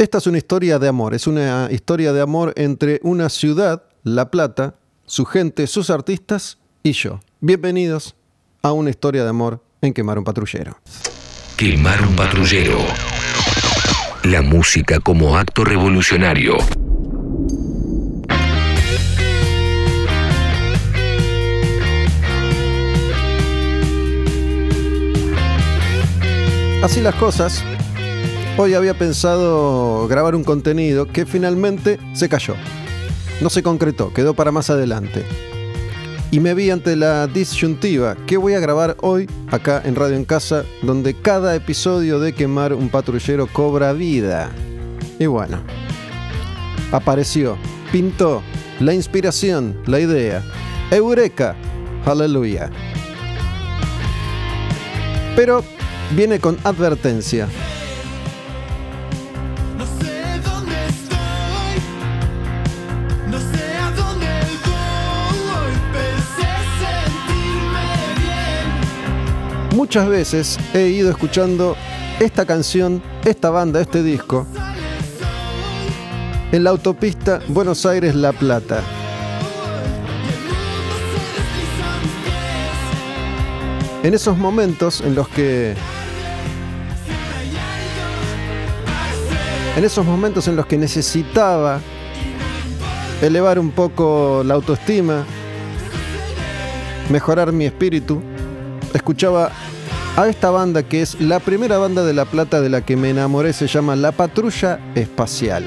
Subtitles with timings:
[0.00, 4.30] Esta es una historia de amor, es una historia de amor entre una ciudad, La
[4.30, 7.20] Plata, su gente, sus artistas y yo.
[7.40, 8.16] Bienvenidos
[8.62, 10.78] a una historia de amor en Quemar un Patrullero.
[11.58, 12.78] Quemar un Patrullero.
[14.22, 16.56] La música como acto revolucionario.
[26.82, 27.62] Así las cosas,
[28.58, 32.54] Hoy había pensado grabar un contenido que finalmente se cayó.
[33.40, 35.24] No se concretó, quedó para más adelante.
[36.30, 40.24] Y me vi ante la disyuntiva que voy a grabar hoy acá en Radio en
[40.24, 44.50] Casa, donde cada episodio de Quemar un patrullero cobra vida.
[45.18, 45.58] Y bueno,
[46.92, 47.56] apareció,
[47.90, 48.42] pintó
[48.78, 50.42] la inspiración, la idea.
[50.90, 51.56] Eureka,
[52.04, 52.70] aleluya.
[55.34, 55.64] Pero
[56.14, 57.48] viene con advertencia.
[69.90, 71.76] Muchas veces he ido escuchando
[72.20, 74.46] esta canción, esta banda, este disco,
[76.52, 78.84] en la autopista Buenos Aires-La Plata.
[84.04, 85.74] En esos momentos en los que...
[89.76, 91.80] En esos momentos en los que necesitaba
[93.20, 95.24] elevar un poco la autoestima,
[97.08, 98.22] mejorar mi espíritu,
[98.94, 99.50] escuchaba
[100.20, 103.08] a esta banda que es la primera banda de La Plata de la que me
[103.08, 105.64] enamoré, se llama La Patrulla Espacial.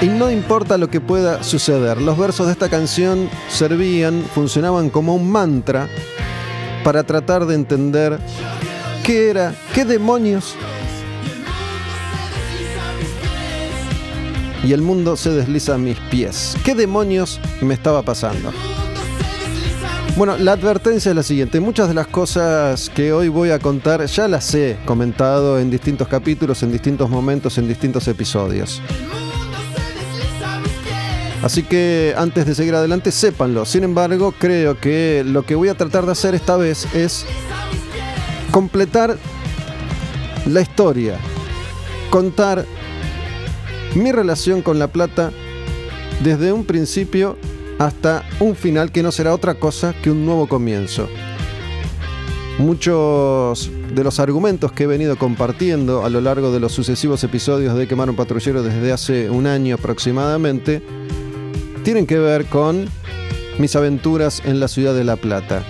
[0.00, 5.14] Y no importa lo que pueda suceder, los versos de esta canción servían, funcionaban como
[5.14, 5.88] un mantra
[6.82, 8.18] para tratar de entender
[9.04, 10.56] qué era, qué demonios
[14.64, 16.56] y el mundo se desliza a mis pies.
[16.64, 18.52] ¿Qué demonios me estaba pasando?
[20.16, 21.58] Bueno, la advertencia es la siguiente.
[21.58, 26.06] Muchas de las cosas que hoy voy a contar ya las he comentado en distintos
[26.06, 28.82] capítulos, en distintos momentos, en distintos episodios.
[31.42, 33.64] Así que antes de seguir adelante, sépanlo.
[33.64, 37.24] Sin embargo, creo que lo que voy a tratar de hacer esta vez es
[38.52, 39.16] completar
[40.46, 41.16] la historia,
[42.10, 42.66] contar
[43.94, 45.32] mi relación con la plata
[46.22, 47.36] desde un principio
[47.78, 51.08] hasta un final que no será otra cosa que un nuevo comienzo.
[52.58, 57.76] Muchos de los argumentos que he venido compartiendo a lo largo de los sucesivos episodios
[57.76, 60.82] de Quemar un Patrullero desde hace un año aproximadamente
[61.82, 62.88] tienen que ver con
[63.58, 65.62] mis aventuras en la ciudad de La Plata.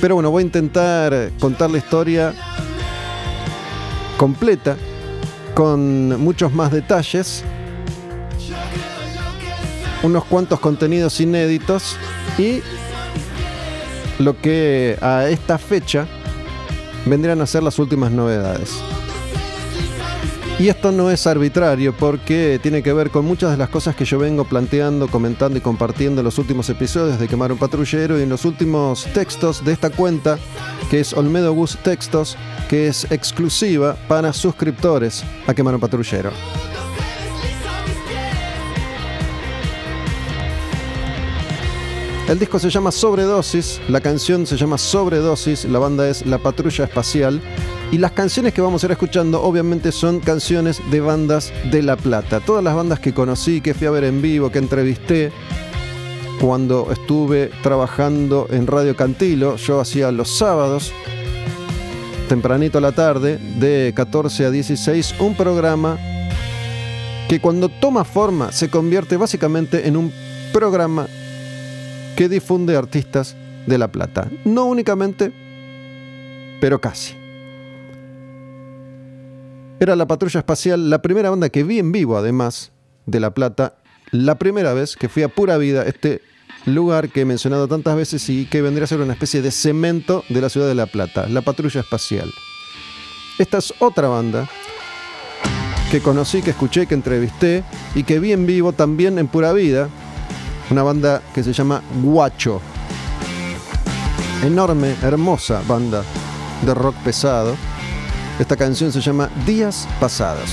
[0.00, 2.34] Pero bueno, voy a intentar contar la historia
[4.16, 4.76] completa
[5.54, 7.44] con muchos más detalles,
[10.02, 11.96] unos cuantos contenidos inéditos
[12.38, 12.62] y
[14.18, 16.06] lo que a esta fecha
[17.06, 18.82] vendrían a ser las últimas novedades.
[20.58, 24.04] Y esto no es arbitrario porque tiene que ver con muchas de las cosas que
[24.04, 28.22] yo vengo planteando, comentando y compartiendo en los últimos episodios de Quemar un Patrullero y
[28.22, 30.38] en los últimos textos de esta cuenta
[30.90, 32.36] que es Olmedo Gus Textos,
[32.68, 36.30] que es exclusiva para suscriptores a Quemar un Patrullero.
[42.28, 46.84] El disco se llama Sobredosis, la canción se llama Sobredosis, la banda es La Patrulla
[46.84, 47.42] Espacial
[47.92, 51.96] y las canciones que vamos a ir escuchando obviamente son canciones de bandas de La
[51.96, 52.40] Plata.
[52.40, 55.30] Todas las bandas que conocí, que fui a ver en vivo, que entrevisté
[56.40, 60.90] cuando estuve trabajando en Radio Cantilo, yo hacía los sábados,
[62.30, 65.98] tempranito a la tarde, de 14 a 16, un programa
[67.28, 70.10] que cuando toma forma se convierte básicamente en un
[70.50, 71.08] programa
[72.16, 73.36] que difunde artistas
[73.66, 74.30] de La Plata.
[74.46, 75.30] No únicamente,
[76.58, 77.21] pero casi.
[79.82, 82.70] Era la Patrulla Espacial, la primera banda que vi en vivo, además
[83.06, 83.78] de La Plata,
[84.12, 86.22] la primera vez que fui a Pura Vida, este
[86.66, 90.22] lugar que he mencionado tantas veces y que vendría a ser una especie de cemento
[90.28, 92.32] de la ciudad de La Plata, la Patrulla Espacial.
[93.40, 94.48] Esta es otra banda
[95.90, 97.64] que conocí, que escuché, que entrevisté
[97.96, 99.88] y que vi en vivo también en Pura Vida,
[100.70, 102.60] una banda que se llama Guacho.
[104.44, 106.04] Enorme, hermosa banda
[106.64, 107.56] de rock pesado
[108.42, 110.50] esta canción se llama Días Pasados.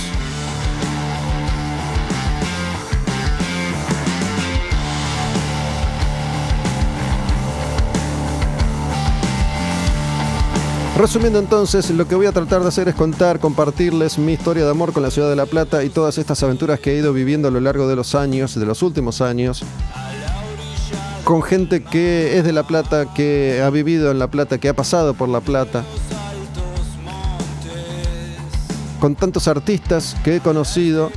[10.97, 14.69] Resumiendo entonces, lo que voy a tratar de hacer es contar, compartirles mi historia de
[14.69, 17.47] amor con la ciudad de La Plata y todas estas aventuras que he ido viviendo
[17.47, 19.63] a lo largo de los años, de los últimos años,
[21.24, 24.75] con gente que es de La Plata, que ha vivido en La Plata, que ha
[24.75, 25.85] pasado por La Plata,
[28.99, 31.11] con tantos artistas que he conocido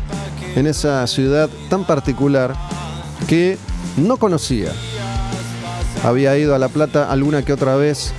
[0.55, 2.55] en esa ciudad tan particular
[3.27, 3.59] que
[3.97, 4.73] no conocía.
[6.05, 8.13] Había ido a La Plata alguna que otra vez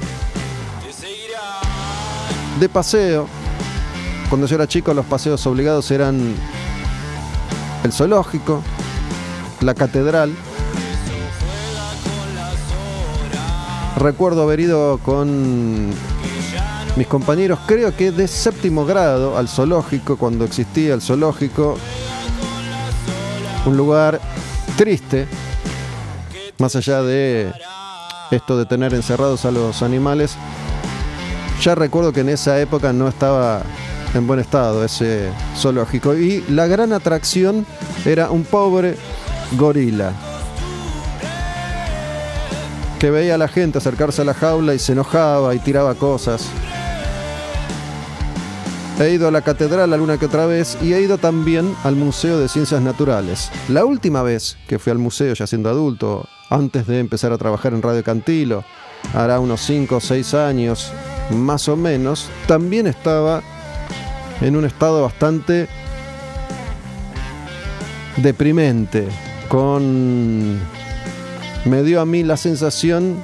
[2.59, 3.27] de paseo.
[4.29, 6.35] Cuando yo era chico los paseos obligados eran
[7.83, 8.63] el zoológico,
[9.61, 10.33] la catedral.
[13.97, 15.91] Recuerdo haber ido con
[16.95, 21.77] mis compañeros, creo que de séptimo grado, al zoológico, cuando existía el zoológico.
[23.65, 24.19] Un lugar
[24.77, 25.27] triste,
[26.59, 27.51] más allá de
[28.29, 30.35] esto de tener encerrados a los animales,
[31.61, 33.61] ya recuerdo que en esa época no estaba
[34.13, 36.13] en buen estado ese zoológico.
[36.15, 37.65] Y la gran atracción
[38.05, 38.97] era un pobre
[39.57, 40.11] gorila.
[42.99, 46.49] Que veía a la gente acercarse a la jaula y se enojaba y tiraba cosas.
[48.99, 52.39] He ido a la catedral alguna que otra vez y he ido también al Museo
[52.39, 53.49] de Ciencias Naturales.
[53.67, 57.73] La última vez que fui al museo, ya siendo adulto, antes de empezar a trabajar
[57.73, 58.63] en Radio Cantilo,
[59.15, 60.91] hará unos 5 o 6 años,
[61.31, 63.41] más o menos, también estaba
[64.41, 65.67] en un estado bastante
[68.17, 69.07] deprimente,
[69.49, 70.59] con...
[71.65, 73.17] me dio a mí la sensación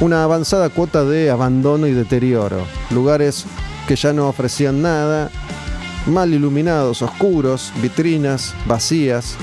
[0.00, 2.58] una avanzada cuota de abandono y deterioro,
[2.90, 3.44] lugares
[3.88, 5.30] que ya no ofrecían nada,
[6.06, 9.36] mal iluminados, oscuros, vitrinas vacías,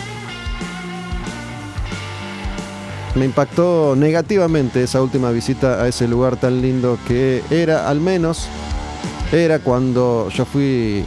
[3.16, 8.48] me impactó negativamente esa última visita a ese lugar tan lindo que era, al menos,
[9.32, 11.06] era cuando yo fui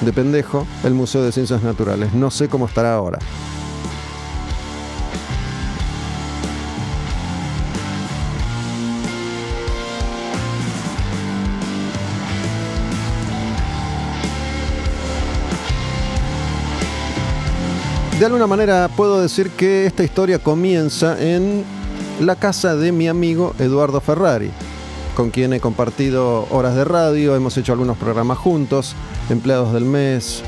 [0.00, 2.14] de pendejo, el Museo de Ciencias Naturales.
[2.14, 3.18] No sé cómo estará ahora.
[18.24, 21.62] De alguna manera puedo decir que esta historia comienza en
[22.20, 24.50] la casa de mi amigo Eduardo Ferrari,
[25.14, 28.96] con quien he compartido horas de radio, hemos hecho algunos programas juntos,
[29.28, 30.42] empleados del mes,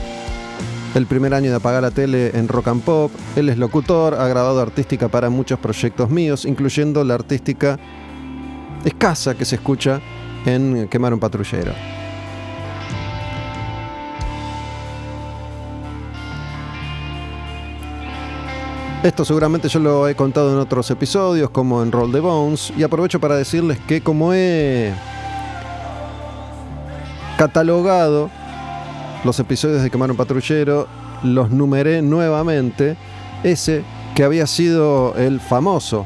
[0.94, 4.26] el primer año de apagar la tele en Rock and Pop, él es locutor, ha
[4.26, 7.78] grabado artística para muchos proyectos míos, incluyendo la artística
[8.86, 10.00] escasa que se escucha
[10.46, 11.95] en Quemar un patrullero.
[19.06, 22.82] Esto seguramente yo lo he contado en otros episodios, como en Roll the Bones, y
[22.82, 24.92] aprovecho para decirles que como he
[27.38, 28.30] catalogado
[29.22, 30.88] los episodios de Quemar un Patrullero,
[31.22, 32.96] los numeré nuevamente,
[33.44, 33.84] ese
[34.16, 36.04] que había sido el famoso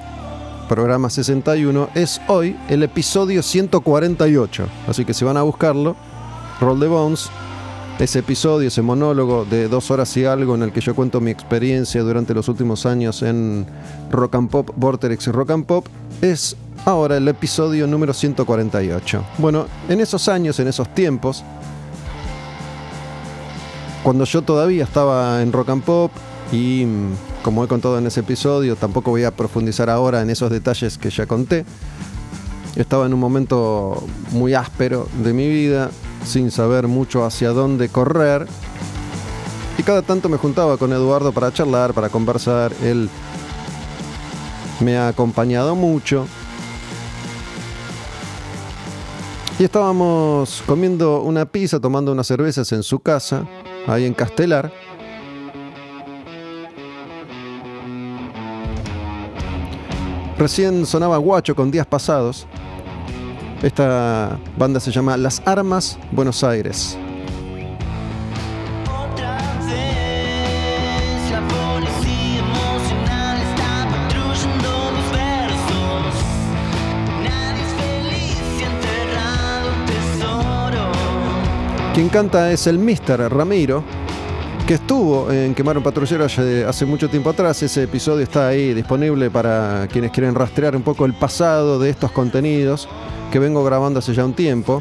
[0.68, 4.66] programa 61, es hoy el episodio 148.
[4.86, 5.96] Así que si van a buscarlo,
[6.60, 7.30] Roll the Bones,
[8.00, 11.30] ese episodio, ese monólogo de dos horas y algo en el que yo cuento mi
[11.30, 13.66] experiencia durante los últimos años en
[14.10, 15.86] Rock and Pop, Vortex y Rock and Pop,
[16.22, 16.56] es
[16.86, 19.22] ahora el episodio número 148.
[19.36, 21.44] Bueno, en esos años, en esos tiempos,
[24.02, 26.10] cuando yo todavía estaba en Rock and Pop
[26.52, 30.50] y mm, como he contado en ese episodio, tampoco voy a profundizar ahora en esos
[30.50, 31.66] detalles que ya conté.
[32.76, 34.02] Estaba en un momento
[34.32, 35.90] muy áspero de mi vida,
[36.24, 38.46] sin saber mucho hacia dónde correr.
[39.78, 42.72] Y cada tanto me juntaba con Eduardo para charlar, para conversar.
[42.82, 43.08] Él
[44.80, 46.26] me ha acompañado mucho.
[49.58, 53.46] Y estábamos comiendo una pizza, tomando unas cervezas en su casa,
[53.86, 54.72] ahí en Castelar.
[60.38, 62.46] Recién sonaba Guacho con días pasados.
[63.62, 66.96] Esta banda se llama Las Armas Buenos Aires.
[81.92, 83.30] Quien canta es el Mr.
[83.30, 83.84] Ramiro,
[84.66, 87.62] que estuvo en Quemar un Patrullero hace, mucho tiempo atrás.
[87.62, 92.10] Ese episodio está ahí disponible para quienes quieren rastrear un poco el pasado de estos
[92.10, 92.88] contenidos
[93.30, 94.80] que vengo grabando hace ya un tiempo.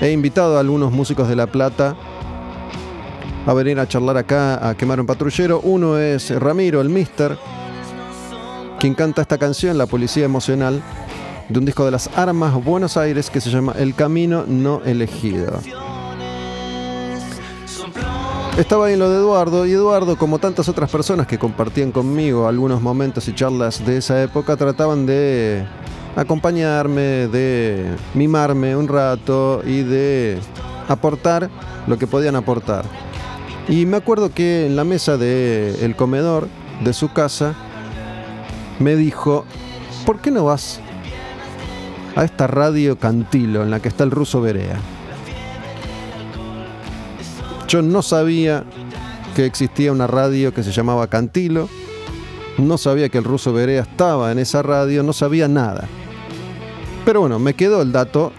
[0.00, 1.96] He invitado a algunos músicos de La Plata
[3.46, 5.60] a venir a charlar acá a quemar un patrullero.
[5.60, 7.38] Uno es Ramiro, el Mister,
[8.78, 10.82] quien canta esta canción, La Policía Emocional,
[11.48, 15.60] de un disco de las Armas Buenos Aires que se llama El Camino No Elegido.
[18.58, 22.48] Estaba ahí en lo de Eduardo y Eduardo, como tantas otras personas que compartían conmigo
[22.48, 25.66] algunos momentos y charlas de esa época, trataban de
[26.16, 30.38] acompañarme, de mimarme un rato y de
[30.88, 31.50] aportar
[31.86, 32.84] lo que podían aportar.
[33.68, 36.48] Y me acuerdo que en la mesa del comedor
[36.82, 37.54] de su casa
[38.78, 39.44] me dijo,
[40.04, 40.80] ¿por qué no vas
[42.14, 44.78] a esta radio Cantilo en la que está el ruso Berea?
[47.68, 48.64] Yo no sabía
[49.34, 51.68] que existía una radio que se llamaba Cantilo,
[52.58, 55.86] no sabía que el ruso Berea estaba en esa radio, no sabía nada.
[57.06, 58.32] Pero bueno, me quedó el dato,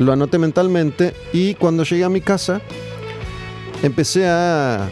[0.00, 2.60] lo anoté mentalmente y cuando llegué a mi casa
[3.84, 4.90] empecé a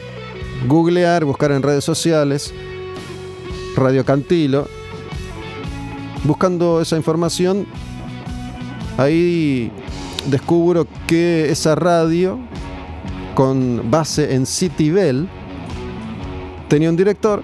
[0.68, 2.54] googlear, buscar en redes sociales,
[3.74, 4.68] Radio Cantilo,
[6.22, 7.66] buscando esa información,
[8.96, 9.72] ahí
[10.26, 12.38] descubro que esa radio
[13.34, 15.28] con base en City Bell,
[16.68, 17.42] tenía un director,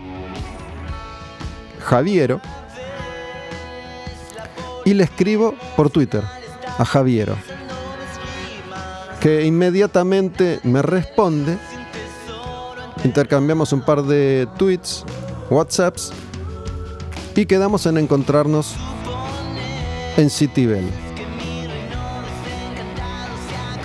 [1.80, 2.40] Javiero,
[4.84, 6.22] y le escribo por Twitter
[6.78, 7.36] a Javiero,
[9.20, 11.58] que inmediatamente me responde,
[13.04, 15.04] intercambiamos un par de tweets,
[15.50, 16.12] WhatsApps,
[17.34, 18.74] y quedamos en encontrarnos
[20.16, 20.90] en City Bell.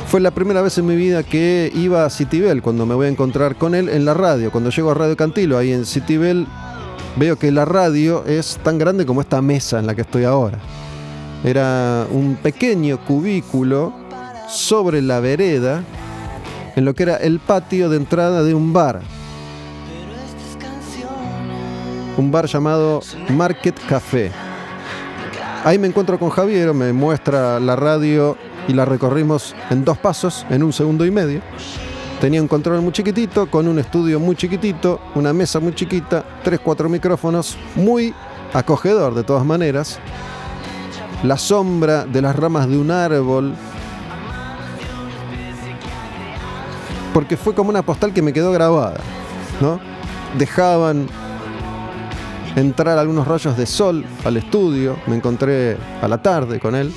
[0.07, 3.09] Fue la primera vez en mi vida que iba a Citibel, cuando me voy a
[3.09, 4.51] encontrar con él en la radio.
[4.51, 6.47] Cuando llego a Radio Cantilo, ahí en Citibel,
[7.15, 10.59] veo que la radio es tan grande como esta mesa en la que estoy ahora.
[11.43, 13.93] Era un pequeño cubículo
[14.49, 15.83] sobre la vereda,
[16.75, 19.01] en lo que era el patio de entrada de un bar.
[22.17, 24.31] Un bar llamado Market Café.
[25.63, 30.45] Ahí me encuentro con Javier, me muestra la radio y la recorrimos en dos pasos,
[30.49, 31.41] en un segundo y medio.
[32.19, 36.59] Tenía un control muy chiquitito, con un estudio muy chiquitito, una mesa muy chiquita, tres,
[36.61, 38.13] cuatro micrófonos, muy
[38.53, 39.99] acogedor de todas maneras.
[41.23, 43.53] La sombra de las ramas de un árbol.
[47.13, 48.99] Porque fue como una postal que me quedó grabada,
[49.61, 49.79] ¿no?
[50.37, 51.07] Dejaban
[52.55, 56.93] entrar algunos rayos de sol al estudio, me encontré a la tarde con él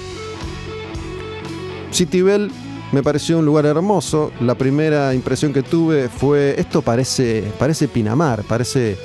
[1.92, 2.50] Citibel
[2.92, 4.33] me pareció un lugar hermoso.
[4.40, 8.97] La primera impresión que tuve fue, esto parece, parece Pinamar, parece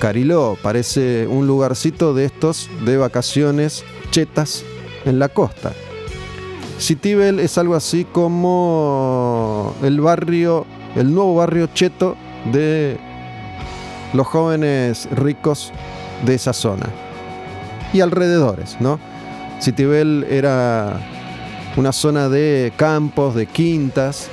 [0.00, 4.64] Cariló, parece un lugarcito de estos de vacaciones chetas
[5.04, 5.72] en la costa.
[6.78, 12.16] Citibel es algo así como el barrio, el nuevo barrio cheto
[12.52, 12.98] de
[14.12, 15.72] los jóvenes ricos
[16.24, 16.86] de esa zona
[17.92, 19.00] y alrededores, ¿no?
[19.60, 21.00] Citibel era
[21.76, 24.28] una zona de campos, de quintas.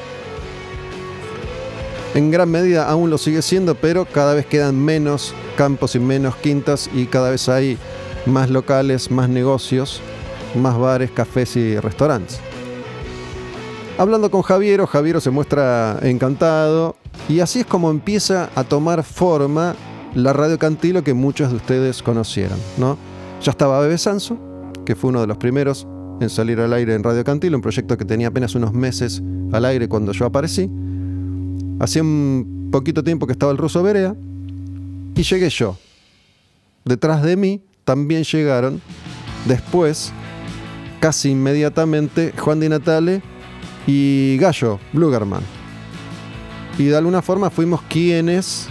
[2.16, 6.36] En gran medida aún lo sigue siendo, pero cada vez quedan menos campos y menos
[6.38, 7.78] quintas y cada vez hay
[8.26, 10.02] más locales, más negocios,
[10.56, 12.40] más bares, cafés y restaurantes.
[13.98, 16.96] Hablando con Javiero, Javiero se muestra encantado
[17.30, 19.76] y así es como empieza a tomar forma
[20.16, 22.98] la Radio Cantilo que muchos de ustedes conocieron, ¿no?
[23.42, 24.38] Ya estaba Bebe Sanso,
[24.86, 25.88] que fue uno de los primeros
[26.20, 29.66] en salir al aire en Radio Cantilo, un proyecto que tenía apenas unos meses al
[29.66, 30.70] aire cuando yo aparecí.
[31.80, 34.16] Hacía un poquito tiempo que estaba el ruso Berea
[35.16, 35.78] y llegué yo.
[36.86, 38.82] Detrás de mí también llegaron
[39.46, 40.12] después,
[41.00, 43.22] casi inmediatamente, Juan Di Natale
[43.88, 45.44] y Gallo Blugerman.
[46.78, 48.68] Y de alguna forma fuimos quienes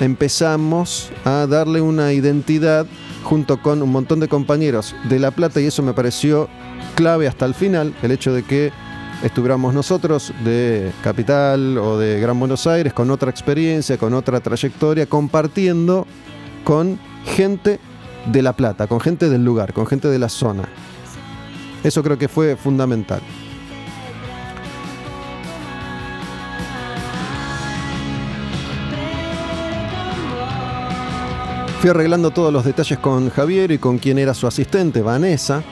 [0.00, 2.86] empezamos a darle una identidad
[3.22, 6.48] junto con un montón de compañeros de La Plata y eso me pareció
[6.96, 8.72] clave hasta el final, el hecho de que
[9.22, 15.06] estuviéramos nosotros de Capital o de Gran Buenos Aires con otra experiencia, con otra trayectoria,
[15.06, 16.06] compartiendo
[16.64, 17.78] con gente
[18.32, 20.64] de La Plata, con gente del lugar, con gente de la zona.
[21.84, 23.20] Eso creo que fue fundamental.
[31.80, 35.62] Fui arreglando todos los detalles con Javier y con quien era su asistente, Vanessa.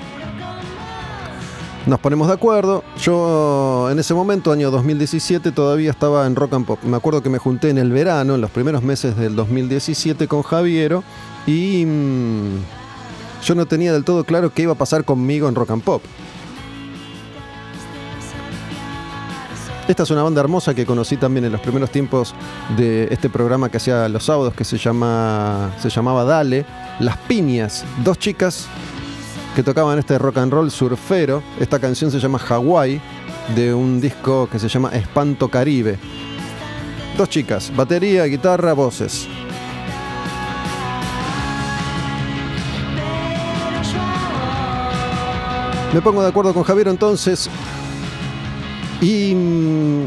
[1.87, 2.83] Nos ponemos de acuerdo.
[2.99, 6.79] Yo en ese momento, año 2017, todavía estaba en Rock and Pop.
[6.83, 10.43] Me acuerdo que me junté en el verano, en los primeros meses del 2017 con
[10.43, 11.05] Javiero
[11.47, 12.57] y mm,
[13.45, 16.03] yo no tenía del todo claro qué iba a pasar conmigo en Rock and Pop.
[19.87, 22.35] Esta es una banda hermosa que conocí también en los primeros tiempos
[22.79, 26.65] de este programa que hacía los sábados que se, llama, se llamaba Dale.
[27.01, 28.67] Las Piñas, dos chicas
[29.55, 31.43] que tocaban este rock and roll surfero.
[31.61, 33.01] Esta canción se llama Hawaii,
[33.55, 35.99] de un disco que se llama Espanto Caribe.
[37.17, 39.29] Dos chicas, batería, guitarra, voces.
[45.93, 47.49] Me pongo de acuerdo con Javier entonces
[49.01, 50.07] y mm,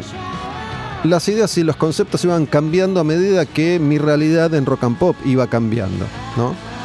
[1.06, 4.98] las ideas y los conceptos iban cambiando a medida que mi realidad en rock and
[4.98, 6.77] pop iba cambiando, ¿no?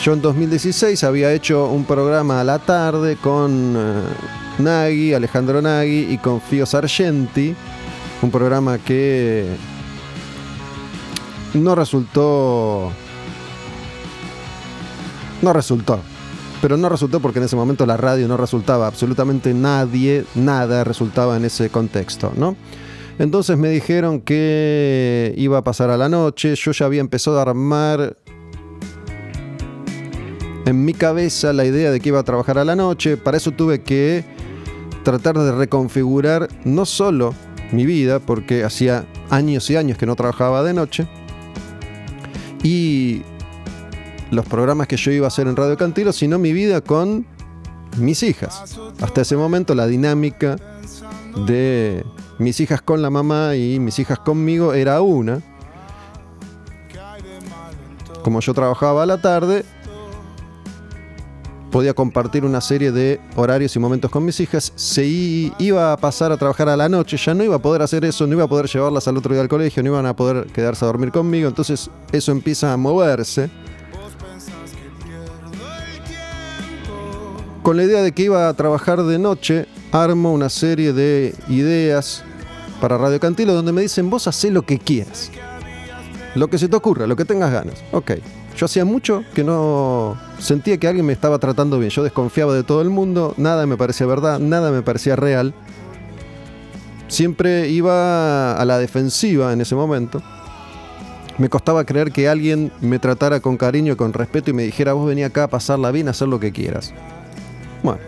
[0.00, 3.76] Yo en 2016 había hecho un programa a la tarde con
[4.58, 7.54] eh, Alejandro Nagui y con Fio Sargenti,
[8.20, 9.46] un programa que
[11.54, 12.90] no resultó
[15.42, 16.00] no resultó
[16.62, 21.36] pero no resultó porque en ese momento la radio no resultaba, absolutamente nadie, nada resultaba
[21.36, 22.56] en ese contexto, ¿no?
[23.18, 27.42] Entonces me dijeron que iba a pasar a la noche, yo ya había empezado a
[27.42, 28.16] armar
[30.72, 33.52] en mi cabeza la idea de que iba a trabajar a la noche, para eso
[33.52, 34.24] tuve que
[35.04, 37.34] tratar de reconfigurar no solo
[37.72, 41.06] mi vida, porque hacía años y años que no trabajaba de noche,
[42.62, 43.22] y
[44.30, 47.26] los programas que yo iba a hacer en Radio Cantilo, sino mi vida con
[47.98, 48.78] mis hijas.
[49.00, 50.56] Hasta ese momento la dinámica
[51.46, 52.04] de
[52.38, 55.42] mis hijas con la mamá y mis hijas conmigo era una.
[58.22, 59.64] Como yo trabajaba a la tarde,
[61.72, 64.72] podía compartir una serie de horarios y momentos con mis hijas.
[64.76, 68.04] Se iba a pasar a trabajar a la noche, ya no iba a poder hacer
[68.04, 70.46] eso, no iba a poder llevarlas al otro día al colegio, no iban a poder
[70.52, 71.48] quedarse a dormir conmigo.
[71.48, 73.50] Entonces eso empieza a moverse.
[77.62, 82.22] Con la idea de que iba a trabajar de noche, armo una serie de ideas
[82.80, 85.30] para Radio Cantilo donde me dicen, vos hacé lo que quieras.
[86.34, 87.82] Lo que se te ocurra, lo que tengas ganas.
[87.92, 88.12] Ok.
[88.56, 91.90] Yo hacía mucho que no sentía que alguien me estaba tratando bien.
[91.90, 95.54] Yo desconfiaba de todo el mundo, nada me parecía verdad, nada me parecía real.
[97.08, 100.22] Siempre iba a la defensiva en ese momento.
[101.38, 105.06] Me costaba creer que alguien me tratara con cariño, con respeto y me dijera, vos
[105.06, 106.92] vení acá a pasarla bien, a hacer lo que quieras.
[107.82, 108.00] Bueno,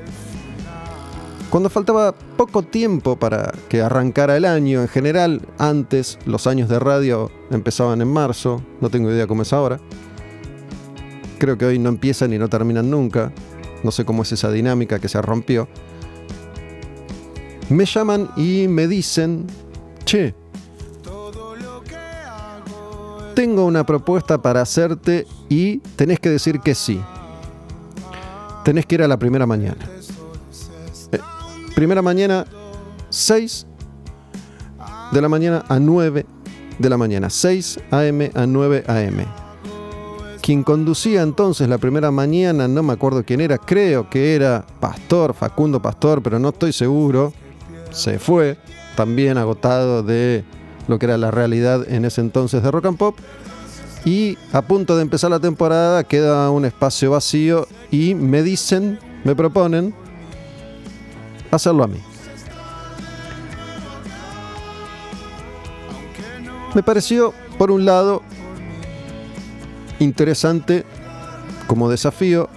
[1.50, 6.78] cuando faltaba poco tiempo para que arrancara el año, en general, antes los años de
[6.78, 9.80] radio empezaban en marzo, no tengo idea cómo es ahora.
[11.44, 13.30] Creo que hoy no empiezan y no terminan nunca.
[13.82, 15.68] No sé cómo es esa dinámica que se rompió.
[17.68, 19.46] Me llaman y me dicen,
[20.06, 20.34] che,
[23.34, 26.98] tengo una propuesta para hacerte y tenés que decir que sí
[28.64, 29.86] tenés que ir a la primera mañana.
[31.12, 31.18] Eh,
[31.74, 32.46] primera mañana,
[33.10, 33.66] 6
[35.12, 36.24] de la mañana a 9
[36.78, 37.28] de la mañana.
[37.28, 38.30] 6 a.m.
[38.34, 39.43] a 9 a.m.
[40.44, 45.32] Quien conducía entonces la primera mañana, no me acuerdo quién era, creo que era Pastor,
[45.32, 47.32] Facundo Pastor, pero no estoy seguro.
[47.92, 48.58] Se fue,
[48.94, 50.44] también agotado de
[50.86, 53.16] lo que era la realidad en ese entonces de rock and pop.
[54.04, 59.34] Y a punto de empezar la temporada queda un espacio vacío y me dicen, me
[59.34, 59.94] proponen
[61.50, 62.02] hacerlo a mí.
[66.74, 68.20] Me pareció, por un lado,
[69.98, 70.84] interesante
[71.66, 72.48] como desafío.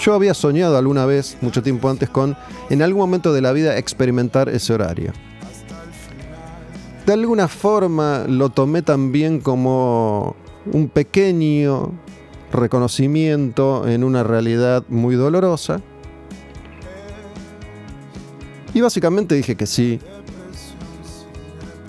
[0.00, 2.36] Yo había soñado alguna vez, mucho tiempo antes, con
[2.70, 5.12] en algún momento de la vida experimentar ese horario.
[7.06, 10.36] De alguna forma lo tomé también como
[10.72, 11.92] un pequeño
[12.52, 15.80] reconocimiento en una realidad muy dolorosa.
[18.72, 19.98] Y básicamente dije que sí.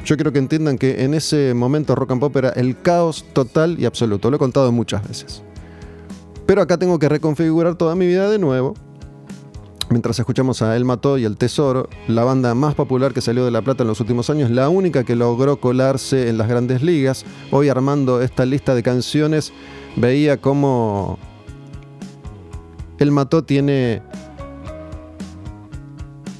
[0.06, 3.80] Yo quiero que entiendan que en ese momento rock and pop era el caos total
[3.80, 4.30] y absoluto.
[4.30, 5.44] Lo he contado muchas veces.
[6.46, 8.74] Pero acá tengo que reconfigurar toda mi vida de nuevo
[9.92, 13.52] Mientras escuchamos a El Mató y El Tesoro, la banda más popular que salió de
[13.52, 17.26] La Plata en los últimos años, la única que logró colarse en las grandes ligas.
[17.52, 19.52] Hoy armando esta lista de canciones,
[19.98, 21.20] veía cómo
[23.00, 24.02] El Mató tiene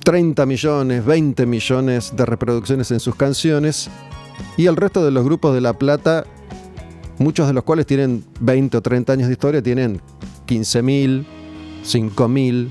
[0.04, 3.90] 30 millones, 20 millones de reproducciones en sus canciones
[4.58, 6.26] y el resto de los grupos de La Plata,
[7.20, 10.02] muchos de los cuales tienen 20 o 30 años de historia, tienen
[10.48, 11.26] 15.000,
[11.86, 12.70] 5.000,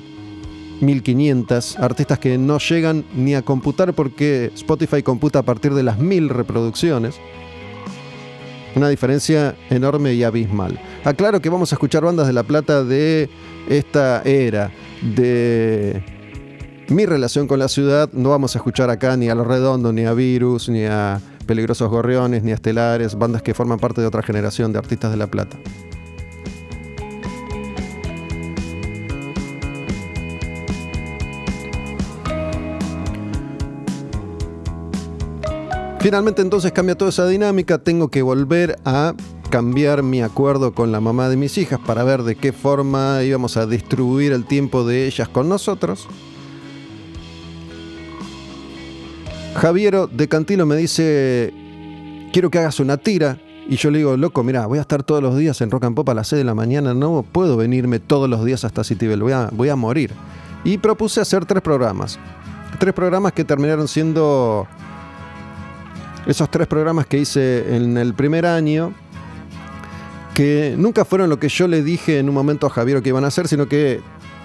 [0.81, 5.99] 1500 artistas que no llegan ni a computar porque Spotify computa a partir de las
[5.99, 7.17] 1000 reproducciones.
[8.75, 10.81] Una diferencia enorme y abismal.
[11.05, 13.29] Aclaro que vamos a escuchar bandas de La Plata de
[13.69, 14.71] esta era,
[15.03, 16.20] de
[16.91, 18.11] mi relación con la ciudad.
[18.13, 21.89] No vamos a escuchar acá ni a Los Redondos, ni a Virus, ni a Peligrosos
[21.89, 25.27] Gorriones, ni a Estelares, bandas que forman parte de otra generación de artistas de La
[25.29, 25.57] Plata.
[36.01, 39.15] Finalmente entonces cambia toda esa dinámica, tengo que volver a
[39.51, 43.59] cambiar mi acuerdo con la mamá de mis hijas para ver de qué forma íbamos
[43.59, 46.09] a distribuir el tiempo de ellas con nosotros.
[49.55, 51.53] Javiero de Cantilo me dice,
[52.33, 53.39] quiero que hagas una tira.
[53.69, 55.95] Y yo le digo, loco, mira, voy a estar todos los días en Rock and
[55.95, 59.23] Pop a las 6 de la mañana, no puedo venirme todos los días hasta Citybel,
[59.23, 60.13] voy a, voy a morir.
[60.65, 62.19] Y propuse hacer tres programas.
[62.79, 64.67] Tres programas que terminaron siendo
[66.27, 68.93] esos tres programas que hice en el primer año,
[70.35, 73.25] que nunca fueron lo que yo le dije en un momento a Javier que iban
[73.25, 74.01] a hacer, sino que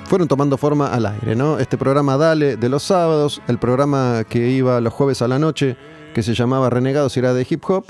[0.05, 1.59] fueron tomando forma al aire, ¿no?
[1.59, 5.77] Este programa Dale de los sábados, el programa que iba los jueves a la noche,
[6.13, 7.85] que se llamaba Renegados y era de hip hop,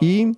[0.00, 0.36] y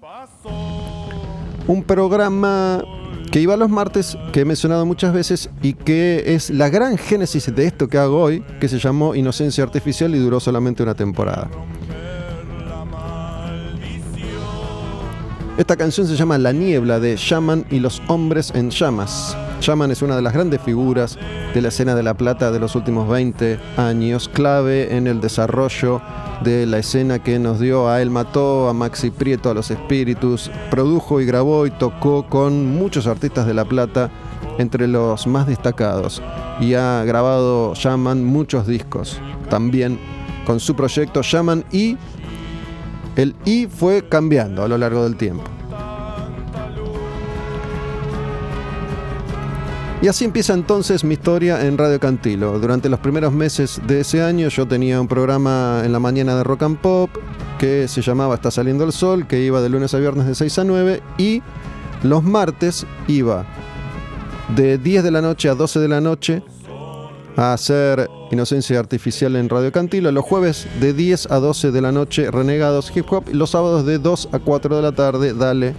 [1.66, 2.82] un programa
[3.30, 7.54] que iba los martes, que he mencionado muchas veces y que es la gran génesis
[7.54, 11.50] de esto que hago hoy, que se llamó Inocencia Artificial y duró solamente una temporada.
[15.58, 19.34] Esta canción se llama La Niebla de Shaman y los Hombres en Llamas.
[19.62, 21.18] Shaman es una de las grandes figuras
[21.54, 26.02] de la escena de La Plata de los últimos 20 años, clave en el desarrollo
[26.44, 30.50] de la escena que nos dio a él mató, a Maxi Prieto, a los espíritus,
[30.70, 34.10] produjo y grabó y tocó con muchos artistas de La Plata,
[34.58, 36.22] entre los más destacados,
[36.60, 39.98] y ha grabado Shaman muchos discos, también
[40.44, 41.96] con su proyecto Shaman y
[43.16, 45.44] el I fue cambiando a lo largo del tiempo.
[50.02, 52.58] Y así empieza entonces mi historia en Radio Cantilo.
[52.58, 56.44] Durante los primeros meses de ese año yo tenía un programa en la mañana de
[56.44, 57.10] rock and pop
[57.58, 60.58] que se llamaba Está saliendo el sol, que iba de lunes a viernes de 6
[60.58, 61.42] a 9 y
[62.02, 63.46] los martes iba
[64.54, 66.42] de 10 de la noche a 12 de la noche
[67.36, 70.10] a hacer Inocencia Artificial en Radio Cantilo.
[70.10, 73.24] Los jueves de 10 a 12 de la noche, Renegados Hip Hop.
[73.32, 75.74] Los sábados de 2 a 4 de la tarde, Dale,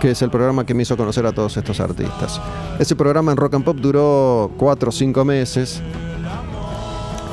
[0.00, 2.40] que es el programa que me hizo conocer a todos estos artistas.
[2.78, 5.82] Ese programa en Rock and Pop duró 4 o 5 meses.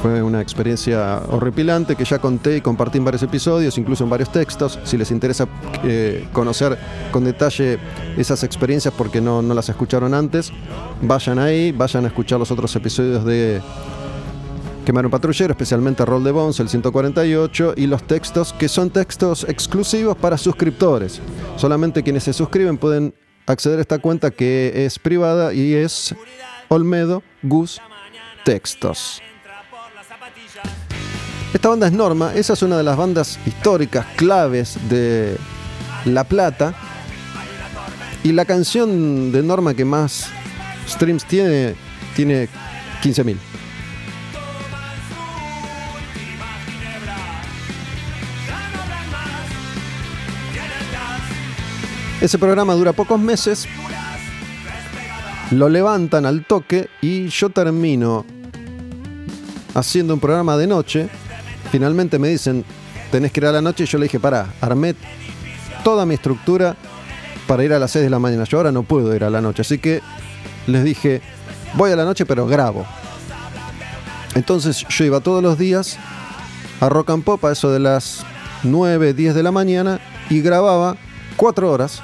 [0.02, 4.32] Fue una experiencia horripilante que ya conté y compartí en varios episodios, incluso en varios
[4.32, 4.80] textos.
[4.84, 5.48] Si les interesa
[5.84, 6.78] eh, conocer
[7.12, 7.80] con detalle
[8.16, 10.52] esas experiencias porque no, no las escucharon antes,
[11.02, 13.62] vayan ahí, vayan a escuchar los otros episodios de
[14.88, 19.44] Quemar un patrullero, especialmente Roll de Bones, el 148, y los textos que son textos
[19.50, 21.20] exclusivos para suscriptores.
[21.58, 23.14] Solamente quienes se suscriben pueden
[23.46, 26.16] acceder a esta cuenta que es privada y es
[26.70, 27.82] Olmedo Gus
[28.46, 29.22] Textos.
[31.54, 35.38] Esta banda es Norma, esa es una de las bandas históricas claves de
[36.06, 36.74] La Plata.
[38.24, 40.28] Y la canción de Norma que más
[40.88, 41.76] streams tiene,
[42.16, 42.50] tiene
[43.02, 43.38] 15.000.
[52.20, 53.68] Ese programa dura pocos meses,
[55.52, 58.26] lo levantan al toque y yo termino
[59.76, 61.10] haciendo un programa de noche.
[61.72, 62.64] Finalmente me dicen,
[63.12, 64.96] tenés que ir a la noche y yo le dije, pará, armé
[65.84, 66.76] toda mi estructura
[67.48, 68.44] para ir a las 6 de la mañana.
[68.44, 70.02] Yo ahora no puedo ir a la noche, así que
[70.66, 71.22] les dije,
[71.74, 72.86] voy a la noche pero grabo.
[74.36, 75.98] Entonces yo iba todos los días
[76.80, 78.26] a Rock and Pop a eso de las
[78.64, 80.00] 9, 10 de la mañana
[80.30, 80.96] y grababa
[81.38, 82.02] 4 horas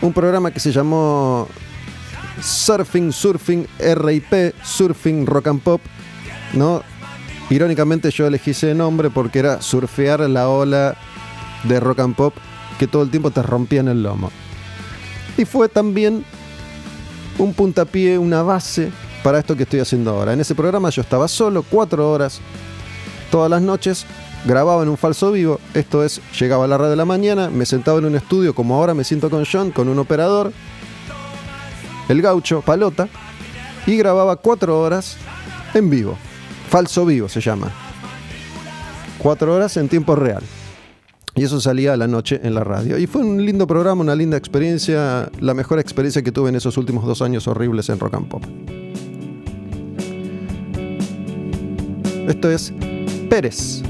[0.00, 1.48] un programa que se llamó
[2.40, 5.80] Surfing, Surfing, RIP, Surfing Rock and Pop,
[6.52, 6.82] ¿no?
[7.50, 10.96] Irónicamente yo elegí ese nombre porque era surfear la ola
[11.64, 12.34] de rock and pop
[12.78, 14.30] que todo el tiempo te rompía en el lomo.
[15.36, 16.24] Y fue también
[17.38, 18.90] un puntapié, una base
[19.22, 20.32] para esto que estoy haciendo ahora.
[20.32, 22.40] En ese programa yo estaba solo, cuatro horas,
[23.30, 24.04] todas las noches,
[24.44, 27.66] grababa en un falso vivo, esto es, llegaba a la red de la mañana, me
[27.66, 30.52] sentaba en un estudio como ahora me siento con John, con un operador,
[32.08, 33.08] el gaucho, palota,
[33.86, 35.16] y grababa cuatro horas
[35.74, 36.16] en vivo.
[36.68, 37.72] Falso vivo se llama.
[39.18, 40.42] Cuatro horas en tiempo real.
[41.34, 42.98] Y eso salía a la noche en la radio.
[42.98, 46.76] Y fue un lindo programa, una linda experiencia, la mejor experiencia que tuve en esos
[46.76, 48.44] últimos dos años horribles en Rock and Pop.
[52.28, 52.72] Esto es
[53.30, 53.82] Pérez.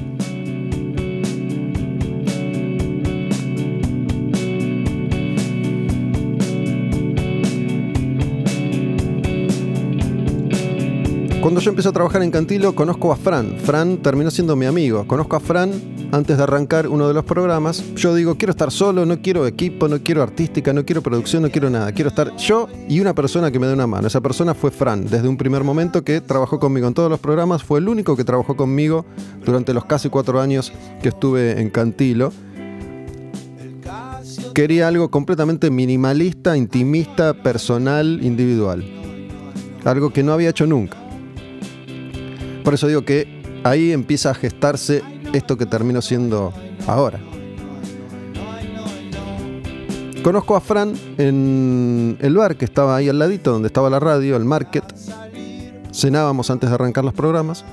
[11.48, 13.56] Cuando yo empecé a trabajar en Cantilo, conozco a Fran.
[13.60, 15.06] Fran terminó siendo mi amigo.
[15.06, 15.72] Conozco a Fran
[16.12, 19.88] antes de arrancar uno de los programas, yo digo, quiero estar solo, no quiero equipo,
[19.88, 21.90] no quiero artística, no quiero producción, no quiero nada.
[21.92, 24.08] Quiero estar yo y una persona que me dé una mano.
[24.08, 27.62] Esa persona fue Fran, desde un primer momento que trabajó conmigo en todos los programas.
[27.62, 29.06] Fue el único que trabajó conmigo
[29.42, 32.30] durante los casi cuatro años que estuve en Cantilo.
[34.52, 38.84] Quería algo completamente minimalista, intimista, personal, individual.
[39.86, 41.07] Algo que no había hecho nunca.
[42.68, 43.26] Por eso digo que
[43.64, 45.02] ahí empieza a gestarse
[45.32, 46.52] esto que termino siendo
[46.86, 47.18] ahora.
[50.22, 54.36] Conozco a Fran en el bar que estaba ahí al ladito, donde estaba la radio,
[54.36, 54.84] el market.
[55.94, 57.64] Cenábamos antes de arrancar los programas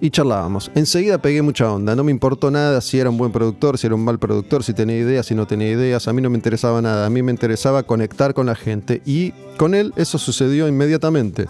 [0.00, 0.68] y charlábamos.
[0.74, 3.94] Enseguida pegué mucha onda, no me importó nada si era un buen productor, si era
[3.94, 6.82] un mal productor, si tenía ideas, si no tenía ideas, a mí no me interesaba
[6.82, 11.46] nada, a mí me interesaba conectar con la gente y con él eso sucedió inmediatamente.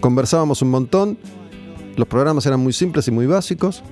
[0.00, 1.18] Conversábamos un montón,
[1.98, 3.82] los programas eran muy simples y muy básicos,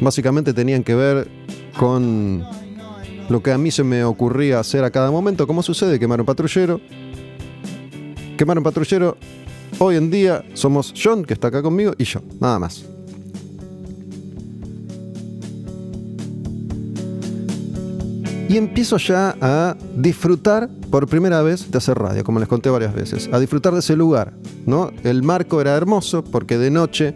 [0.00, 1.28] básicamente tenían que ver
[1.78, 2.44] con
[3.28, 6.26] lo que a mí se me ocurría hacer a cada momento, como sucede, quemar un
[6.26, 6.80] patrullero.
[8.36, 9.16] Quemar un patrullero,
[9.78, 12.91] hoy en día somos John, que está acá conmigo, y yo, nada más.
[18.48, 22.94] Y empiezo ya a disfrutar por primera vez de hacer radio, como les conté varias
[22.94, 24.34] veces, a disfrutar de ese lugar.
[24.66, 24.90] ¿no?
[25.04, 27.14] El marco era hermoso porque de noche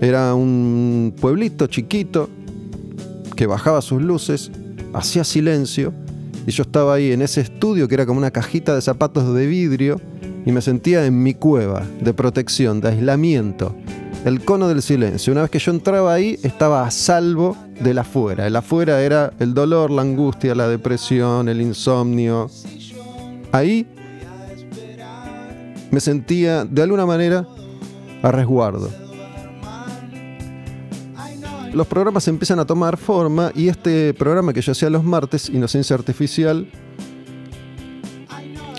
[0.00, 2.28] era un pueblito chiquito
[3.34, 4.50] que bajaba sus luces,
[4.92, 5.92] hacía silencio
[6.46, 9.46] y yo estaba ahí en ese estudio que era como una cajita de zapatos de
[9.46, 10.00] vidrio
[10.44, 13.74] y me sentía en mi cueva de protección, de aislamiento,
[14.26, 15.32] el cono del silencio.
[15.32, 18.46] Una vez que yo entraba ahí estaba a salvo del afuera.
[18.46, 22.50] El afuera era el dolor, la angustia, la depresión, el insomnio.
[23.52, 23.86] Ahí
[25.92, 27.46] me sentía de alguna manera
[28.22, 28.90] a resguardo
[31.72, 35.94] los programas empiezan a tomar forma y este programa que yo hacía los martes, Inocencia
[35.94, 36.66] Artificial,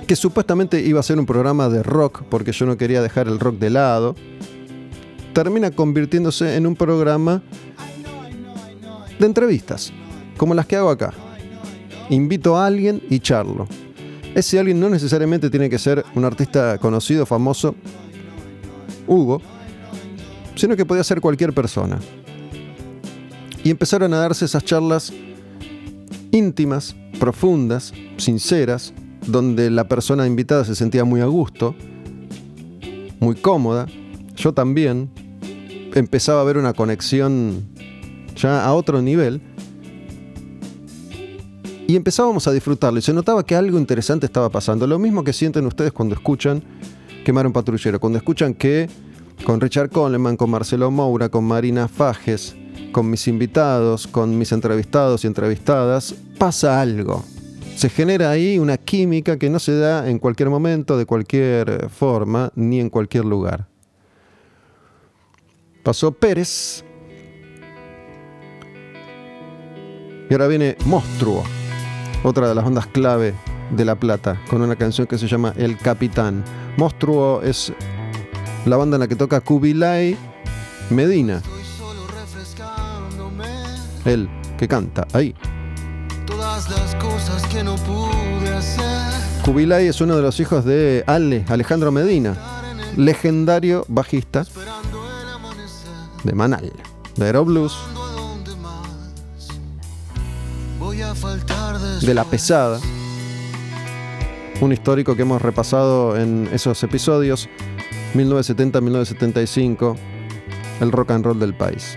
[0.07, 3.39] que supuestamente iba a ser un programa de rock, porque yo no quería dejar el
[3.39, 4.15] rock de lado,
[5.37, 7.43] termina convirtiéndose en un programa
[9.19, 9.93] de entrevistas,
[10.35, 11.13] como las que hago acá.
[12.09, 13.67] Invito a alguien y charlo.
[14.33, 17.75] Ese alguien no necesariamente tiene que ser un artista conocido, famoso,
[19.05, 19.39] Hugo,
[20.55, 21.99] sino que podía ser cualquier persona.
[23.63, 25.13] Y empezaron a darse esas charlas
[26.31, 28.91] íntimas, profundas, sinceras,
[29.27, 31.75] donde la persona invitada se sentía muy a gusto,
[33.19, 33.85] muy cómoda.
[34.35, 35.11] Yo también
[35.99, 37.63] empezaba a ver una conexión
[38.35, 39.41] ya a otro nivel.
[41.87, 44.85] Y empezábamos a disfrutarlo y se notaba que algo interesante estaba pasando.
[44.87, 46.61] Lo mismo que sienten ustedes cuando escuchan
[47.27, 48.89] Quemar un patrullero, cuando escuchan que
[49.43, 52.55] con Richard Coleman, con Marcelo Moura, con Marina Fajes,
[52.93, 57.25] con mis invitados, con mis entrevistados y entrevistadas, pasa algo.
[57.75, 62.51] Se genera ahí una química que no se da en cualquier momento, de cualquier forma,
[62.55, 63.67] ni en cualquier lugar.
[65.87, 66.83] Pasó Pérez.
[70.29, 71.45] Y ahora viene Monstruo,
[72.23, 73.33] otra de las bandas clave
[73.71, 76.43] de La Plata, con una canción que se llama El Capitán.
[76.75, 77.71] Monstruo es
[78.65, 80.17] la banda en la que toca Kubilai
[80.89, 81.41] Medina,
[84.03, 85.33] él que canta ahí.
[86.25, 88.83] Todas las cosas que no pude hacer.
[89.45, 92.35] Kubilay es uno de los hijos de Ale, Alejandro Medina,
[92.97, 94.43] legendario bajista
[96.23, 96.71] de Manal,
[97.15, 97.77] de Aero Blues,
[102.01, 102.79] de La Pesada,
[104.61, 107.49] un histórico que hemos repasado en esos episodios
[108.13, 109.95] 1970-1975,
[110.81, 111.95] el rock and roll del país.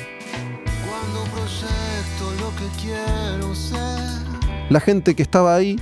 [4.68, 5.76] La gente que estaba ahí,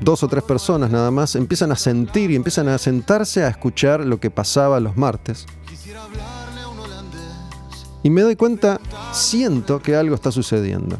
[0.00, 4.06] dos o tres personas nada más, empiezan a sentir y empiezan a sentarse a escuchar
[4.06, 5.46] lo que pasaba los martes.
[8.02, 8.80] Y me doy cuenta,
[9.12, 10.98] siento que algo está sucediendo.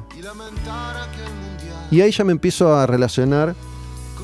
[1.91, 3.55] Y ahí ya me empiezo a relacionar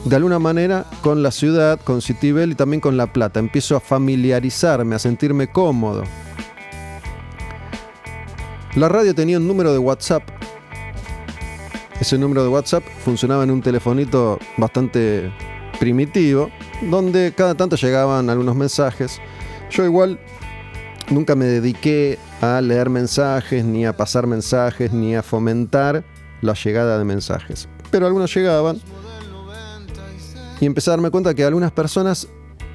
[0.04, 3.40] de alguna manera con la ciudad, con Citibel y también con La Plata.
[3.40, 6.04] Empiezo a familiarizarme, a sentirme cómodo.
[8.76, 10.22] La radio tenía un número de WhatsApp
[12.00, 15.32] ese número de WhatsApp funcionaba en un telefonito bastante
[15.80, 16.48] primitivo,
[16.82, 19.20] donde cada tanto llegaban algunos mensajes.
[19.70, 20.20] Yo igual
[21.10, 26.04] nunca me dediqué a leer mensajes, ni a pasar mensajes, ni a fomentar
[26.40, 27.68] la llegada de mensajes.
[27.90, 28.80] Pero algunos llegaban
[30.60, 32.28] y empecé a darme cuenta que algunas personas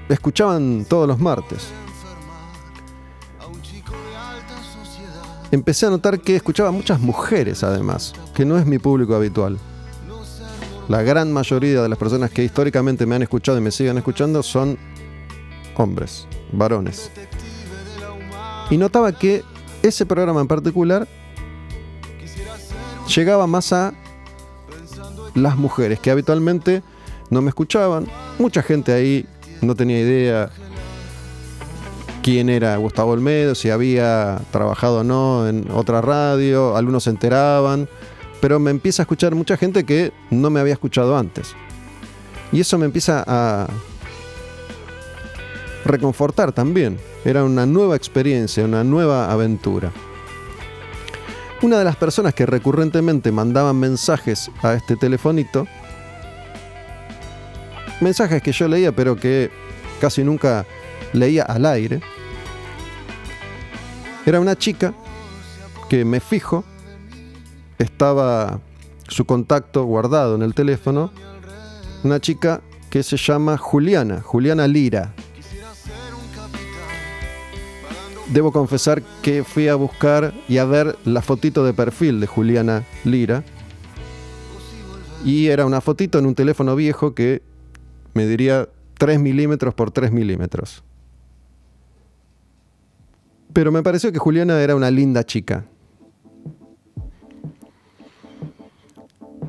[0.10, 1.71] escuchaban todos los martes.
[5.54, 9.60] empecé a notar que escuchaba muchas mujeres además, que no es mi público habitual.
[10.89, 14.41] La gran mayoría de las personas que históricamente me han escuchado y me siguen escuchando
[14.41, 14.80] son
[15.76, 17.12] hombres, varones.
[18.71, 19.43] Y notaba que
[19.84, 21.08] ese programa en particular
[23.13, 23.93] llegaba más a
[25.36, 26.82] las mujeres que habitualmente
[27.30, 28.08] no me escuchaban.
[28.39, 29.26] Mucha gente ahí
[29.62, 30.50] no tenía idea
[32.24, 37.89] quién era Gustavo Olmedo, si había trabajado o no en otra radio, algunos se enteraban,
[38.39, 41.54] pero me empieza a escuchar mucha gente que no me había escuchado antes.
[42.54, 43.67] Y eso me empieza a
[45.86, 46.98] reconfortar también.
[47.26, 49.91] Era una nueva experiencia, una nueva aventura.
[51.62, 55.65] Una de las personas que recurrentemente mandaban mensajes a este telefonito,
[58.02, 59.50] mensajes que yo leía pero que
[60.02, 60.65] casi nunca
[61.13, 62.02] leía al aire,
[64.26, 64.93] era una chica
[65.89, 66.65] que me fijo,
[67.78, 68.60] estaba
[69.08, 71.12] su contacto guardado en el teléfono,
[72.04, 75.13] una chica que se llama Juliana, Juliana Lira.
[78.34, 82.84] Debo confesar que fui a buscar y a ver la fotito de perfil de Juliana
[83.04, 83.43] Lira.
[85.24, 87.41] Y era una fotito en un teléfono viejo que
[88.13, 88.67] me diría
[88.98, 90.84] 3 milímetros por 3 milímetros
[93.54, 95.65] pero me pareció que Juliana era una linda chica.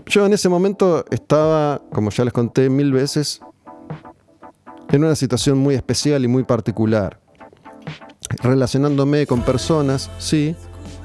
[0.07, 3.41] Yo en ese momento estaba, como ya les conté mil veces,
[4.91, 7.19] en una situación muy especial y muy particular.
[8.43, 10.57] Relacionándome con personas, sí,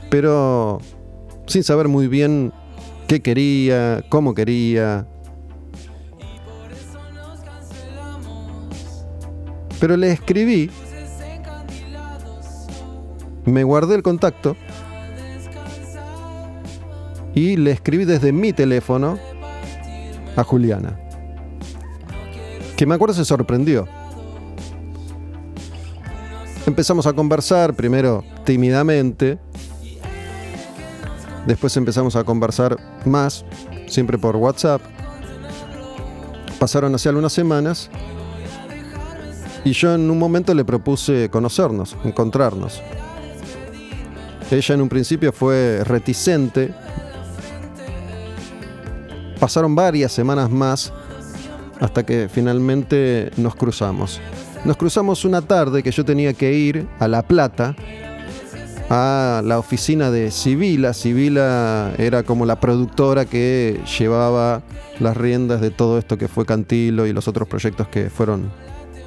[0.10, 0.80] pero
[1.46, 2.54] sin saber muy bien
[3.08, 5.08] qué quería, cómo quería.
[9.80, 10.70] Pero le escribí
[13.50, 14.56] me guardé el contacto
[17.34, 19.18] y le escribí desde mi teléfono
[20.36, 21.00] a Juliana.
[22.76, 23.88] Que me acuerdo se sorprendió.
[26.70, 29.40] Empezamos a conversar, primero tímidamente,
[31.48, 33.44] después empezamos a conversar más,
[33.88, 34.80] siempre por WhatsApp.
[36.60, 37.90] Pasaron hace algunas semanas
[39.66, 42.84] y yo en un momento le propuse conocernos, encontrarnos.
[44.52, 46.72] Ella en un principio fue reticente.
[49.40, 50.94] Pasaron varias semanas más
[51.80, 54.22] hasta que finalmente nos cruzamos.
[54.66, 57.76] Nos cruzamos una tarde que yo tenía que ir a La Plata,
[58.90, 60.94] a la oficina de Sibila.
[60.94, 64.62] Sibila era como la productora que llevaba
[65.00, 68.52] las riendas de todo esto que fue Cantilo y los otros proyectos que fueron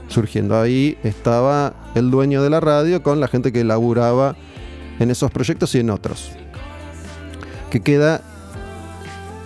[0.08, 0.58] surgiendo.
[0.58, 4.36] Ahí estaba el dueño de la radio con la gente que laburaba
[4.98, 6.32] en esos proyectos y en otros.
[7.70, 8.22] Que queda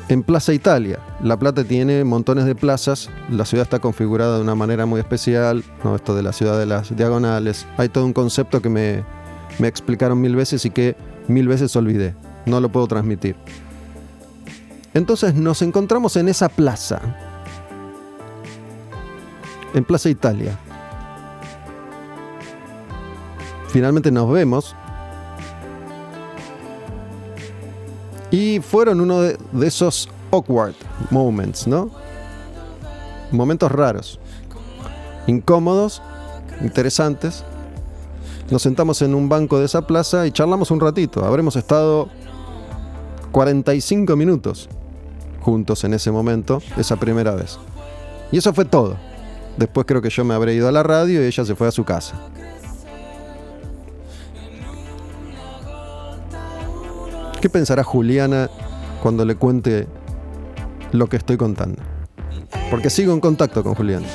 [0.09, 1.01] en Plaza Italia.
[1.23, 5.65] La Plata tiene montones de plazas, la ciudad está configurada de una manera muy especial,
[5.95, 7.67] esto de la ciudad de las diagonales.
[7.77, 9.05] Hay todo un concepto que me,
[9.59, 10.97] me explicaron mil veces y que
[11.29, 12.15] mil veces olvidé.
[12.47, 13.37] No lo puedo transmitir.
[14.95, 17.01] Entonces nos encontramos en esa plaza,
[19.75, 20.59] en Plaza Italia.
[23.69, 24.75] Finalmente nos vemos
[28.31, 30.75] Y fueron uno de, esos awkward
[31.11, 31.91] moments, ¿no?
[33.31, 34.19] Momentos raros,
[35.27, 36.03] incómodos,
[36.61, 37.45] interesantes.
[38.51, 41.25] Nos sentamos en un banco de esa plaza y charlamos un ratito.
[41.25, 42.09] Habremos estado
[43.33, 44.69] 45 minutos
[45.41, 47.59] juntos en ese momento, esa primera vez.
[48.33, 48.97] Y eso fue todo.
[49.57, 51.73] Después creo que yo me habré ido a la radio y ella se fue a
[51.73, 52.15] su casa.
[57.47, 58.51] ¿Qué pensará Juliana
[59.01, 59.87] cuando le cuente
[60.91, 61.81] lo que estoy contando?
[62.73, 64.09] Porque sigo en contacto con Juliana.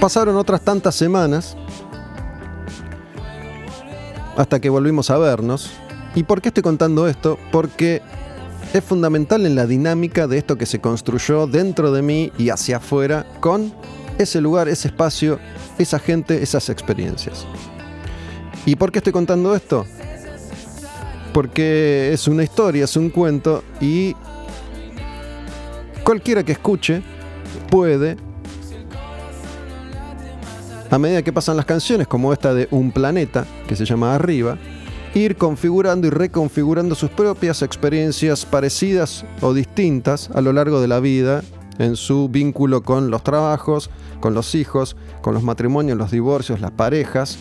[0.00, 1.56] Pasaron otras tantas semanas
[4.36, 5.70] hasta que volvimos a vernos.
[6.16, 7.38] ¿Y por qué estoy contando esto?
[7.52, 8.02] Porque
[8.74, 12.78] es fundamental en la dinámica de esto que se construyó dentro de mí y hacia
[12.78, 13.72] afuera con
[14.18, 15.38] ese lugar, ese espacio,
[15.78, 17.46] esa gente, esas experiencias.
[18.66, 19.86] ¿Y por qué estoy contando esto?
[21.32, 24.14] Porque es una historia, es un cuento y
[26.02, 27.02] cualquiera que escuche
[27.70, 28.16] puede,
[30.90, 34.58] a medida que pasan las canciones, como esta de Un Planeta, que se llama Arriba,
[35.14, 41.00] ir configurando y reconfigurando sus propias experiencias parecidas o distintas a lo largo de la
[41.00, 41.42] vida
[41.78, 43.90] en su vínculo con los trabajos,
[44.20, 47.38] con los hijos, con los matrimonios, los divorcios, las parejas,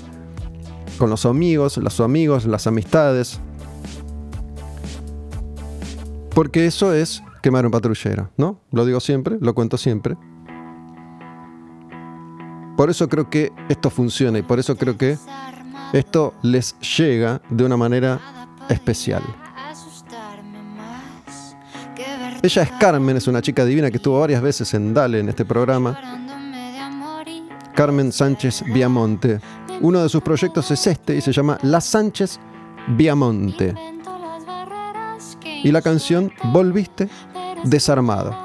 [0.98, 3.40] con los amigos, los amigos, las amistades.
[6.34, 8.62] Porque eso es quemar un patrullero, ¿no?
[8.72, 10.18] Lo digo siempre, lo cuento siempre.
[12.76, 15.18] Por eso creo que esto funciona y por eso creo que
[15.94, 18.20] esto les llega de una manera
[18.70, 19.24] especial.
[22.44, 25.44] Ella es Carmen, es una chica divina que estuvo varias veces en Dale en este
[25.44, 26.17] programa.
[27.78, 29.40] Carmen Sánchez Viamonte.
[29.82, 32.40] Uno de sus proyectos es este y se llama La Sánchez
[32.88, 33.76] Viamonte.
[35.64, 37.08] Y la canción Volviste
[37.66, 38.36] desarmado.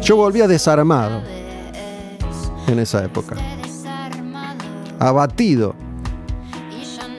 [0.00, 1.20] Yo volvía desarmado
[2.66, 3.36] en esa época.
[4.98, 5.74] Abatido.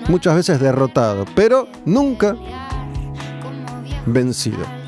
[0.07, 2.35] Muchas veces derrotado, pero nunca
[4.07, 4.78] vencido.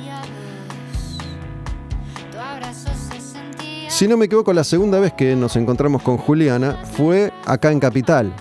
[4.02, 7.80] Si no me equivoco, la segunda vez que nos encontramos con Juliana fue acá en
[7.80, 8.34] Capital.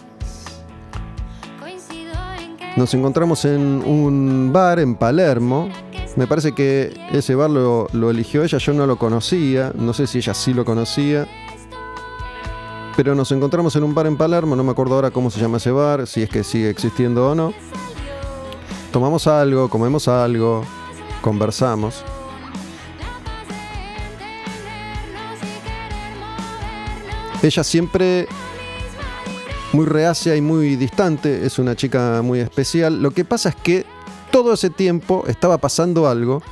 [2.78, 5.68] Nos encontramos en un bar en Palermo.
[6.16, 10.06] Me parece que ese bar lo, lo eligió ella, yo no lo conocía, no sé
[10.06, 11.28] si ella sí lo conocía.
[12.96, 15.58] Pero nos encontramos en un bar en Palermo, no me acuerdo ahora cómo se llama
[15.58, 17.52] ese bar, si es que sigue existiendo o no
[18.94, 20.64] tomamos algo, comemos algo,
[21.20, 22.02] conversamos.
[27.42, 28.28] Ella siempre
[29.72, 33.02] muy reacia y muy distante, es una chica muy especial.
[33.02, 33.86] Lo que pasa es que
[34.30, 36.42] todo ese tiempo estaba pasando algo.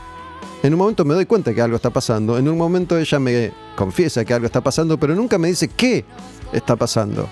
[0.62, 2.38] En un momento me doy cuenta que algo está pasando.
[2.38, 6.04] En un momento ella me confiesa que algo está pasando, pero nunca me dice qué
[6.52, 7.28] está pasando.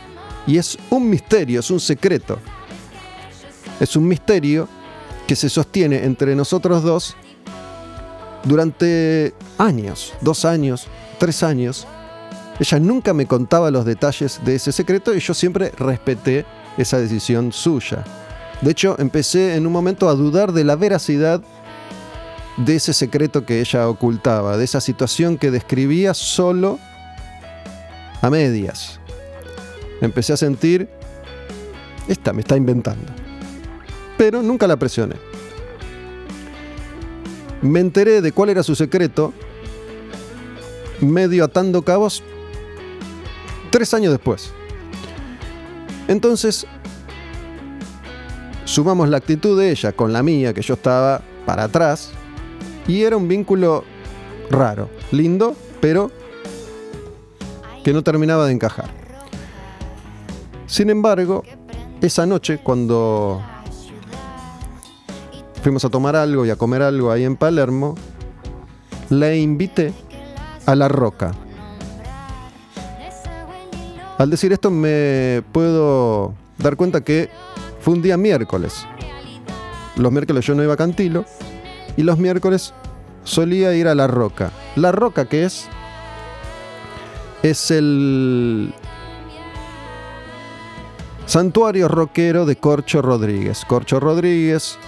[0.46, 2.38] Y es un misterio, es un secreto.
[3.80, 4.68] Es un misterio
[5.26, 7.16] que se sostiene entre nosotros dos
[8.44, 10.86] durante años, dos años,
[11.18, 11.86] tres años.
[12.58, 16.46] Ella nunca me contaba los detalles de ese secreto y yo siempre respeté
[16.78, 18.04] esa decisión suya.
[18.62, 21.42] De hecho, empecé en un momento a dudar de la veracidad
[22.56, 26.78] de ese secreto que ella ocultaba, de esa situación que describía solo
[28.22, 28.98] a medias.
[30.00, 30.88] Empecé a sentir,
[32.08, 33.26] esta me está inventando
[34.16, 35.16] pero nunca la presioné.
[37.62, 39.32] Me enteré de cuál era su secreto,
[41.00, 42.22] medio atando cabos,
[43.70, 44.52] tres años después.
[46.08, 46.66] Entonces,
[48.64, 52.10] sumamos la actitud de ella con la mía, que yo estaba para atrás,
[52.86, 53.84] y era un vínculo
[54.50, 56.10] raro, lindo, pero
[57.82, 58.90] que no terminaba de encajar.
[60.66, 61.44] Sin embargo,
[62.00, 63.42] esa noche, cuando
[65.62, 67.94] fuimos a tomar algo y a comer algo ahí en Palermo,
[69.10, 69.92] le invité
[70.66, 71.32] a La Roca.
[74.18, 77.28] Al decir esto me puedo dar cuenta que
[77.80, 78.86] fue un día miércoles.
[79.96, 81.24] Los miércoles yo no iba a Cantilo
[81.96, 82.72] y los miércoles
[83.24, 84.52] solía ir a La Roca.
[84.74, 85.68] La Roca que es
[87.42, 88.72] es el
[91.26, 93.64] santuario rockero de Corcho Rodríguez.
[93.66, 94.78] Corcho Rodríguez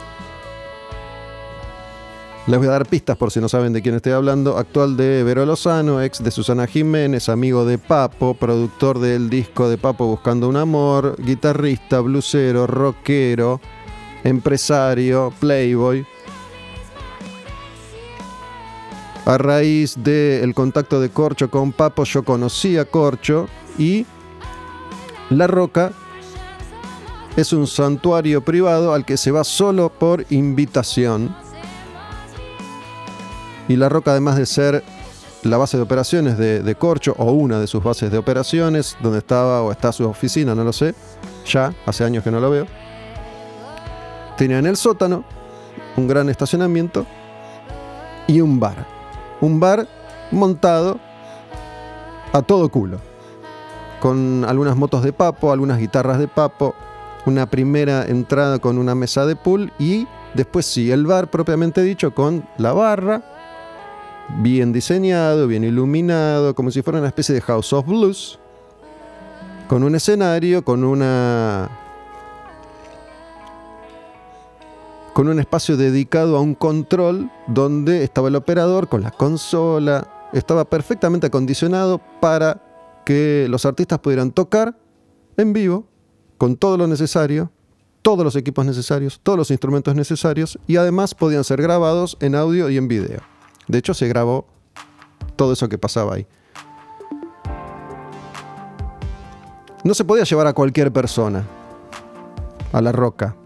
[2.49, 4.57] les voy a dar pistas por si no saben de quién estoy hablando.
[4.57, 9.77] Actual de Vero Lozano, ex de Susana Jiménez, amigo de Papo, productor del disco de
[9.77, 13.61] Papo Buscando un Amor, guitarrista, blusero, rockero,
[14.25, 16.07] empresario, playboy.
[19.27, 23.47] A raíz del contacto de Corcho con Papo, yo conocí a Corcho
[23.77, 24.07] y
[25.29, 25.93] La Roca
[27.37, 31.48] es un santuario privado al que se va solo por invitación
[33.69, 34.83] y La Roca, además de ser
[35.43, 39.63] la base de operaciones de, Corcho, o una de sus bases de operaciones, donde estaba
[39.63, 40.95] o está su oficina, no lo sé,
[41.47, 42.67] ya hace años que no lo veo,
[44.37, 45.25] tenía en el sótano
[45.97, 47.07] un gran estacionamiento
[48.27, 48.87] y un bar.
[49.41, 49.87] Un bar
[50.31, 50.99] montado
[52.33, 52.99] a todo culo.
[54.01, 56.75] Con algunas motos de papo, algunas guitarras de papo,
[57.27, 62.15] una primera entrada con una mesa de pool y después sí, el bar propiamente dicho
[62.15, 63.38] con la barra,
[64.37, 68.39] bien diseñado, bien iluminado, como si fuera una especie de House of Blues,
[69.69, 71.71] con un escenario, con una
[75.13, 80.65] con un espacio dedicado a un control donde estaba el operador con la consola, estaba
[80.65, 82.63] perfectamente acondicionado para
[83.05, 84.79] que los artistas pudieran tocar
[85.37, 85.87] en vivo
[86.37, 87.51] con todo lo necesario
[88.03, 92.71] todos los equipos necesarios, todos los instrumentos necesarios y además podían ser grabados en audio
[92.71, 93.38] y en video.
[93.69, 94.47] De hecho, se grabó
[95.37, 96.27] todo eso que pasaba ahí.
[99.85, 101.45] No se podía llevar a cualquier persona
[102.73, 103.37] a la roca.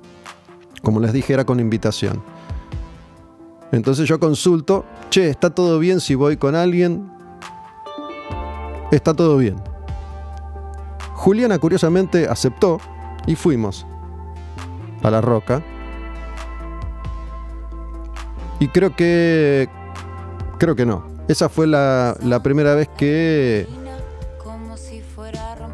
[0.82, 2.22] Como les dije, era con invitación.
[3.70, 7.10] Entonces yo consulto, che, ¿está todo bien si voy con alguien?
[8.90, 9.56] Está todo bien.
[11.14, 12.78] Juliana curiosamente aceptó
[13.26, 13.86] y fuimos
[15.02, 15.62] a la roca.
[18.58, 19.68] Y creo que...
[20.62, 21.02] Creo que no.
[21.26, 23.66] Esa fue la, la primera vez que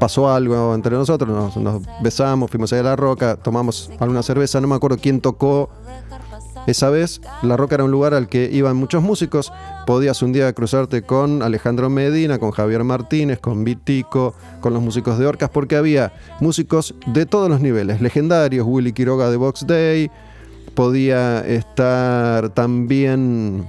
[0.01, 4.67] pasó algo entre nosotros, nos, besamos, fuimos allá a la roca, tomamos alguna cerveza, no
[4.67, 5.69] me acuerdo quién tocó
[6.67, 7.21] esa vez.
[7.43, 9.53] La roca era un lugar al que iban muchos músicos,
[9.87, 14.33] podías un día cruzarte con Alejandro Medina, con Javier Martínez, con Vitico,
[14.63, 19.29] con los músicos de Orcas, porque había músicos de todos los niveles, legendarios, Willy Quiroga
[19.29, 20.11] de Box Day,
[20.75, 23.69] podía estar también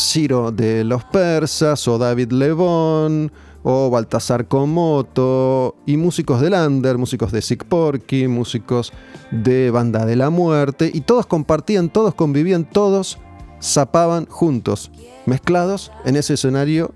[0.00, 3.30] Ciro de los Persas o David Lebón
[3.62, 8.92] o Baltasar Comoto, y músicos de Lander, músicos de Sick Porky, músicos
[9.30, 13.18] de Banda de la Muerte, y todos compartían, todos convivían, todos
[13.62, 14.90] zapaban juntos,
[15.26, 16.94] mezclados en ese escenario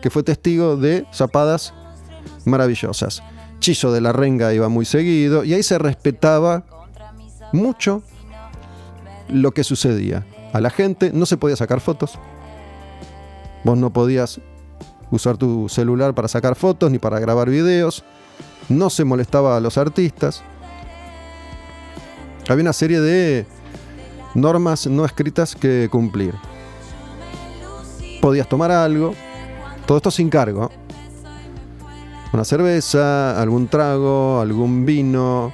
[0.00, 1.74] que fue testigo de zapadas
[2.44, 3.22] maravillosas.
[3.58, 6.64] Chizo de la Renga iba muy seguido y ahí se respetaba
[7.52, 8.02] mucho
[9.28, 10.24] lo que sucedía.
[10.52, 12.18] A la gente no se podía sacar fotos.
[13.64, 14.40] Vos no podías
[15.10, 18.04] usar tu celular para sacar fotos ni para grabar videos.
[18.68, 20.42] No se molestaba a los artistas.
[22.48, 23.46] Había una serie de
[24.34, 26.34] normas no escritas que cumplir.
[28.20, 29.14] Podías tomar algo,
[29.86, 30.70] todo esto sin cargo.
[32.32, 35.52] Una cerveza, algún trago, algún vino.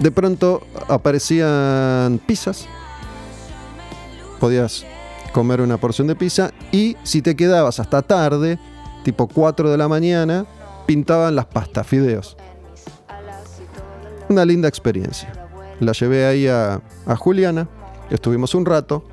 [0.00, 2.66] De pronto aparecían pizzas.
[4.40, 4.84] Podías
[5.32, 8.58] comer una porción de pizza y si te quedabas hasta tarde,
[9.02, 10.46] tipo 4 de la mañana,
[10.86, 12.36] pintaban las pastas, fideos.
[14.28, 15.32] Una linda experiencia.
[15.80, 17.68] La llevé ahí a, a Juliana,
[18.10, 19.04] estuvimos un rato,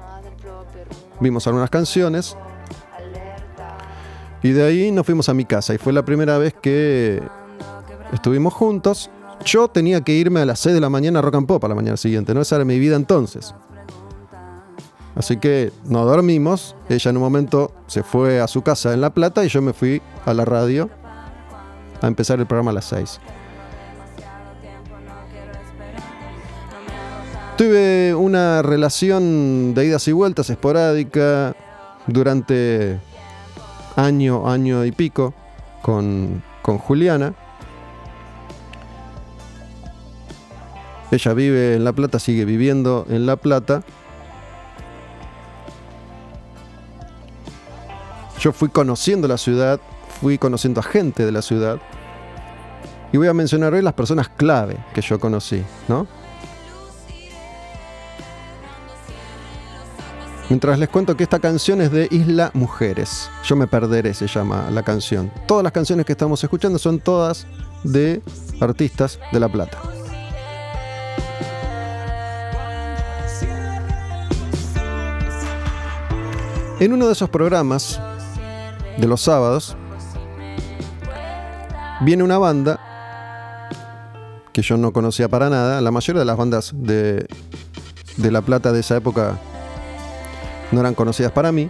[1.19, 2.37] vimos algunas canciones
[4.43, 7.21] y de ahí nos fuimos a mi casa y fue la primera vez que
[8.11, 9.09] estuvimos juntos.
[9.45, 11.67] Yo tenía que irme a las 6 de la mañana a Rock and Pop a
[11.67, 12.41] la mañana siguiente, ¿no?
[12.41, 13.53] Esa era mi vida entonces.
[15.15, 16.75] Así que nos dormimos.
[16.89, 19.73] Ella en un momento se fue a su casa en La Plata y yo me
[19.73, 20.89] fui a la radio
[22.01, 23.19] a empezar el programa a las 6.
[27.57, 31.55] Tuve una relación de idas y vueltas esporádica
[32.07, 32.99] durante
[33.95, 35.33] año, año y pico
[35.81, 37.35] con, con Juliana.
[41.11, 43.83] Ella vive en La Plata, sigue viviendo en La Plata.
[48.39, 49.79] Yo fui conociendo la ciudad,
[50.21, 51.79] fui conociendo a gente de la ciudad.
[53.11, 56.07] Y voy a mencionar hoy las personas clave que yo conocí, ¿no?
[60.47, 63.29] Mientras les cuento que esta canción es de Isla Mujeres.
[63.43, 65.31] Yo me perderé, se llama la canción.
[65.45, 67.47] Todas las canciones que estamos escuchando son todas
[67.83, 68.21] de
[68.59, 70.00] artistas de La Plata.
[76.81, 78.01] En uno de esos programas
[78.97, 79.77] de los sábados,
[82.01, 82.79] viene una banda
[84.51, 85.79] que yo no conocía para nada.
[85.79, 87.27] La mayoría de las bandas de,
[88.17, 89.37] de La Plata de esa época
[90.71, 91.69] no eran conocidas para mí.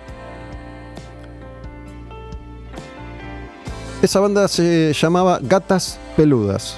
[4.02, 6.78] Esa banda se llamaba Gatas Peludas.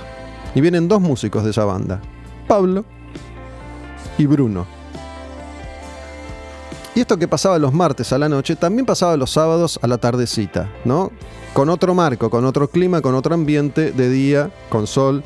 [0.55, 2.01] Y vienen dos músicos de esa banda,
[2.47, 2.83] Pablo
[4.17, 4.65] y Bruno.
[6.95, 9.97] Y esto que pasaba los martes a la noche, también pasaba los sábados a la
[9.97, 11.11] tardecita, ¿no?
[11.53, 15.23] Con otro marco, con otro clima, con otro ambiente de día, con sol.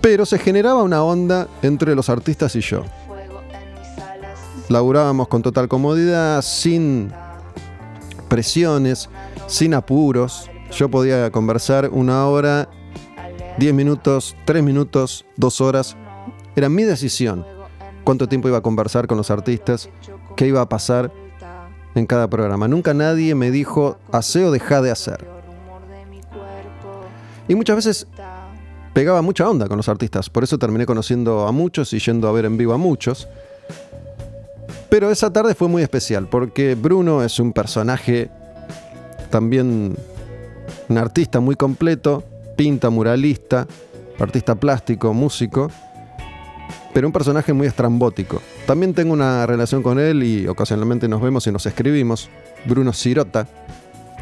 [0.00, 2.82] Pero se generaba una onda entre los artistas y yo.
[4.68, 7.12] Laburábamos con total comodidad, sin
[8.28, 9.08] presiones,
[9.46, 10.50] sin apuros.
[10.72, 12.68] Yo podía conversar una hora,
[13.56, 15.96] diez minutos, tres minutos, dos horas.
[16.56, 17.55] Era mi decisión
[18.06, 19.90] cuánto tiempo iba a conversar con los artistas,
[20.36, 21.10] qué iba a pasar
[21.96, 22.68] en cada programa.
[22.68, 25.26] Nunca nadie me dijo, hace o deja de hacer.
[27.48, 28.06] Y muchas veces
[28.92, 32.32] pegaba mucha onda con los artistas, por eso terminé conociendo a muchos y yendo a
[32.32, 33.26] ver en vivo a muchos.
[34.88, 38.30] Pero esa tarde fue muy especial, porque Bruno es un personaje
[39.30, 39.96] también
[40.88, 42.22] un artista muy completo,
[42.56, 43.66] pinta, muralista,
[44.20, 45.72] artista plástico, músico,
[46.92, 48.40] pero un personaje muy estrambótico.
[48.66, 52.28] También tengo una relación con él y ocasionalmente nos vemos y nos escribimos.
[52.64, 53.46] Bruno Sirota,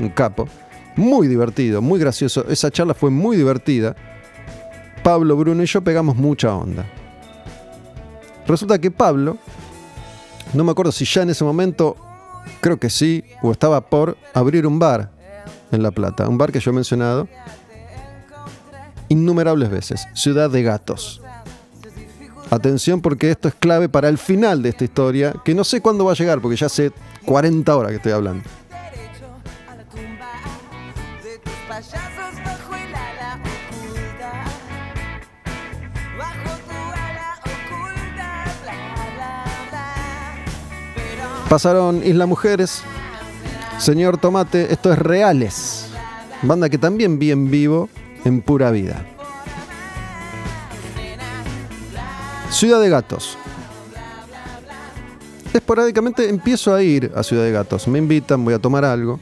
[0.01, 0.49] un capo.
[0.97, 2.45] Muy divertido, muy gracioso.
[2.49, 3.95] Esa charla fue muy divertida.
[5.03, 6.85] Pablo, Bruno y yo pegamos mucha onda.
[8.47, 9.39] Resulta que Pablo,
[10.53, 11.97] no me acuerdo si ya en ese momento,
[12.61, 15.11] creo que sí, o estaba por abrir un bar
[15.73, 17.29] en La Plata, un bar que yo he mencionado
[19.09, 21.24] innumerables veces, Ciudad de Gatos.
[22.55, 26.05] Atención porque esto es clave para el final de esta historia, que no sé cuándo
[26.05, 26.93] va a llegar, porque ya hace
[27.25, 28.45] 40 horas que estoy hablando.
[41.49, 42.83] Pasaron Isla Mujeres,
[43.79, 45.87] Señor Tomate, esto es Reales,
[46.43, 47.89] banda que también vi en vivo
[48.25, 49.05] en pura vida.
[52.51, 53.37] Ciudad de Gatos.
[55.53, 57.87] Esporádicamente empiezo a ir a Ciudad de Gatos.
[57.89, 59.21] Me invitan, voy a tomar algo.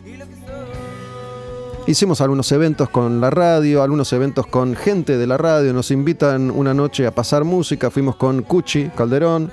[1.86, 5.72] Hicimos algunos eventos con la radio, algunos eventos con gente de la radio.
[5.72, 7.90] Nos invitan una noche a pasar música.
[7.90, 9.50] Fuimos con Cuchi Calderón,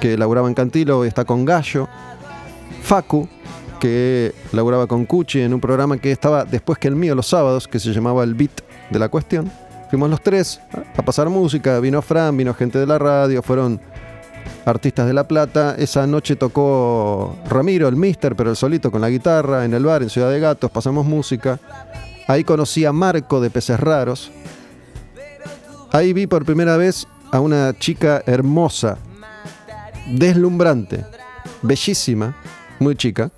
[0.00, 1.88] que laburaba en Cantilo y está con Gallo.
[2.82, 3.28] Facu,
[3.78, 7.68] que laburaba con Cuchi en un programa que estaba después que el mío los sábados,
[7.68, 9.52] que se llamaba El Beat de la Cuestión.
[9.94, 10.60] Fuimos los tres
[10.96, 13.80] a pasar música, vino Fran, vino gente de la radio, fueron
[14.66, 15.76] artistas de La Plata.
[15.78, 20.02] Esa noche tocó Ramiro, el Mister, pero el solito con la guitarra, en el bar,
[20.02, 21.60] en Ciudad de Gatos, pasamos música.
[22.26, 24.32] Ahí conocí a Marco de Peces Raros.
[25.92, 28.98] Ahí vi por primera vez a una chica hermosa,
[30.08, 31.04] deslumbrante,
[31.62, 32.34] bellísima,
[32.80, 33.30] muy chica,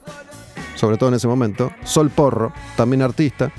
[0.74, 3.52] sobre todo en ese momento, Sol Porro, también artista,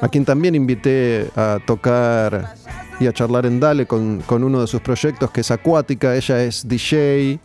[0.00, 2.54] a quien también invité a tocar
[2.98, 6.66] y a charlar en Dale con, uno de sus proyectos que es acuática, ella es
[6.66, 7.40] DJ.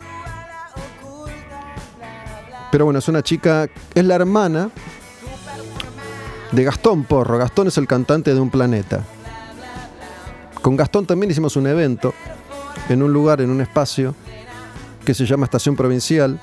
[2.70, 4.70] Pero bueno, es una chica, es la hermana
[6.52, 7.38] de Gastón Porro.
[7.38, 9.02] Gastón es el cantante de Un Planeta.
[10.60, 12.12] Con Gastón también hicimos un evento
[12.88, 14.14] en un lugar, en un espacio
[15.04, 16.40] que se llama Estación Provincial,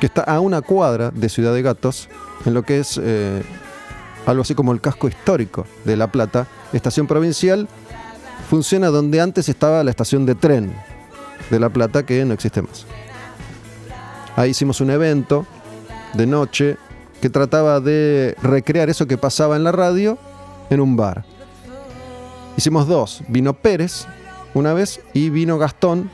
[0.00, 2.08] que está a una cuadra de Ciudad de Gatos,
[2.44, 3.42] en lo que es eh,
[4.26, 6.46] algo así como el casco histórico de La Plata.
[6.72, 7.68] Estación provincial
[8.48, 10.72] funciona donde antes estaba la estación de tren
[11.50, 12.86] de La Plata, que no existe más.
[14.36, 15.46] Ahí hicimos un evento
[16.14, 16.76] de noche
[17.20, 20.18] que trataba de recrear eso que pasaba en la radio
[20.70, 21.24] en un bar.
[22.56, 24.06] Hicimos dos, vino Pérez
[24.54, 26.10] una vez y vino Gastón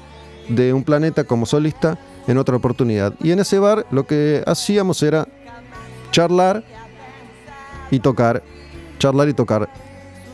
[0.49, 3.15] de Un Planeta como solista en otra oportunidad.
[3.21, 5.29] Y en ese bar lo que hacíamos era
[6.11, 6.65] charlar
[7.91, 8.43] y tocar,
[8.99, 9.69] charlar y tocar.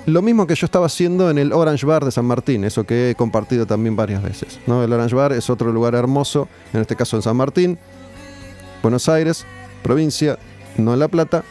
[0.06, 3.10] Lo mismo que yo estaba haciendo en el Orange Bar de San Martín, eso que
[3.10, 4.58] he compartido también varias veces.
[4.66, 4.82] ¿no?
[4.82, 7.78] El Orange Bar es otro lugar hermoso, en este caso en San Martín,
[8.82, 9.46] Buenos Aires,
[9.82, 10.38] provincia,
[10.76, 11.44] no en La Plata,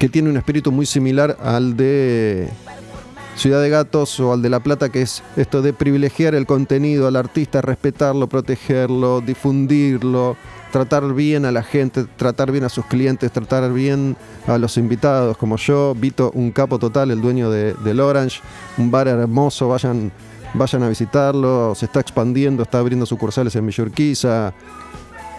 [0.00, 2.48] que tiene un espíritu muy similar al de
[3.36, 7.06] Ciudad de Gatos o al de La Plata, que es esto de privilegiar el contenido
[7.06, 10.38] al artista, respetarlo, protegerlo, difundirlo,
[10.72, 14.16] tratar bien a la gente, tratar bien a sus clientes, tratar bien
[14.46, 18.40] a los invitados, como yo, Vito, un capo total, el dueño de, del Orange,
[18.78, 20.12] un bar hermoso, vayan,
[20.54, 24.54] vayan a visitarlo, se está expandiendo, está abriendo sucursales en Villurquiza,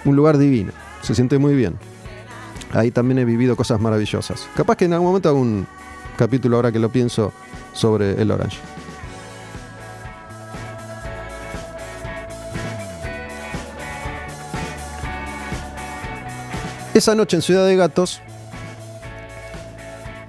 [0.05, 0.71] un lugar divino,
[1.01, 1.75] se siente muy bien.
[2.73, 4.47] Ahí también he vivido cosas maravillosas.
[4.55, 5.65] Capaz que en algún momento hago un
[6.17, 7.31] capítulo ahora que lo pienso
[7.77, 8.57] sobre el Orange.
[16.93, 18.21] Esa noche en Ciudad de Gatos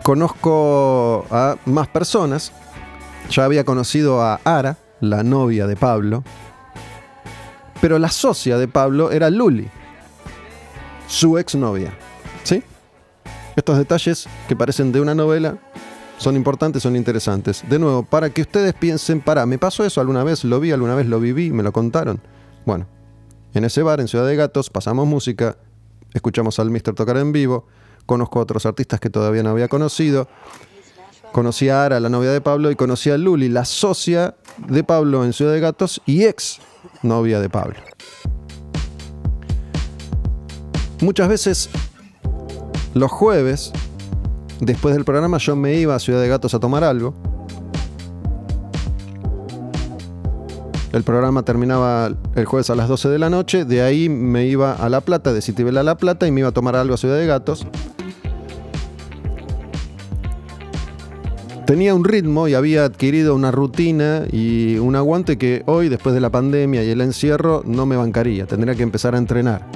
[0.02, 2.52] conozco a más personas.
[3.30, 6.24] Ya había conocido a Ara, la novia de Pablo.
[7.80, 9.68] Pero la socia de Pablo era Luli,
[11.06, 11.94] su exnovia.
[12.42, 12.62] ¿Sí?
[13.56, 15.56] Estos detalles que parecen de una novela
[16.18, 17.64] son importantes, son interesantes.
[17.68, 20.44] De nuevo, para que ustedes piensen, para, ¿me pasó eso alguna vez?
[20.44, 21.06] ¿Lo vi alguna vez?
[21.06, 21.50] ¿Lo viví?
[21.50, 22.20] ¿Me lo contaron?
[22.66, 22.86] Bueno,
[23.54, 25.56] en ese bar en Ciudad de Gatos pasamos música,
[26.12, 27.66] escuchamos al Mister tocar en vivo,
[28.04, 30.28] conozco a otros artistas que todavía no había conocido.
[31.32, 35.24] Conocí a Ara, la novia de Pablo, y conocí a Luli, la socia de Pablo
[35.24, 36.58] en Ciudad de Gatos y ex
[37.02, 37.76] novia de Pablo.
[41.00, 41.70] Muchas veces
[42.94, 43.72] los jueves
[44.60, 47.14] Después del programa yo me iba a Ciudad de Gatos a tomar algo.
[50.92, 54.72] El programa terminaba el jueves a las 12 de la noche, de ahí me iba
[54.72, 56.96] a La Plata, de Citibel a La Plata y me iba a tomar algo a
[56.96, 57.66] Ciudad de Gatos.
[61.68, 66.20] tenía un ritmo y había adquirido una rutina y un aguante que hoy, después de
[66.22, 68.46] la pandemia y el encierro, no me bancaría.
[68.46, 69.66] Tendría que empezar a entrenar.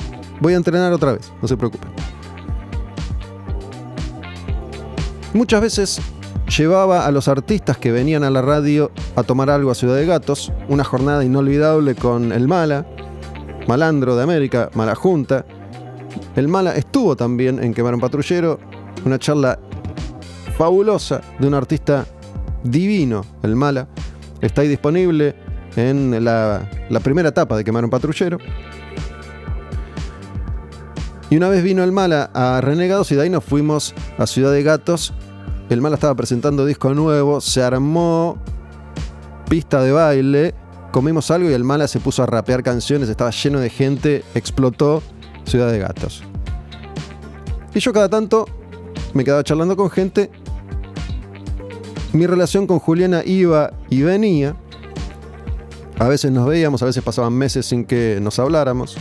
[0.40, 1.90] Voy a entrenar otra vez, no se preocupen.
[5.34, 6.00] Muchas veces
[6.58, 10.04] llevaba a los artistas que venían a la radio a tomar algo a Ciudad de
[10.04, 12.86] Gatos, una jornada inolvidable con el Mala,
[13.66, 15.46] Malandro de América, Mala Junta.
[16.36, 18.58] El Mala estuvo también en Quemar un Patrullero,
[19.06, 19.58] una charla
[20.58, 22.06] fabulosa de un artista
[22.62, 23.88] divino, el Mala.
[24.42, 25.34] Está ahí disponible
[25.76, 26.68] en la,
[27.02, 28.38] primera etapa de Quemar un Patrullero.
[31.32, 34.52] Y una vez vino el Mala a Renegados y de ahí nos fuimos a Ciudad
[34.52, 35.14] de Gatos.
[35.70, 38.36] El Mala estaba presentando disco nuevo, se armó
[39.48, 40.54] pista de baile,
[40.90, 45.02] comimos algo y el Mala se puso a rapear canciones, estaba lleno de gente, explotó
[45.46, 46.22] Ciudad de Gatos.
[47.72, 48.44] Y yo cada tanto
[49.14, 50.30] me quedaba charlando con gente
[52.12, 54.54] mi relación con Juliana iba y venía.
[55.98, 58.98] A veces nos veíamos, a veces pasaban meses sin que nos habláramos.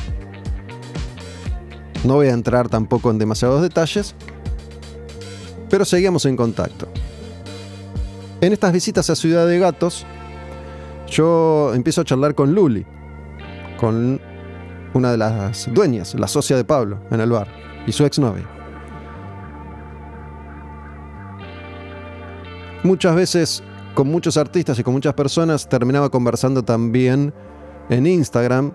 [2.04, 4.16] No voy a entrar tampoco en demasiados detalles,
[5.70, 6.88] pero seguíamos en contacto.
[8.42, 10.06] En estas visitas a Ciudad de Gatos,
[11.08, 12.86] yo empiezo a charlar con Luli,
[13.80, 14.20] con
[14.94, 17.48] una de las dueñas, la socia de Pablo, en el bar,
[17.86, 18.50] y su exnovia.
[22.84, 27.32] Muchas veces con muchos artistas y con muchas personas terminaba conversando también
[27.90, 28.74] en Instagram,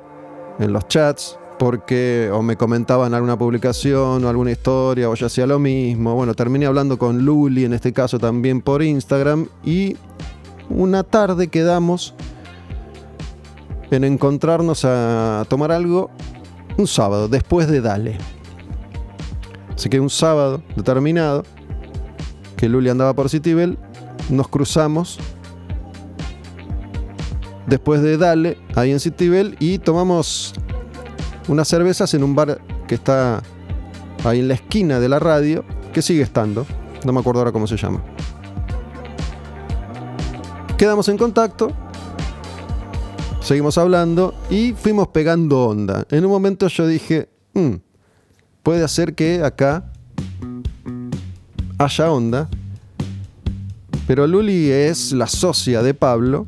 [0.61, 5.47] en los chats, porque o me comentaban alguna publicación o alguna historia o yo hacía
[5.47, 6.15] lo mismo.
[6.15, 9.97] Bueno, terminé hablando con Luli en este caso también por Instagram y
[10.69, 12.15] una tarde quedamos
[13.91, 16.11] en encontrarnos a tomar algo
[16.77, 18.19] un sábado, después de Dale.
[19.75, 21.45] Así que un sábado determinado,
[22.57, 23.79] que Luli andaba por Citibel,
[24.31, 25.19] nos cruzamos
[27.67, 30.55] después de Dale, ahí en Citibel, y tomamos
[31.49, 33.43] unas cervezas en un bar que está
[34.25, 36.67] ahí en la esquina de la radio, que sigue estando,
[37.05, 38.03] no me acuerdo ahora cómo se llama.
[40.77, 41.73] Quedamos en contacto,
[43.41, 46.07] seguimos hablando y fuimos pegando onda.
[46.11, 47.75] En un momento yo dije, mm,
[48.63, 49.91] puede hacer que acá
[51.79, 52.49] haya onda
[54.07, 56.47] pero Luli es la socia de Pablo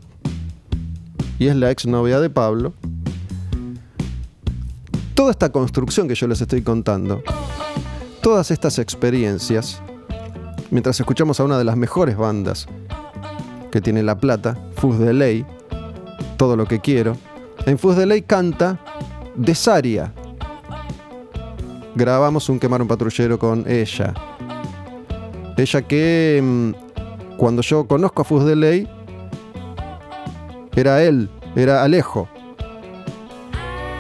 [1.41, 2.73] y es la exnovia de Pablo.
[5.19, 7.25] Toda esta construcción que yo les estoy contando,
[8.23, 9.83] todas estas experiencias,
[10.71, 12.69] mientras escuchamos a una de las mejores bandas
[13.73, 15.45] que tiene La Plata, Fus de Ley,
[16.37, 17.17] todo lo que quiero,
[17.67, 18.79] en Fus de Ley canta
[19.35, 20.13] Desaria.
[21.97, 24.15] Grabamos un quemar un patrullero con ella.
[25.57, 28.89] Ella que mm, cuando yo conozco a Fus de Ley,
[30.77, 32.29] era él, era Alejo.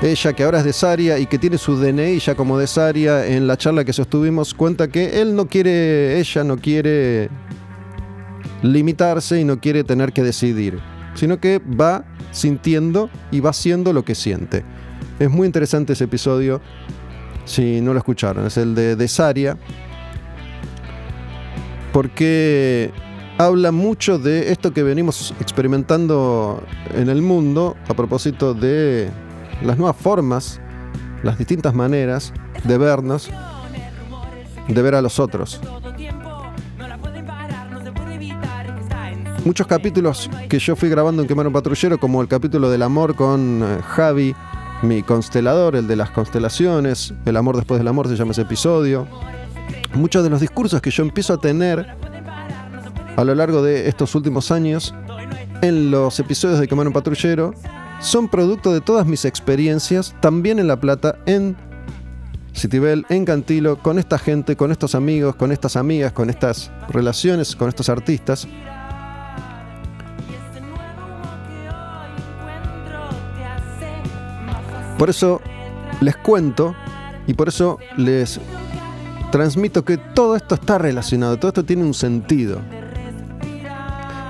[0.01, 3.26] Ella, que ahora es de Saria y que tiene su DNI ya como de Saria,
[3.26, 7.28] en la charla que sostuvimos, cuenta que él no quiere, ella no quiere
[8.62, 10.78] limitarse y no quiere tener que decidir,
[11.14, 14.64] sino que va sintiendo y va haciendo lo que siente.
[15.18, 16.61] Es muy interesante ese episodio,
[17.44, 19.59] si no lo escucharon, es el de, de Saria,
[21.92, 22.92] porque
[23.36, 26.62] habla mucho de esto que venimos experimentando
[26.94, 29.11] en el mundo a propósito de
[29.62, 30.61] las nuevas formas,
[31.22, 32.32] las distintas maneras
[32.64, 33.30] de vernos,
[34.68, 35.61] de ver a los otros.
[39.44, 43.14] Muchos capítulos que yo fui grabando en Quemar un Patrullero, como el capítulo del amor
[43.14, 44.34] con eh, Javi,
[44.82, 49.06] mi constelador, el de las constelaciones, el amor después del amor se llama ese episodio.
[49.94, 51.86] Muchos de los discursos que yo empiezo a tener
[53.16, 54.94] a lo largo de estos últimos años
[55.62, 57.54] en los episodios de Quemar un Patrullero
[58.01, 61.57] son producto de todas mis experiencias, también en La Plata, en
[62.55, 67.55] Citibel, en Cantilo, con esta gente, con estos amigos, con estas amigas, con estas relaciones,
[67.55, 68.49] con estos artistas.
[74.99, 75.40] Por eso
[76.01, 76.74] les cuento
[77.28, 78.40] y por eso les
[79.30, 82.61] transmito que todo esto está relacionado, todo esto tiene un sentido.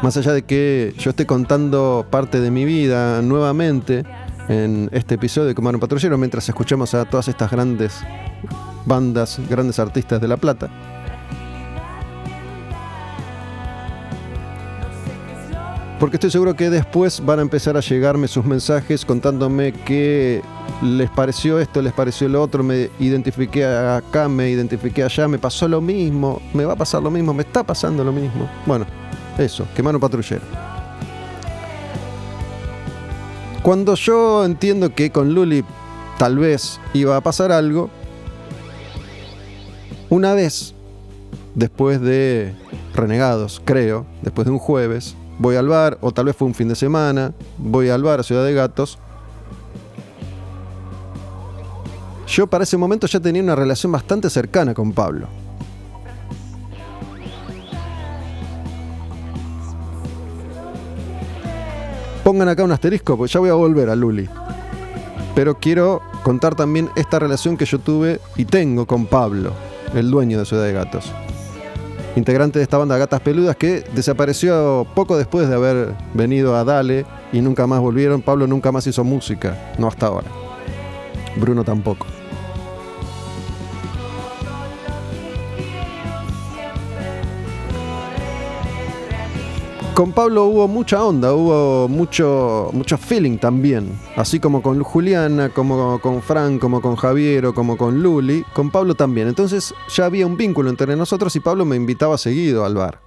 [0.03, 4.05] Más allá de que yo esté contando parte de mi vida nuevamente
[4.49, 8.01] en este episodio de Comar un Patrullero, mientras escuchamos a todas estas grandes
[8.87, 10.71] bandas, grandes artistas de La Plata.
[15.99, 20.43] Porque estoy seguro que después van a empezar a llegarme sus mensajes contándome qué
[20.81, 25.67] les pareció esto, les pareció lo otro, me identifiqué acá, me identifiqué allá, me pasó
[25.67, 28.49] lo mismo, me va a pasar lo mismo, me está pasando lo mismo.
[28.65, 28.87] Bueno,
[29.39, 30.43] Eso, quemar un patrullero.
[33.63, 35.65] Cuando yo entiendo que con Luli
[36.19, 37.91] tal vez iba a pasar algo,
[40.11, 40.75] una vez,
[41.55, 42.55] después de
[42.95, 46.69] Renegados, creo, después de un jueves, voy al bar, o tal vez fue un fin
[46.69, 48.99] de semana, voy al bar a Ciudad de Gatos.
[52.27, 55.29] Yo para ese momento ya tenía una relación bastante cercana con Pablo.
[62.29, 64.29] Pongan acá un asterisco, porque ya voy a volver a Luli.
[65.35, 69.55] Pero quiero contar también esta relación que yo tuve y tengo con Pablo,
[69.95, 71.11] el dueño de Ciudad de Gatos.
[72.17, 77.07] Integrante de esta banda Gatas Peludas que desapareció poco después de haber venido a Dale
[77.33, 78.21] y nunca más volvieron.
[78.21, 80.29] Pablo nunca más hizo música, no hasta ahora.
[81.37, 82.18] Bruno tampoco.
[89.99, 93.99] Con Pablo hubo mucha onda, hubo mucho, mucho feeling también.
[94.15, 98.71] Así como con Juliana, como con Fran, como con Javier o como con Luli, con
[98.71, 99.27] Pablo también.
[99.27, 103.01] Entonces ya había un vínculo entre nosotros y Pablo me invitaba seguido al bar.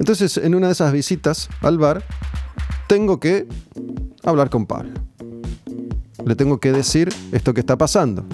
[0.00, 2.02] Entonces en una de esas visitas al bar
[2.88, 3.46] tengo que
[4.24, 4.94] hablar con Pablo.
[6.24, 8.24] Le tengo que decir esto que está pasando.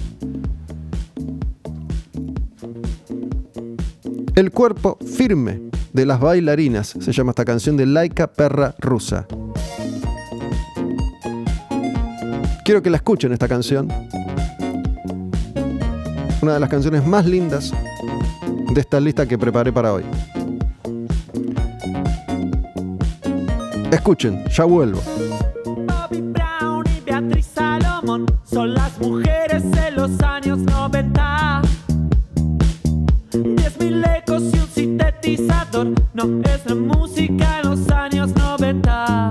[4.35, 6.95] El cuerpo firme de las bailarinas.
[7.01, 9.27] Se llama esta canción de Laika Perra Rusa.
[12.65, 13.89] Quiero que la escuchen esta canción.
[16.43, 17.73] Una de las canciones más lindas
[18.75, 20.05] de esta lista que preparé para hoy.
[23.91, 25.01] Escuchen, ya vuelvo.
[25.65, 31.63] Bobby Brown y Beatriz Salomón son las mujeres de los años 90.
[33.31, 34.74] Diez mil ecos y un
[35.25, 39.31] sintetizador no es la música en los años 90.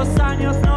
[0.00, 0.69] Los años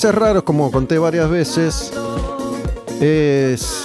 [0.00, 1.92] Peces raros, como conté varias veces,
[3.02, 3.84] es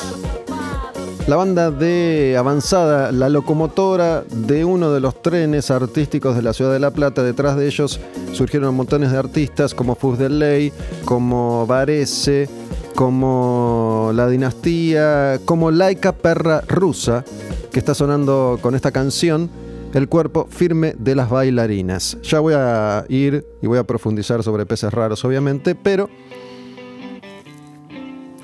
[1.27, 6.71] la banda de avanzada, la locomotora de uno de los trenes artísticos de la ciudad
[6.71, 7.21] de La Plata.
[7.21, 7.99] Detrás de ellos
[8.31, 10.71] surgieron montones de artistas como Fus del Ley,
[11.03, 12.47] como Varese,
[12.95, 17.25] como La Dinastía, como Laika Perra Rusa,
[17.73, 19.49] que está sonando con esta canción.
[19.95, 22.17] El cuerpo firme de las bailarinas.
[22.21, 26.09] Ya voy a ir y voy a profundizar sobre peces raros, obviamente, pero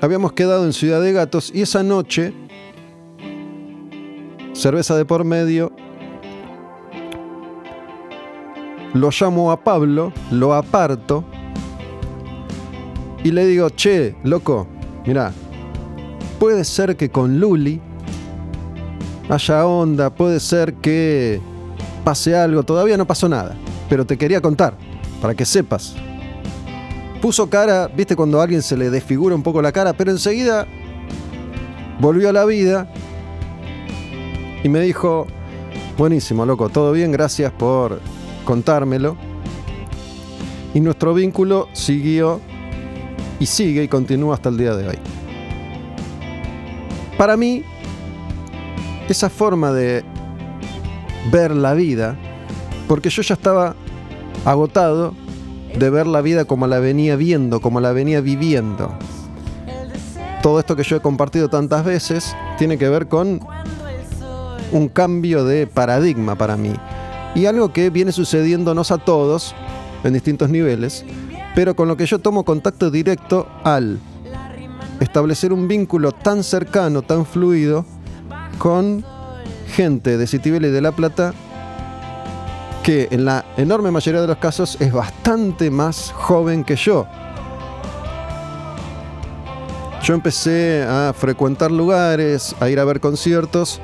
[0.00, 2.32] habíamos quedado en Ciudad de Gatos y esa noche
[4.54, 5.72] cerveza de por medio.
[8.94, 11.22] Lo llamo a Pablo, lo aparto
[13.22, 14.66] y le digo, che, loco,
[15.04, 15.34] mira,
[16.38, 17.78] puede ser que con Luli
[19.32, 21.40] haya onda, puede ser que
[22.04, 23.56] pase algo, todavía no pasó nada,
[23.88, 24.74] pero te quería contar,
[25.22, 25.94] para que sepas.
[27.22, 30.66] Puso cara, viste cuando a alguien se le desfigura un poco la cara, pero enseguida
[31.98, 32.92] volvió a la vida
[34.62, 35.26] y me dijo,
[35.96, 38.00] buenísimo, loco, todo bien, gracias por
[38.44, 39.16] contármelo.
[40.74, 42.38] Y nuestro vínculo siguió
[43.40, 44.98] y sigue y continúa hasta el día de hoy.
[47.16, 47.64] Para mí,
[49.08, 50.04] esa forma de
[51.30, 52.16] ver la vida,
[52.88, 53.74] porque yo ya estaba
[54.44, 55.14] agotado
[55.78, 58.92] de ver la vida como la venía viendo, como la venía viviendo.
[60.42, 63.40] Todo esto que yo he compartido tantas veces tiene que ver con
[64.72, 66.72] un cambio de paradigma para mí.
[67.34, 69.54] Y algo que viene sucediéndonos a todos
[70.04, 71.04] en distintos niveles,
[71.54, 73.98] pero con lo que yo tomo contacto directo al
[75.00, 77.84] establecer un vínculo tan cercano, tan fluido,
[78.58, 79.04] con
[79.68, 81.32] gente de Citibel y de La Plata
[82.82, 87.06] que en la enorme mayoría de los casos es bastante más joven que yo.
[90.02, 93.80] Yo empecé a frecuentar lugares, a ir a ver conciertos,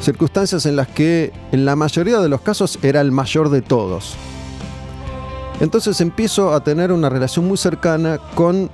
[0.00, 4.14] circunstancias en las que en la mayoría de los casos era el mayor de todos.
[5.58, 8.70] Entonces empiezo a tener una relación muy cercana con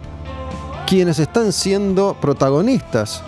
[0.87, 3.23] quienes están siendo protagonistas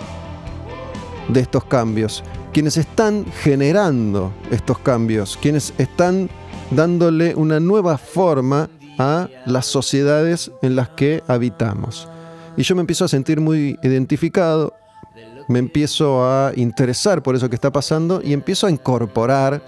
[1.28, 6.28] de estos cambios quienes están generando estos cambios, quienes están
[6.70, 8.68] dándole una nueva forma
[8.98, 12.08] a las sociedades en las que habitamos.
[12.56, 14.74] Y yo me empiezo a sentir muy identificado,
[15.48, 19.62] me empiezo a interesar por eso que está pasando y empiezo a incorporar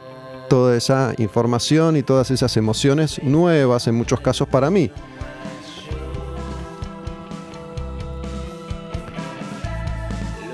[0.49, 4.91] toda esa información y todas esas emociones nuevas en muchos casos para mí.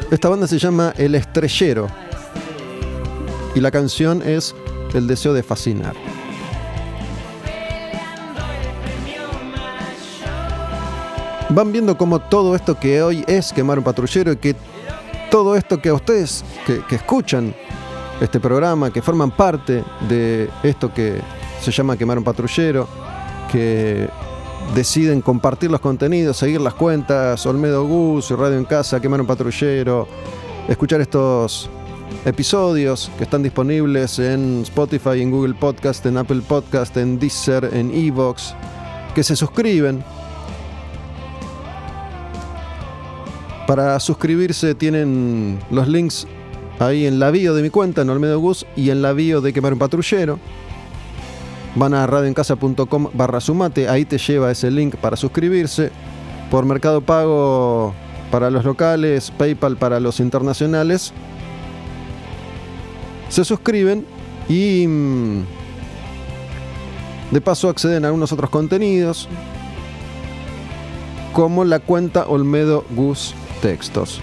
[0.08, 1.88] Esta banda se llama El Estrellero
[3.56, 4.54] y la canción es
[4.94, 5.94] El deseo de fascinar.
[11.48, 14.54] Van viendo cómo todo esto que hoy es quemar un patrullero y que
[15.28, 17.52] todo esto que a ustedes que, que escuchan
[18.20, 21.20] este programa, que forman parte de esto que
[21.60, 22.86] se llama quemar un patrullero,
[23.50, 24.08] que
[24.74, 30.06] deciden compartir los contenidos, seguir las cuentas, Olmedo Gus, Radio en Casa, quemar un patrullero,
[30.68, 31.70] escuchar estos
[32.24, 37.90] episodios que están disponibles en Spotify, en Google Podcast, en Apple Podcast, en Deezer, en
[37.92, 38.54] Evox,
[39.14, 40.04] que se suscriben.
[43.66, 46.26] Para suscribirse tienen los links
[46.78, 49.52] ahí en la bio de mi cuenta, en Olmedo Gus, y en la bio de
[49.52, 50.38] Quemar un Patrullero.
[51.76, 55.92] Van a radioencasa.com barra sumate, ahí te lleva ese link para suscribirse.
[56.50, 57.94] Por Mercado Pago
[58.30, 61.12] para los locales, PayPal para los internacionales
[63.28, 64.06] se suscriben
[64.48, 65.44] y mm,
[67.30, 69.28] de paso acceden a algunos otros contenidos
[71.32, 74.20] como la cuenta Olmedo Gus Textos.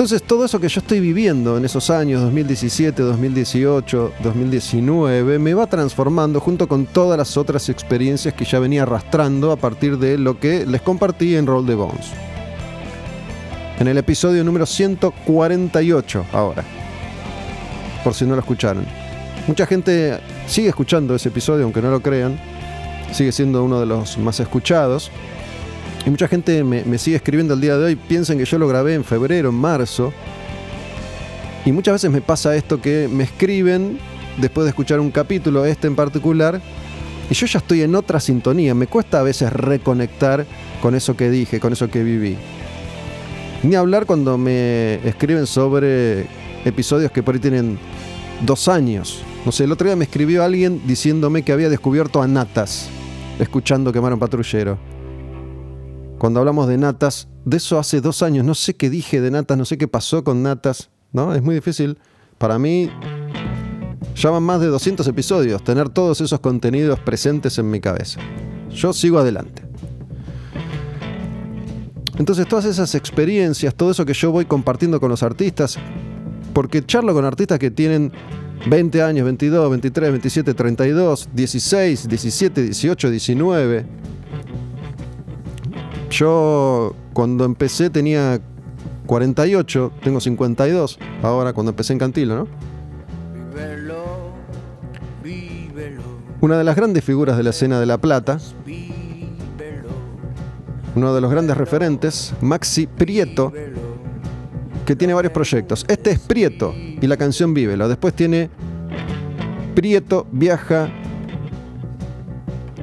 [0.00, 5.66] Entonces todo eso que yo estoy viviendo en esos años 2017, 2018, 2019 me va
[5.66, 10.40] transformando junto con todas las otras experiencias que ya venía arrastrando a partir de lo
[10.40, 12.06] que les compartí en Roll the Bones
[13.78, 16.64] en el episodio número 148 ahora.
[18.02, 18.86] Por si no lo escucharon.
[19.46, 22.40] Mucha gente sigue escuchando ese episodio, aunque no lo crean.
[23.12, 25.10] Sigue siendo uno de los más escuchados.
[26.10, 27.94] Mucha gente me, sigue escribiendo el día de hoy.
[27.94, 30.12] Piensan que yo lo grabé en febrero, en marzo.
[31.64, 33.96] Y muchas veces me pasa esto que me escriben
[34.36, 36.60] después de escuchar un capítulo, este en particular,
[37.30, 38.74] y yo ya estoy en otra sintonía.
[38.74, 40.46] Me cuesta a veces reconectar
[40.82, 42.36] con eso que dije, con eso que viví.
[43.62, 46.26] Ni hablar cuando me escriben sobre
[46.64, 47.78] episodios que por ahí tienen
[48.44, 49.22] dos años.
[49.46, 52.88] No sé, el otro día me escribió alguien diciéndome que había descubierto a Natas,
[53.38, 54.99] escuchando Quemar un Patrullero.
[56.20, 59.56] Cuando hablamos de Natas, de eso hace dos años, no sé qué dije de Natas,
[59.56, 61.34] no sé qué pasó con Natas, ¿no?
[61.34, 61.96] Es muy difícil.
[62.36, 62.90] Para mí,
[64.16, 68.20] llaman más de 200 episodios tener todos esos contenidos presentes en mi cabeza.
[68.68, 69.62] Yo sigo adelante.
[72.18, 75.78] Entonces todas esas experiencias, todo eso que yo voy compartiendo con los artistas,
[76.52, 78.12] porque charlo con artistas que tienen
[78.68, 83.86] 20 años, 22, 23, 27, 32, 16, 17, 18, 19.
[86.10, 88.40] Yo cuando empecé tenía
[89.06, 92.70] 48, tengo 52, ahora cuando empecé en Cantilo, ¿no?
[96.40, 98.38] una de las grandes figuras de la escena de La Plata,
[100.94, 103.52] uno de los grandes referentes, Maxi Prieto,
[104.86, 105.84] que tiene varios proyectos.
[105.86, 107.88] Este es Prieto y la canción Vívelo.
[107.88, 108.50] Después tiene
[109.74, 110.90] Prieto viaja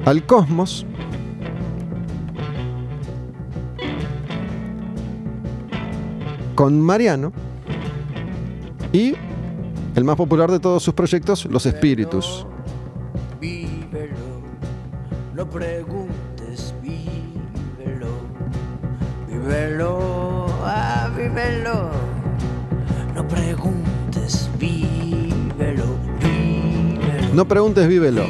[0.04, 0.86] al cosmos.
[6.58, 7.32] Con Mariano.
[8.92, 9.14] Y
[9.94, 12.44] el más popular de todos sus proyectos, Los Espíritus.
[15.36, 18.08] no preguntes, vívelo,
[19.28, 21.90] vívelo, ah, vívelo.
[23.14, 25.84] No preguntes, vívelo,
[26.18, 27.34] vívelo.
[27.34, 28.26] No preguntes, vívelo.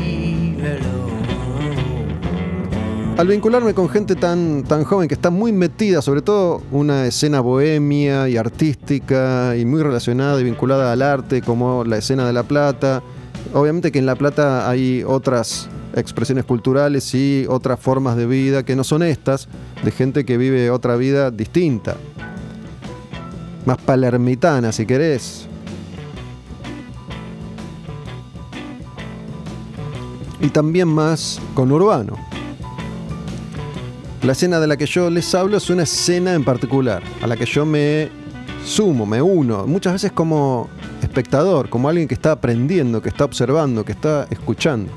[3.19, 7.41] Al vincularme con gente tan, tan joven que está muy metida, sobre todo una escena
[7.41, 12.45] bohemia y artística y muy relacionada y vinculada al arte, como la escena de La
[12.45, 13.03] Plata,
[13.55, 18.77] obviamente que en La Plata hay otras expresiones culturales y otras formas de vida que
[18.77, 19.49] no son estas,
[19.83, 21.97] de gente que vive otra vida distinta,
[23.67, 25.49] más palermitana si querés.
[30.41, 32.38] Y también más con urbano.
[34.23, 37.37] La escena de la que yo les hablo es una escena en particular, a la
[37.37, 38.09] que yo me
[38.65, 40.69] sumo, me uno, muchas veces como
[41.01, 44.93] espectador, como alguien que está aprendiendo, que está observando, que está escuchando.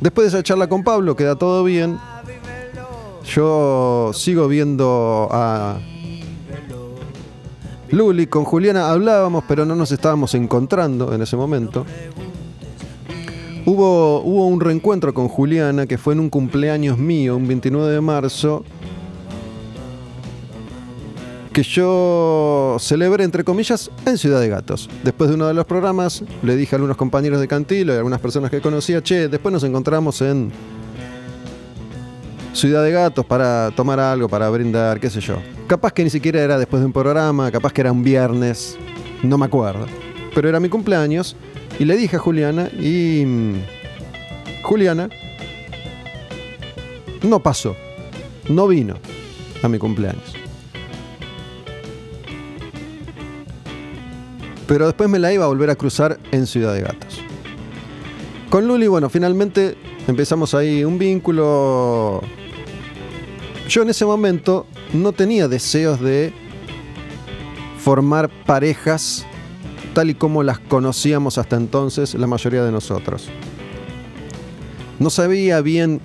[0.00, 1.98] Después de esa charla con Pablo, queda todo bien.
[3.24, 5.78] Yo sigo viendo a
[7.90, 11.84] Luli, con Juliana hablábamos, pero no nos estábamos encontrando en ese momento.
[13.70, 18.64] Hubo, un reencuentro con Juliana que fue en un cumpleaños mío, un 29 de marzo,
[21.52, 24.88] que yo celebré, entre comillas, en Ciudad de Gatos.
[25.04, 27.98] Después de uno de los programas, le dije a algunos compañeros de Cantilo y a
[27.98, 30.50] algunas personas que conocía, che, después nos encontramos en
[32.54, 35.42] Ciudad de Gatos para tomar algo, para brindar, qué sé yo.
[35.66, 38.78] Capaz que ni siquiera era después de un programa, capaz que era un viernes,
[39.22, 39.84] no me acuerdo.
[40.34, 41.36] Pero era mi cumpleaños
[41.78, 43.24] y le dije a Juliana y...
[43.24, 43.54] Mm,
[44.62, 45.08] Juliana
[47.22, 47.74] no pasó,
[48.48, 48.96] no vino
[49.62, 50.34] a mi cumpleaños.
[54.66, 57.20] Pero después me la iba a volver a cruzar en Ciudad de Gatos.
[58.50, 62.20] Con Luli, bueno, finalmente empezamos ahí un vínculo.
[63.68, 66.32] Yo en ese momento no tenía deseos de
[67.78, 69.26] formar parejas
[69.98, 73.30] tal y como las conocíamos hasta entonces la mayoría de nosotros.
[75.00, 76.00] No sabía bien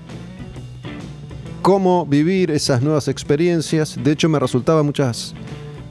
[1.61, 5.35] cómo vivir esas nuevas experiencias, de hecho me resultaba muchas,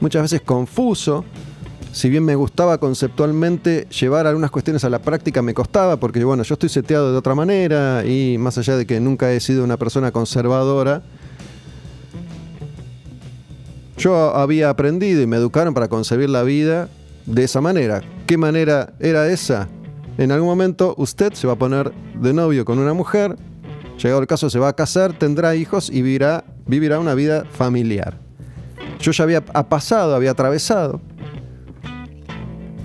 [0.01, 1.23] muchas veces confuso.
[1.93, 6.43] Si bien me gustaba conceptualmente llevar algunas cuestiones a la práctica, me costaba porque bueno,
[6.43, 9.77] yo estoy seteado de otra manera y más allá de que nunca he sido una
[9.77, 11.03] persona conservadora,
[13.97, 16.89] yo había aprendido y me educaron para concebir la vida
[17.25, 18.01] de esa manera.
[18.27, 19.67] ¿Qué manera era esa?
[20.17, 23.35] En algún momento usted se va a poner de novio con una mujer,
[23.97, 28.17] llegado el caso se va a casar, tendrá hijos y vivirá, vivirá una vida familiar.
[28.99, 31.01] Yo ya había pasado, había atravesado,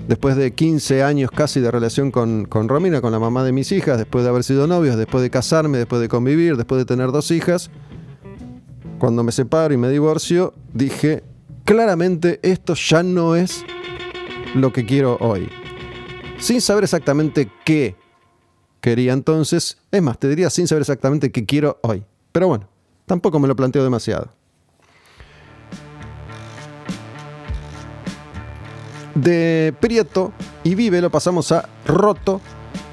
[0.08, 3.70] después de 15 años casi de relación con, con Romina, con la mamá de mis
[3.72, 7.12] hijas, después de haber sido novios, después de casarme, después de convivir, después de tener
[7.12, 7.70] dos hijas,
[8.98, 11.22] cuando me separo y me divorcio, dije,
[11.64, 13.64] claramente esto ya no es
[14.54, 15.48] lo que quiero hoy.
[16.38, 17.96] Sin saber exactamente qué
[18.80, 22.04] quería entonces, es más, te diría sin saber exactamente qué quiero hoy.
[22.32, 22.68] Pero bueno,
[23.06, 24.30] tampoco me lo planteo demasiado.
[29.14, 32.40] De Prieto y Vive lo pasamos a Roto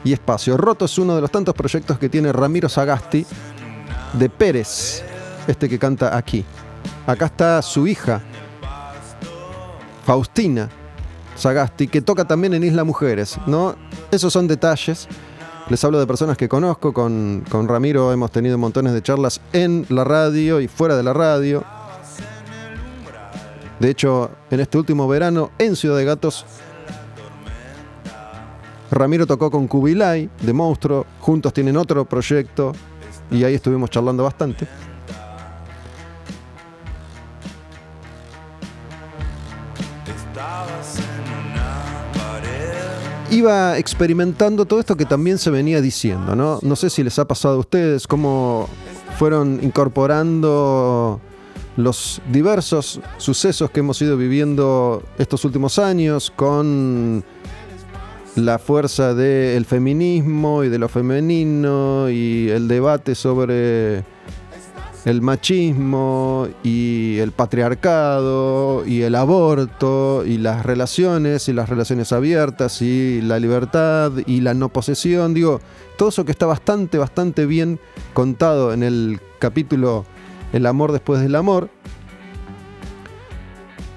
[0.03, 0.57] y Espacio.
[0.57, 3.25] Roto es uno de los tantos proyectos que tiene Ramiro Sagasti
[4.13, 5.03] de Pérez,
[5.47, 6.43] este que canta aquí.
[7.05, 8.23] Acá está su hija,
[10.05, 10.69] Faustina,
[11.35, 13.75] Sagasti, que toca también en Isla Mujeres, ¿no?
[14.11, 15.07] Esos son detalles.
[15.69, 19.85] Les hablo de personas que conozco, con, con Ramiro hemos tenido montones de charlas en
[19.89, 21.63] la radio y fuera de la radio.
[23.79, 26.45] De hecho, en este último verano, en Ciudad de Gatos,
[28.91, 32.71] Ramiro tocó con Kubilai de Monstruo, juntos tienen otro proyecto
[33.31, 34.67] y ahí estuvimos charlando bastante.
[43.31, 46.59] Iba experimentando todo esto que también se venía diciendo, ¿no?
[46.61, 48.69] No sé si les ha pasado a ustedes cómo
[49.17, 51.19] fueron incorporando
[51.77, 57.23] los diversos sucesos que hemos ido viviendo estos últimos años con
[58.35, 64.03] la fuerza del feminismo y de lo femenino y el debate sobre
[65.05, 72.81] el machismo y el patriarcado y el aborto y las relaciones y las relaciones abiertas
[72.81, 75.61] y la libertad y la no posesión, digo,
[75.95, 77.79] todo eso que está bastante, bastante bien
[78.13, 80.05] contado en el capítulo
[80.51, 81.69] El amor después del amor,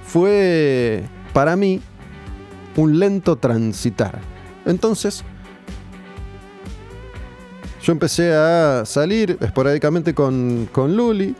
[0.06, 1.80] fue para mí
[2.76, 4.20] un lento transitar.
[4.66, 5.24] Entonces,
[7.88, 11.34] yo empecé a salir esporádicamente con, con Luli.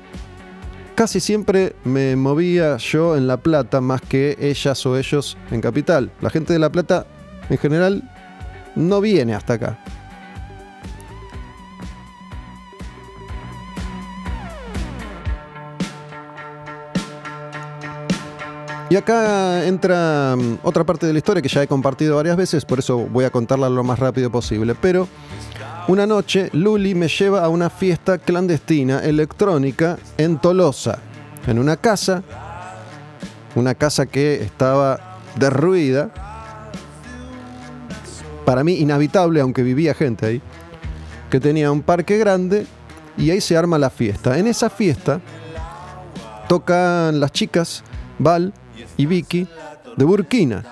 [0.94, 6.10] Casi siempre me movía yo en La Plata más que ellas o ellos en Capital.
[6.22, 7.06] La gente de La Plata
[7.50, 8.02] en general
[8.74, 9.78] no viene hasta acá.
[18.88, 22.64] Y acá entra mm, otra parte de la historia que ya he compartido varias veces,
[22.64, 24.74] por eso voy a contarla lo más rápido posible.
[24.80, 25.08] Pero
[25.88, 30.98] una noche Luli me lleva a una fiesta clandestina electrónica en Tolosa,
[31.46, 32.22] en una casa,
[33.54, 36.10] una casa que estaba derruida,
[38.44, 40.42] para mí inhabitable, aunque vivía gente ahí,
[41.30, 42.66] que tenía un parque grande
[43.16, 44.38] y ahí se arma la fiesta.
[44.38, 45.20] En esa fiesta
[46.48, 47.82] tocan las chicas,
[48.18, 48.52] Val,
[48.98, 49.48] y Vicky
[49.96, 50.64] de Burkina.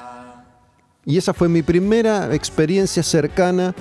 [1.07, 3.75] Y esa fue mi primera experiencia cercana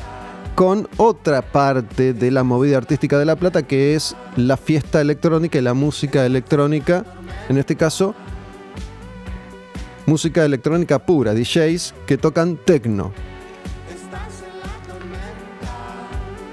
[0.55, 5.59] con otra parte de la movida artística de La Plata, que es la fiesta electrónica
[5.59, 7.05] y la música electrónica.
[7.49, 8.15] En este caso,
[10.05, 13.11] música electrónica pura, DJs que tocan techno.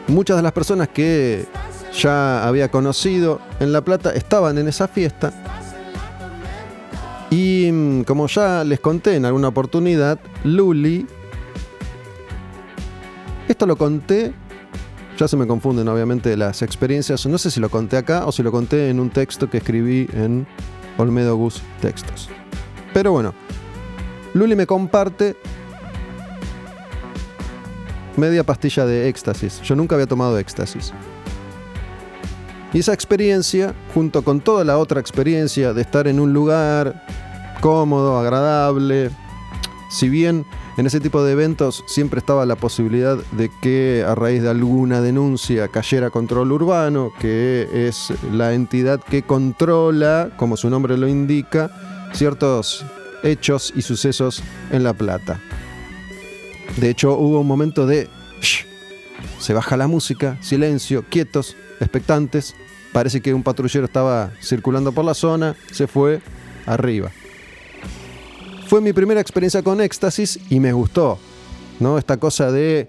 [0.09, 1.47] Muchas de las personas que
[1.95, 5.33] ya había conocido en La Plata estaban en esa fiesta
[7.33, 11.07] y mm, como ya les conté en alguna oportunidad, Luli,
[13.53, 14.33] esto lo conté,
[15.19, 18.43] ya se me confunden obviamente las experiencias, no sé si lo conté acá o si
[18.43, 20.47] lo conté en un texto que escribí en
[20.99, 22.29] Olmedo Gus Textos.
[22.93, 23.35] Pero bueno,
[24.35, 25.37] Luli me comparte
[28.17, 29.61] media pastilla de éxtasis.
[29.63, 30.93] Yo nunca había tomado éxtasis.
[32.73, 37.05] Y esa experiencia, junto con toda la otra experiencia de estar en un lugar
[37.61, 39.11] cómodo, agradable,
[39.93, 40.47] si bien
[40.77, 45.01] en ese tipo de eventos siempre estaba la posibilidad de que a raíz de alguna
[45.01, 51.71] denuncia cayera control urbano, que es la entidad que controla, como su nombre lo indica,
[52.13, 52.85] ciertos
[53.23, 55.41] hechos y sucesos en La Plata.
[56.77, 58.09] De hecho, hubo un momento de...
[59.39, 62.55] se baja la música, silencio, quietos, expectantes,
[62.93, 66.21] Parece que un patrullero estaba circulando por la zona, se fue
[66.67, 67.11] arriba.
[68.73, 71.19] Fue mi primera experiencia con éxtasis y me gustó,
[71.79, 71.99] ¿no?
[71.99, 72.89] Esta cosa de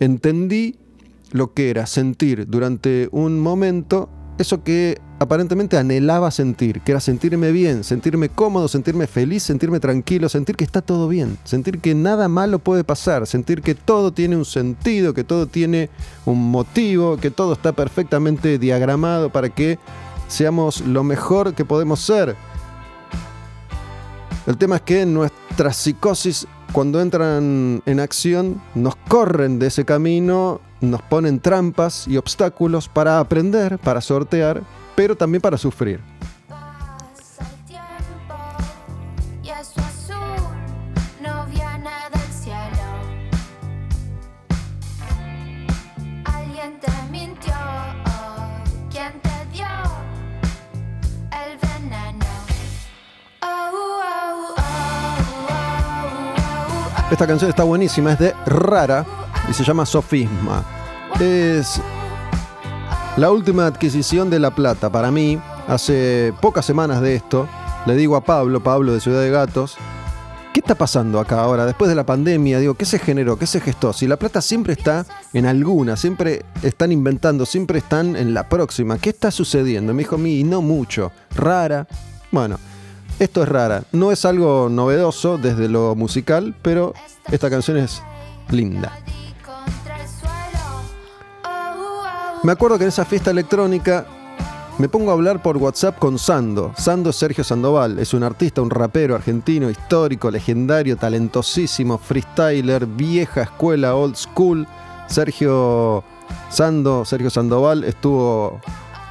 [0.00, 0.76] entendí
[1.30, 4.08] lo que era sentir durante un momento
[4.38, 10.30] eso que aparentemente anhelaba sentir, que era sentirme bien, sentirme cómodo, sentirme feliz, sentirme tranquilo,
[10.30, 14.38] sentir que está todo bien, sentir que nada malo puede pasar, sentir que todo tiene
[14.38, 15.90] un sentido, que todo tiene
[16.24, 19.78] un motivo, que todo está perfectamente diagramado para que
[20.28, 22.34] seamos lo mejor que podemos ser.
[24.46, 30.60] El tema es que nuestra psicosis cuando entran en acción nos corren de ese camino,
[30.80, 34.62] nos ponen trampas y obstáculos para aprender, para sortear,
[34.96, 36.00] pero también para sufrir.
[57.12, 59.04] Esta canción está buenísima, es de Rara
[59.46, 60.64] y se llama Sofisma.
[61.20, 61.78] Es
[63.18, 65.38] la última adquisición de La Plata para mí.
[65.68, 67.46] Hace pocas semanas de esto,
[67.84, 69.76] le digo a Pablo, Pablo de Ciudad de Gatos,
[70.54, 71.66] ¿qué está pasando acá ahora?
[71.66, 73.36] Después de la pandemia, digo, ¿qué se generó?
[73.36, 73.92] ¿Qué se gestó?
[73.92, 78.96] Si La Plata siempre está en alguna, siempre están inventando, siempre están en la próxima.
[78.96, 79.92] ¿Qué está sucediendo?
[79.92, 81.12] Me dijo, mí, no mucho.
[81.36, 81.86] Rara.
[82.30, 82.58] Bueno,
[83.18, 83.84] esto es rara.
[83.92, 86.94] No es algo novedoso desde lo musical, pero
[87.30, 88.02] esta canción es
[88.50, 88.92] linda.
[92.42, 94.04] Me acuerdo que en esa fiesta electrónica
[94.78, 96.72] me pongo a hablar por WhatsApp con Sando.
[96.76, 103.42] Sando es Sergio Sandoval, es un artista, un rapero argentino, histórico, legendario, talentosísimo, freestyler, vieja
[103.42, 104.66] escuela, old school.
[105.06, 106.02] Sergio
[106.50, 108.60] Sando, Sergio Sandoval estuvo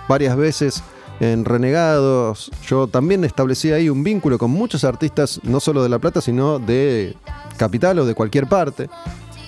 [0.09, 0.83] varias veces
[1.21, 2.51] en Renegados.
[2.67, 6.57] Yo también establecí ahí un vínculo con muchos artistas, no solo de La Plata, sino
[6.57, 7.15] de
[7.57, 8.89] capital o de cualquier parte.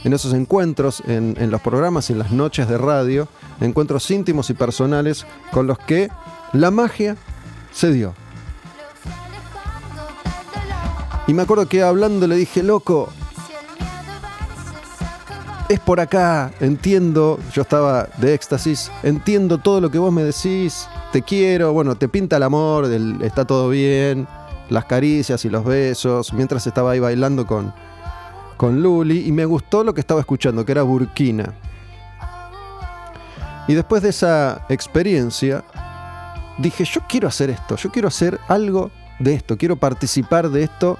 [0.04, 3.28] En esos encuentros, en, los programas y en las noches de radio,
[3.60, 6.10] encuentros íntimos y personales con los que
[6.52, 7.18] la magia
[7.72, 8.14] se dio.
[11.26, 13.10] Y me acuerdo que hablando le dije, loco,
[15.70, 20.88] es por acá, entiendo, yo estaba de éxtasis, entiendo todo lo que vos me decís,
[21.12, 22.86] te quiero, bueno, te pinta el amor,
[23.22, 24.28] está todo bien,
[24.70, 27.74] las caricias y los besos, mientras estaba ahí bailando con,
[28.58, 31.54] con Luli, y me gustó lo que estaba escuchando, que era Burkina.
[33.68, 35.64] Y después de esa experiencia,
[36.58, 40.98] dije, yo quiero hacer esto, yo quiero hacer algo de esto, quiero participar de esto,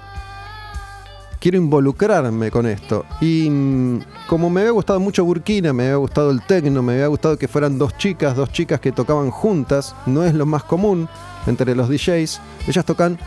[1.44, 3.04] quiero involucrarme con esto.
[3.20, 7.08] Y mm, como me había gustado mucho Burkina, me había gustado el tecno, me había
[7.08, 11.06] gustado que fueran dos chicas, dos chicas que tocaban juntas, no es lo más común
[11.46, 13.18] entre los DJs, ellas tocan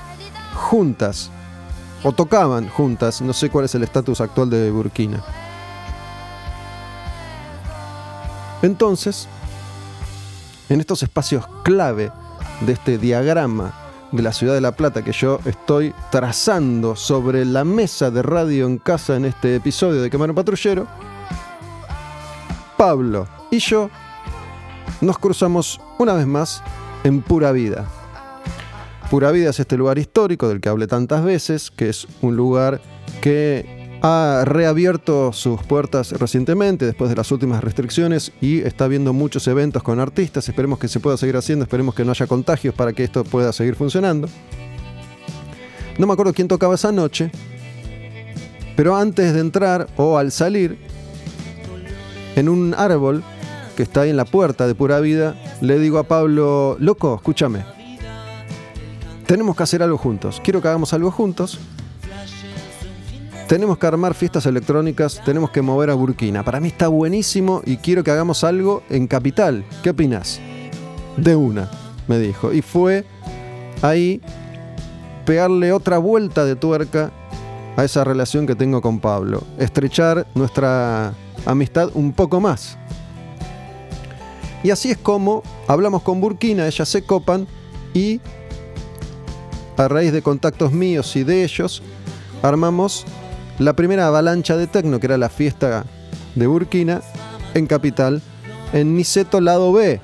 [0.56, 1.30] juntas,
[2.02, 5.24] o tocaban juntas, no sé cuál es el estatus actual de Burkina.
[8.64, 9.28] Entonces,
[10.70, 12.12] en estos espacios clave
[12.62, 17.64] de este diagrama de la ciudad de La Plata que yo estoy trazando sobre la
[17.64, 20.88] mesa de radio en casa en este episodio de Quemar un Patrullero,
[22.78, 23.90] Pablo y yo
[25.02, 26.64] nos cruzamos una vez más
[27.04, 27.86] en Pura Vida.
[29.10, 32.82] Pura Vida es este lugar histórico del que hablé tantas veces, que es un lugar
[33.22, 39.48] que ha reabierto sus puertas recientemente después de las últimas restricciones y está habiendo muchos
[39.48, 40.48] eventos con artistas.
[40.48, 43.52] Esperemos que se pueda seguir haciendo, esperemos que no haya contagios para que esto pueda
[43.54, 44.28] seguir funcionando.
[45.98, 47.32] No me acuerdo quién tocaba esa noche,
[48.76, 50.78] pero antes de entrar o al salir,
[52.36, 53.24] en un árbol
[53.76, 57.66] que está ahí en la puerta de Pura Vida, le digo a Pablo, loco, escúchame,
[59.26, 61.60] tenemos que hacer algo juntos, quiero que hagamos algo juntos.
[63.48, 66.44] Tenemos que armar fiestas electrónicas, tenemos que mover a Burkina.
[66.44, 69.64] Para mí está buenísimo y quiero que hagamos algo en Capital.
[69.82, 70.42] ¿Qué opinas?
[71.16, 71.72] De una,
[72.10, 72.52] me dijo.
[72.52, 73.06] Y fue
[73.82, 74.22] ahí
[75.26, 77.12] pegarle otra vuelta de tuerca
[77.78, 79.44] a esa relación que tengo con Pablo.
[79.58, 81.14] Estrechar nuestra
[81.46, 82.78] amistad un poco más.
[84.62, 87.48] Y así es como hablamos con Burkina, ellas se copan
[87.94, 88.20] y
[89.78, 91.82] a raíz de contactos míos y de ellos,
[92.42, 93.06] armamos
[93.60, 95.86] la primera avalancha de tecno, que era la fiesta
[96.36, 97.02] de Burkina,
[97.54, 98.22] en Capital,
[98.74, 100.00] en Niceto Lado B.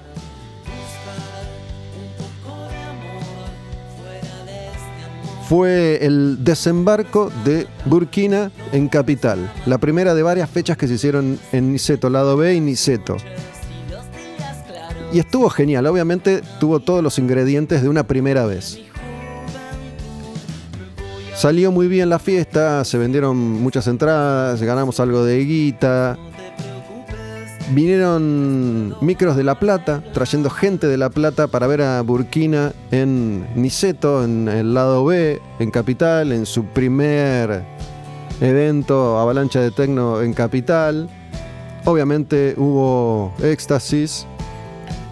[5.48, 11.38] Fue el desembarco de Burkina en Capital, la primera de varias fechas que se hicieron
[11.52, 13.18] en Niceto Lado B y Niceto.
[15.12, 18.80] Y estuvo genial, obviamente tuvo todos los ingredientes de una primera vez.
[21.36, 26.18] Salió muy bien la fiesta, se vendieron muchas entradas, ganamos algo de guita.
[27.72, 33.48] Vinieron micros de La Plata, trayendo gente de La Plata para ver a Burkina en
[33.56, 37.64] Niceto, en el lado B, en Capital, en su primer
[38.40, 41.10] evento Avalancha de Tecno en Capital.
[41.86, 44.28] Obviamente hubo éxtasis,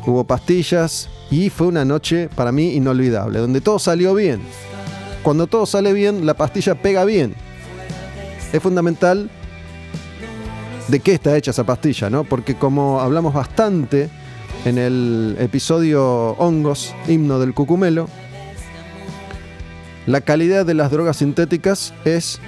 [0.05, 4.41] hubo pastillas y fue una noche para mí inolvidable, donde todo salió bien.
[5.23, 7.35] Cuando todo sale bien, la pastilla pega bien.
[8.51, 9.29] Es fundamental
[10.87, 12.23] de qué está hecha esa pastilla, ¿no?
[12.23, 14.09] Porque como hablamos bastante
[14.65, 18.07] en el episodio Hongos, himno del cucumelo,
[20.07, 22.39] la calidad de las drogas sintéticas es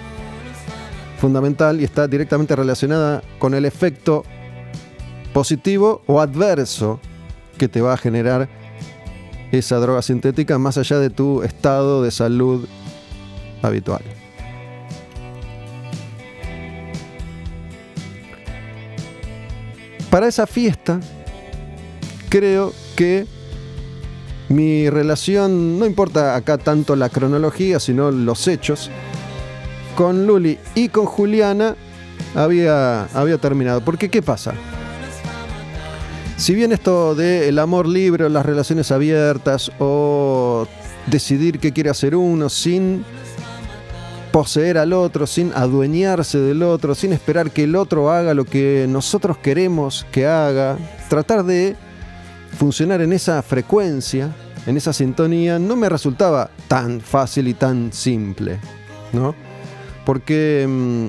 [1.19, 4.23] fundamental y está directamente relacionada con el efecto
[5.33, 6.99] positivo o adverso
[7.57, 8.49] que te va a generar
[9.59, 12.67] esa droga sintética más allá de tu estado de salud
[13.61, 14.01] habitual.
[20.09, 20.99] Para esa fiesta,
[22.29, 23.25] creo que
[24.49, 28.91] mi relación, no importa acá tanto la cronología, sino los hechos,
[29.95, 31.75] con Luli y con Juliana
[32.35, 33.83] había, había terminado.
[33.83, 34.53] Porque, ¿qué pasa?
[36.43, 40.67] Si bien esto de el amor libre las relaciones abiertas o
[41.07, 43.05] decidir qué quiere hacer uno sin
[44.33, 48.87] poseer al otro, sin adueñarse del otro, sin esperar que el otro haga lo que
[48.89, 51.77] nosotros queremos que haga, tratar de
[52.57, 54.29] funcionar en esa frecuencia,
[54.67, 58.59] en esa sintonía, no me resultaba tan fácil y tan simple,
[59.13, 59.33] ¿no?
[60.05, 61.07] Porque mmm,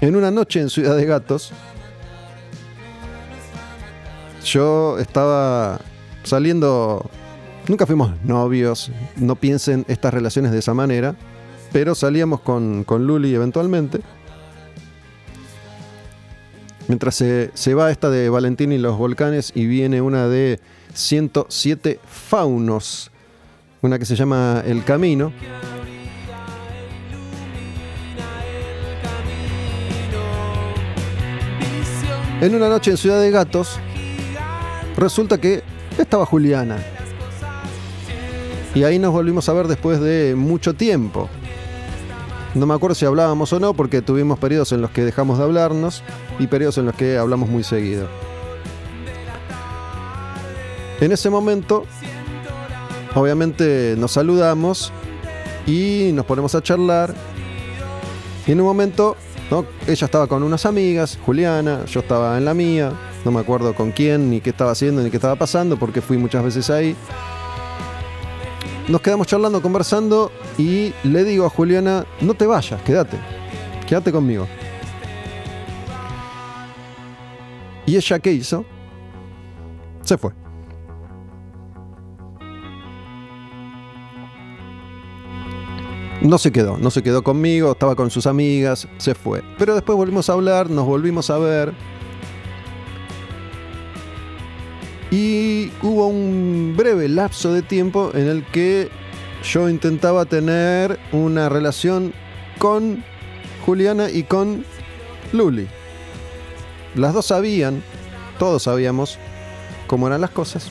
[0.00, 1.52] en una noche en Ciudad de Gatos,
[4.44, 5.80] yo estaba
[6.24, 7.08] saliendo,
[7.68, 11.14] nunca fuimos novios, no piensen estas relaciones de esa manera,
[11.72, 14.00] pero salíamos con, con Luli eventualmente.
[16.88, 20.60] Mientras se, se va esta de Valentín y los volcanes y viene una de
[20.94, 23.10] 107 faunos,
[23.80, 25.32] una que se llama El Camino.
[32.40, 33.78] En una noche en Ciudad de Gatos,
[35.02, 35.62] resulta que
[35.98, 36.78] estaba Juliana.
[38.74, 41.28] Y ahí nos volvimos a ver después de mucho tiempo.
[42.54, 45.44] No me acuerdo si hablábamos o no, porque tuvimos periodos en los que dejamos de
[45.44, 46.02] hablarnos
[46.38, 48.06] y periodos en los que hablamos muy seguido.
[51.00, 51.84] En ese momento,
[53.14, 54.92] obviamente nos saludamos
[55.66, 57.14] y nos ponemos a charlar.
[58.46, 59.16] Y en un momento
[59.86, 62.92] ella estaba con unas amigas, Juliana, yo estaba en la mía,
[63.24, 66.18] no me acuerdo con quién, ni qué estaba haciendo, ni qué estaba pasando, porque fui
[66.18, 66.96] muchas veces ahí.
[68.88, 73.16] Nos quedamos charlando, conversando y le digo a Juliana, no te vayas, quédate,
[73.86, 74.46] quédate conmigo.
[77.86, 78.64] ¿Y ella qué hizo?
[80.02, 80.32] Se fue.
[86.22, 89.42] No se quedó, no se quedó conmigo, estaba con sus amigas, se fue.
[89.58, 91.74] Pero después volvimos a hablar, nos volvimos a ver.
[95.12, 98.88] Y hubo un breve lapso de tiempo en el que
[99.44, 102.14] yo intentaba tener una relación
[102.58, 103.04] con
[103.66, 104.64] Juliana y con
[105.34, 105.68] Luli.
[106.94, 107.82] Las dos sabían,
[108.38, 109.18] todos sabíamos
[109.86, 110.70] cómo eran las cosas.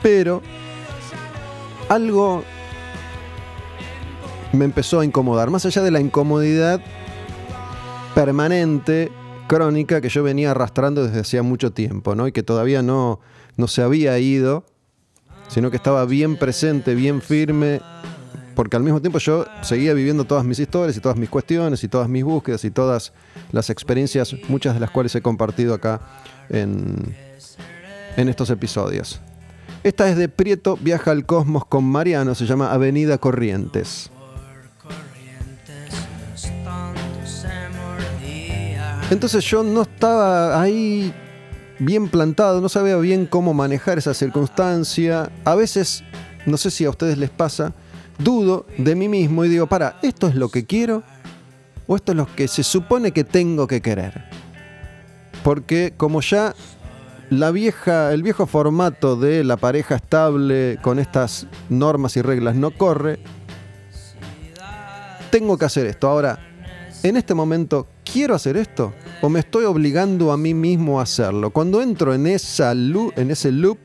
[0.00, 0.40] Pero
[1.90, 2.44] algo
[4.52, 6.80] me empezó a incomodar, más allá de la incomodidad
[8.14, 9.12] permanente,
[9.50, 12.28] crónica que yo venía arrastrando desde hacía mucho tiempo, ¿no?
[12.28, 13.18] Y que todavía no,
[13.56, 14.64] no se había ido,
[15.48, 17.80] sino que estaba bien presente, bien firme,
[18.54, 21.88] porque al mismo tiempo yo seguía viviendo todas mis historias y todas mis cuestiones y
[21.88, 23.12] todas mis búsquedas y todas
[23.50, 26.00] las experiencias, muchas de las cuales he compartido acá
[26.48, 27.16] en,
[28.16, 29.18] en estos episodios.
[29.82, 34.12] Esta es de Prieto Viaja al Cosmos con Mariano, se llama Avenida Corrientes.
[39.10, 41.12] Entonces yo no estaba ahí
[41.80, 45.32] bien plantado, no sabía bien cómo manejar esa circunstancia.
[45.44, 46.04] A veces,
[46.46, 47.74] no sé si a ustedes les pasa,
[48.18, 51.02] dudo de mí mismo y digo, para, ¿esto es lo que quiero?
[51.88, 54.26] ¿O esto es lo que se supone que tengo que querer?
[55.42, 56.54] Porque como ya
[57.30, 62.70] la vieja, el viejo formato de la pareja estable con estas normas y reglas no
[62.70, 63.18] corre.
[65.30, 66.08] Tengo que hacer esto.
[66.08, 66.49] Ahora,
[67.02, 68.92] en este momento, ¿quiero hacer esto?
[69.22, 71.50] ¿O me estoy obligando a mí mismo a hacerlo?
[71.50, 73.78] Cuando entro en, esa loop, en ese loop,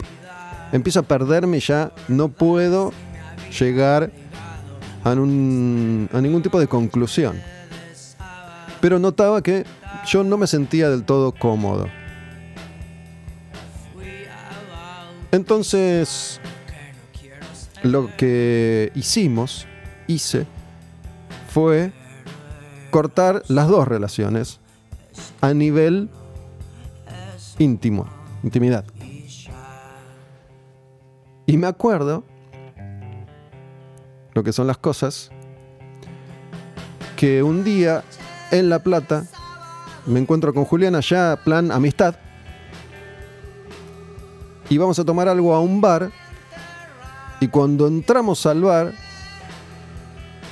[0.72, 2.92] empiezo a perderme y ya no puedo
[3.58, 4.12] llegar
[5.04, 7.40] a, a ningún tipo de conclusión.
[8.82, 9.66] Pero notaba que
[10.06, 11.88] yo no me sentía del todo cómodo.
[15.32, 16.40] Entonces,
[17.84, 19.68] lo que hicimos,
[20.08, 20.46] hice,
[21.50, 21.92] fue
[22.96, 24.62] cortar las dos relaciones
[25.42, 26.10] a nivel
[27.60, 28.08] íntimo,
[28.42, 28.86] intimidad.
[31.46, 32.24] Y me acuerdo
[34.32, 35.30] lo que son las cosas,
[37.18, 38.06] que un día
[38.52, 39.26] en La Plata
[40.06, 42.16] me encuentro con Juliana ya plan amistad
[44.70, 46.12] y vamos a tomar algo a un bar.
[47.42, 48.94] Y cuando entramos al bar,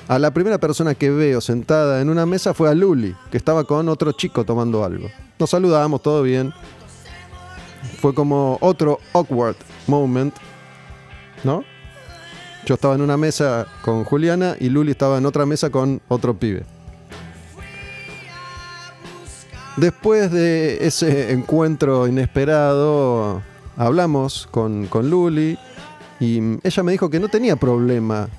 [0.08, 3.64] a la primera persona que veo sentada en una mesa fue a Luli, que estaba
[3.64, 5.10] con otro chico tomando algo.
[5.40, 6.54] Nos saludamos, todo bien.
[8.02, 9.56] Fue como otro awkward
[9.88, 10.36] moment,
[11.44, 11.64] ¿no?
[12.66, 16.34] Yo estaba en una mesa con Juliana y Luli estaba en otra mesa con otro
[16.34, 16.64] pibe.
[19.76, 23.42] Después de ese encuentro inesperado,
[23.76, 25.58] hablamos con, con Luli
[26.20, 28.30] y ella me dijo que no tenía problema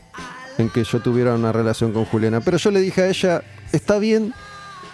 [0.59, 2.41] en que yo tuviera una relación con Juliana.
[2.41, 4.33] Pero yo le dije a ella, está bien,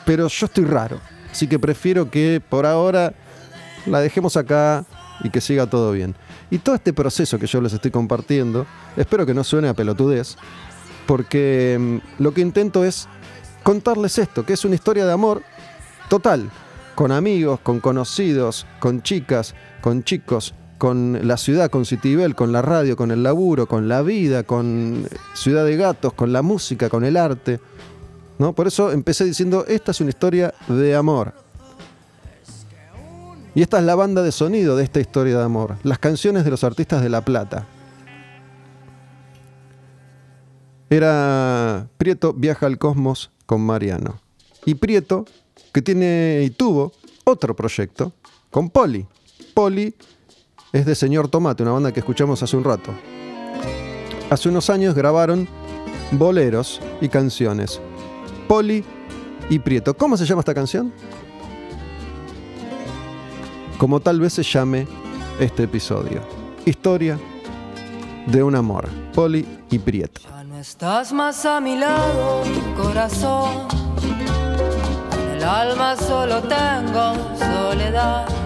[0.04, 1.00] pero yo estoy raro.
[1.30, 3.14] Así que prefiero que por ahora
[3.86, 4.84] la dejemos acá
[5.22, 6.14] y que siga todo bien.
[6.50, 8.66] Y todo este proceso que yo les estoy compartiendo,
[8.96, 10.36] espero que no suene a pelotudez,
[11.06, 13.08] porque mm, lo que intento es
[13.62, 15.42] contarles esto, que es una historia de amor
[16.08, 16.50] total,
[16.94, 22.62] con amigos, con conocidos, con chicas, con chicos, con la ciudad, con Citibel, con la
[22.62, 27.04] radio, con el laburo, con la vida, con Ciudad de Gatos, con la música, con
[27.04, 27.60] el arte.
[28.38, 28.54] ¿no?
[28.54, 31.34] Por eso empecé diciendo, esta es una historia de amor.
[33.54, 36.50] Y esta es la banda de sonido de esta historia de amor, las canciones de
[36.50, 37.66] los artistas de La Plata.
[40.88, 44.18] era Prieto viaja al cosmos con Mariano.
[44.64, 45.26] Y Prieto,
[45.72, 46.92] que tiene y tuvo
[47.24, 48.12] otro proyecto
[48.50, 49.06] con Poli.
[49.54, 49.94] Poli
[50.72, 52.92] es de Señor Tomate, una banda que escuchamos hace un rato.
[54.30, 55.48] Hace unos años grabaron
[56.12, 57.80] boleros y canciones.
[58.46, 58.84] Poli
[59.48, 59.94] y Prieto.
[59.94, 60.92] ¿Cómo se llama esta canción?
[63.78, 64.86] Como tal vez se llame
[65.40, 66.20] este episodio.
[66.64, 67.18] Historia
[68.26, 68.88] de un amor.
[69.14, 70.20] Poli y Prieto.
[70.22, 72.42] Ya no estás más a mi lado,
[72.76, 73.66] corazón.
[75.34, 78.39] El alma solo tengo soledad.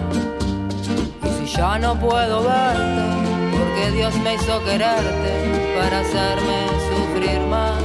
[1.45, 3.03] Y si ya no puedo verte,
[3.51, 7.83] porque Dios me hizo quererte para hacerme sufrir más.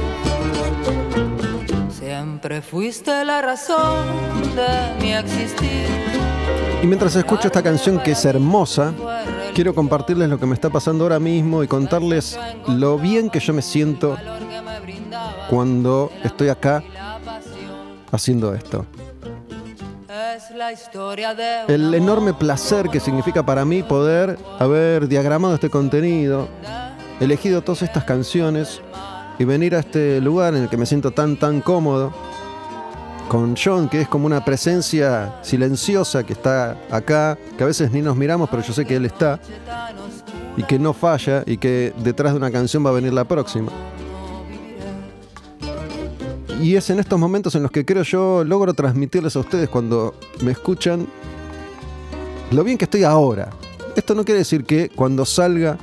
[1.93, 4.07] Siempre fuiste la razón
[4.55, 5.85] de mi existir.
[6.81, 8.93] Y mientras escucho esta canción que es hermosa,
[9.53, 13.53] quiero compartirles lo que me está pasando ahora mismo y contarles lo bien que yo
[13.53, 14.17] me siento
[15.51, 16.83] cuando estoy acá
[18.11, 18.87] haciendo esto.
[21.67, 26.47] El enorme placer que significa para mí poder haber diagramado este contenido,
[27.19, 28.81] elegido todas estas canciones
[29.37, 32.13] y venir a este lugar en el que me siento tan tan cómodo
[33.27, 38.01] con John, que es como una presencia silenciosa que está acá, que a veces ni
[38.01, 39.39] nos miramos, pero yo sé que él está
[40.57, 43.71] y que no falla y que detrás de una canción va a venir la próxima.
[46.61, 50.13] Y es en estos momentos en los que creo yo logro transmitirles a ustedes cuando
[50.43, 51.07] me escuchan
[52.51, 53.49] lo bien que estoy ahora.
[53.95, 55.79] Esto no quiere decir que cuando salga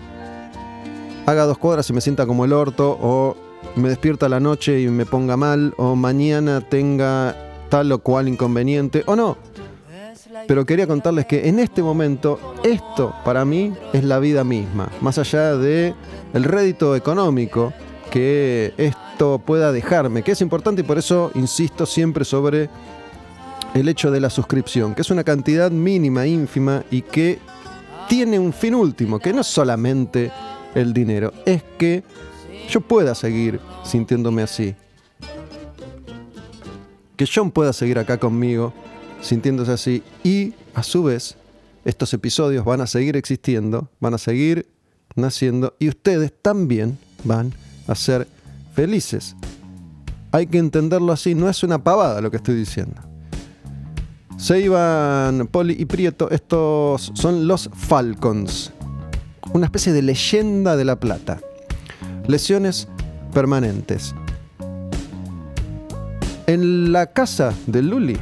[1.27, 3.37] haga dos cuadras y me sienta como el orto o
[3.75, 7.35] me despierta la noche y me ponga mal o mañana tenga
[7.69, 9.37] tal o cual inconveniente o no.
[10.47, 15.19] Pero quería contarles que en este momento esto para mí es la vida misma, más
[15.19, 15.93] allá de
[16.35, 17.73] el rédito económico
[18.11, 22.69] que esto pueda dejarme, que es importante y por eso insisto siempre sobre
[23.75, 27.39] el hecho de la suscripción, que es una cantidad mínima, ínfima y que
[28.09, 30.31] tiene un fin último, que no es solamente
[30.75, 32.03] el dinero, es que
[32.69, 34.75] yo pueda seguir sintiéndome así.
[37.17, 38.73] Que John pueda seguir acá conmigo
[39.21, 41.37] sintiéndose así y a su vez
[41.85, 44.69] estos episodios van a seguir existiendo, van a seguir
[45.17, 48.29] naciendo y ustedes también van a ser
[48.75, 49.37] felices.
[50.33, 53.01] Hay que entenderlo así, no es una pavada lo que estoy diciendo.
[54.37, 58.73] Se iban Poli y Prieto, estos son los Falcons,
[59.53, 61.41] una especie de leyenda de la plata.
[62.29, 62.89] Lesiones
[63.33, 64.15] permanentes.
[66.47, 68.19] En la casa de Luli,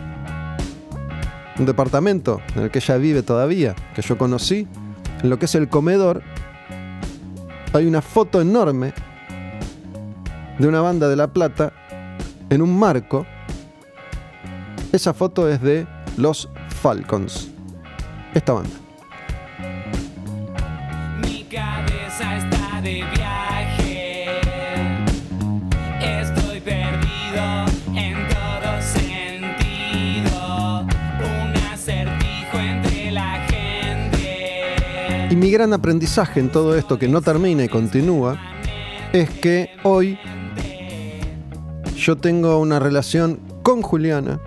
[1.59, 4.67] un departamento en el que ella vive todavía, que yo conocí,
[5.23, 6.23] en lo que es el comedor,
[7.73, 8.95] hay una foto enorme
[10.59, 11.73] de una banda de La Plata
[12.51, 13.27] en un marco.
[14.93, 16.49] Esa foto es de los
[16.81, 17.51] Falcons,
[18.35, 18.70] esta banda.
[21.20, 24.27] Mi cabeza está de viaje.
[26.01, 30.87] Estoy perdido en todo sentido.
[31.19, 35.27] Un acertijo entre la gente.
[35.31, 38.39] Y mi gran aprendizaje en todo esto que no termina y continúa
[39.12, 40.19] es que hoy
[42.07, 44.39] yo tengo una relación con Juliana,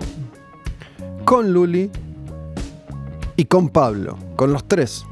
[1.26, 1.90] con Luli
[3.36, 5.04] y con Pablo, con los tres.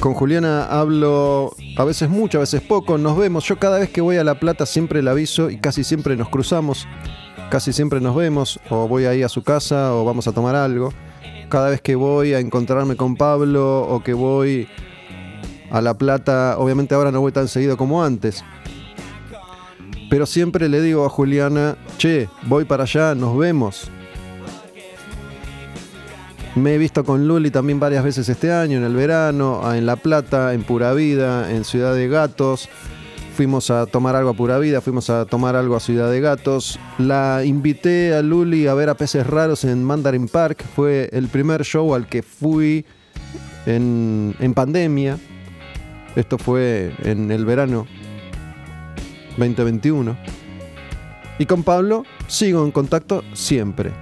[0.00, 3.44] Con Juliana hablo a veces mucho, a veces poco, nos vemos.
[3.44, 6.30] Yo cada vez que voy a La Plata siempre la aviso y casi siempre nos
[6.30, 6.88] cruzamos,
[7.50, 10.94] casi siempre nos vemos, o voy ahí a su casa o vamos a tomar algo.
[11.50, 14.66] Cada vez que voy a encontrarme con Pablo o que voy
[15.70, 18.42] a La Plata, obviamente ahora no voy tan seguido como antes.
[20.12, 23.90] Pero siempre le digo a Juliana, che, voy para allá, nos vemos.
[26.54, 29.96] Me he visto con Luli también varias veces este año, en el verano, en La
[29.96, 32.68] Plata, en Pura Vida, en Ciudad de Gatos.
[33.38, 36.78] Fuimos a tomar algo a Pura Vida, fuimos a tomar algo a Ciudad de Gatos.
[36.98, 40.62] La invité a Luli a ver a Peces Raros en Mandarin Park.
[40.76, 42.84] Fue el primer show al que fui
[43.64, 45.16] en, en pandemia.
[46.16, 47.86] Esto fue en el verano
[49.36, 50.16] 2021.
[51.38, 53.92] Y con Pablo sigo en contacto siempre.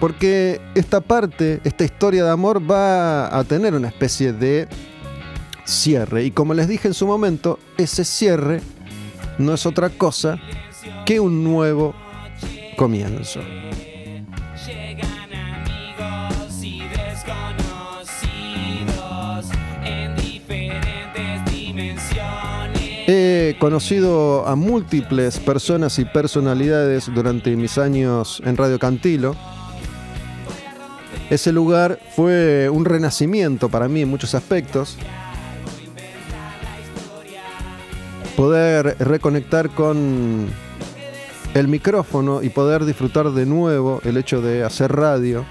[0.00, 4.68] Porque esta parte, esta historia de amor va a tener una especie de
[5.64, 6.24] cierre.
[6.24, 8.60] Y como les dije en su momento, ese cierre
[9.38, 10.38] no es otra cosa
[11.04, 11.94] que un nuevo
[12.76, 13.40] comienzo.
[23.58, 29.34] Conocido a múltiples personas y personalidades durante mis años en Radio Cantilo.
[31.30, 34.98] Ese lugar fue un renacimiento para mí en muchos aspectos.
[38.36, 40.48] Poder reconectar con
[41.54, 45.44] el micrófono y poder disfrutar de nuevo el hecho de hacer radio.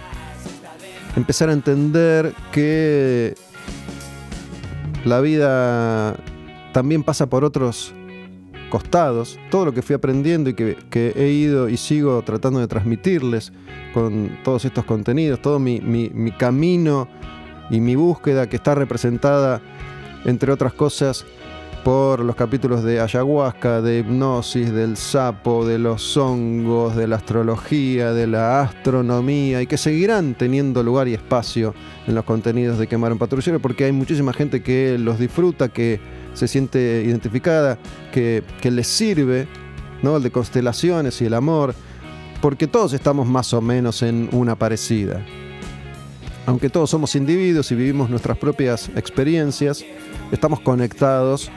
[1.16, 3.36] Empezar a entender que
[5.04, 6.16] la vida
[6.74, 7.94] también pasa por otros
[8.70, 9.40] costados.
[9.50, 13.52] Todo lo que fui aprendiendo y que, he ido y sigo tratando de transmitirles
[13.94, 17.08] con todos estos contenidos, todo mi camino
[17.70, 19.62] y mi búsqueda que está representada,
[20.26, 21.26] entre otras cosas,
[21.84, 28.14] por los capítulos de ayahuasca, de hipnosis, del sapo, de los hongos, de la astrología,
[28.14, 31.74] de la astronomía y que seguirán teniendo lugar y espacio
[32.06, 36.00] en los contenidos de Quemar un Patrullero porque hay muchísima gente que los disfruta, que
[36.34, 37.78] se siente identificada,
[38.12, 39.48] que, que les sirve,
[40.02, 40.18] ¿no?
[40.18, 41.76] El de constelaciones y el amor,
[42.42, 45.24] porque todos estamos más o menos en una parecida.
[46.46, 49.86] Aunque todos somos individuos y vivimos nuestras propias experiencias,
[50.32, 51.52] estamos conectados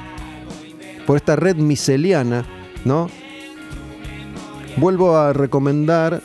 [1.07, 2.45] por esta red miseliana,
[2.85, 3.09] ¿no?
[4.77, 6.21] Vuelvo a recomendar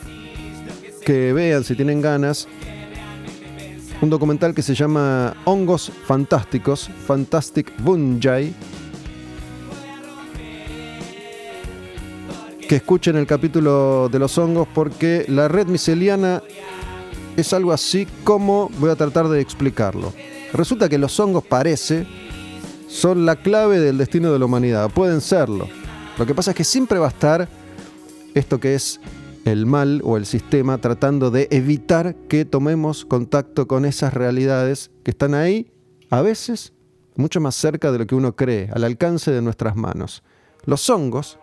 [1.04, 2.48] que vean, si tienen ganas,
[4.02, 8.54] un documental que se llama Hongos Fantásticos, Fantastic Fungi.
[12.66, 16.42] Que escuchen el capítulo de los hongos porque la red miseliana
[17.36, 20.12] es algo así como voy a tratar de explicarlo.
[20.52, 22.06] Resulta que los hongos parece
[22.88, 25.68] son la clave del destino de la humanidad, pueden serlo.
[26.16, 27.48] Lo que pasa es que siempre va a estar
[28.34, 29.00] esto que es
[29.44, 35.10] el mal o el sistema tratando de evitar que tomemos contacto con esas realidades que
[35.10, 35.72] están ahí,
[36.10, 36.72] a veces
[37.16, 40.22] mucho más cerca de lo que uno cree, al alcance de nuestras manos.
[40.64, 41.38] Los hongos,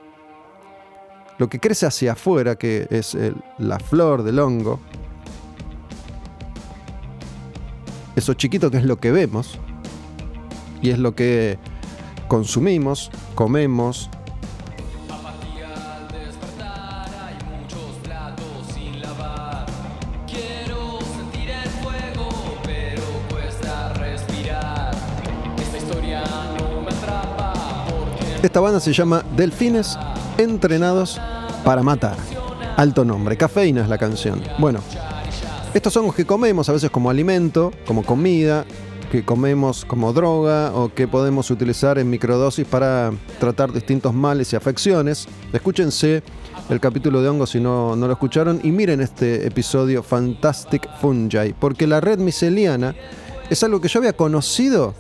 [1.40, 4.80] lo que crece hacia afuera, que es el- la flor del hongo,
[8.16, 9.60] eso chiquito que es lo que vemos
[10.82, 11.58] y es lo que
[12.28, 14.10] consumimos, comemos,
[28.48, 30.00] Esta banda se llama Delfines
[30.38, 31.20] Entrenados
[31.66, 32.16] para Matar.
[32.78, 34.42] Alto nombre, cafeína es la canción.
[34.58, 34.80] Bueno,
[35.74, 38.64] estos hongos que comemos a veces como alimento, como comida,
[39.12, 44.56] que comemos como droga o que podemos utilizar en microdosis para tratar distintos males y
[44.56, 45.28] afecciones.
[45.52, 46.24] Escúchense
[46.70, 51.54] el capítulo de hongos si no, no lo escucharon y miren este episodio Fantastic Fungi,
[51.60, 52.96] porque la red miseliana
[53.50, 54.94] es algo que yo había conocido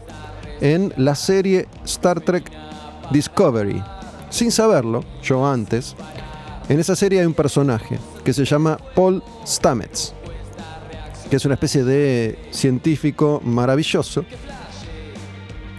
[0.59, 2.66] en la serie Star Trek
[3.11, 3.81] Discovery.
[4.29, 5.95] Sin saberlo, yo antes,
[6.69, 10.13] en esa serie hay un personaje que se llama Paul Stamets,
[11.29, 14.25] que es una especie de científico maravilloso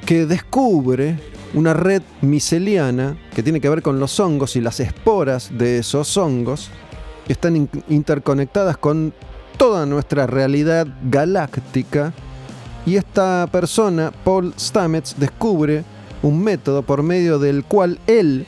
[0.06, 1.18] que descubre
[1.54, 6.16] una red miceliana que tiene que ver con los hongos y las esporas de esos
[6.16, 6.70] hongos
[7.26, 9.12] que están in- interconectadas con
[9.58, 12.12] toda nuestra realidad galáctica
[12.86, 15.84] y esta persona, Paul Stamets, descubre
[16.22, 18.46] un método por medio del cual él,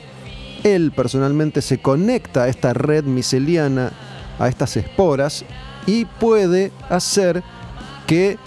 [0.63, 3.91] él personalmente se conecta a esta red miceliana,
[4.39, 5.45] a estas esporas,
[5.85, 7.43] y puede hacer
[8.07, 8.37] que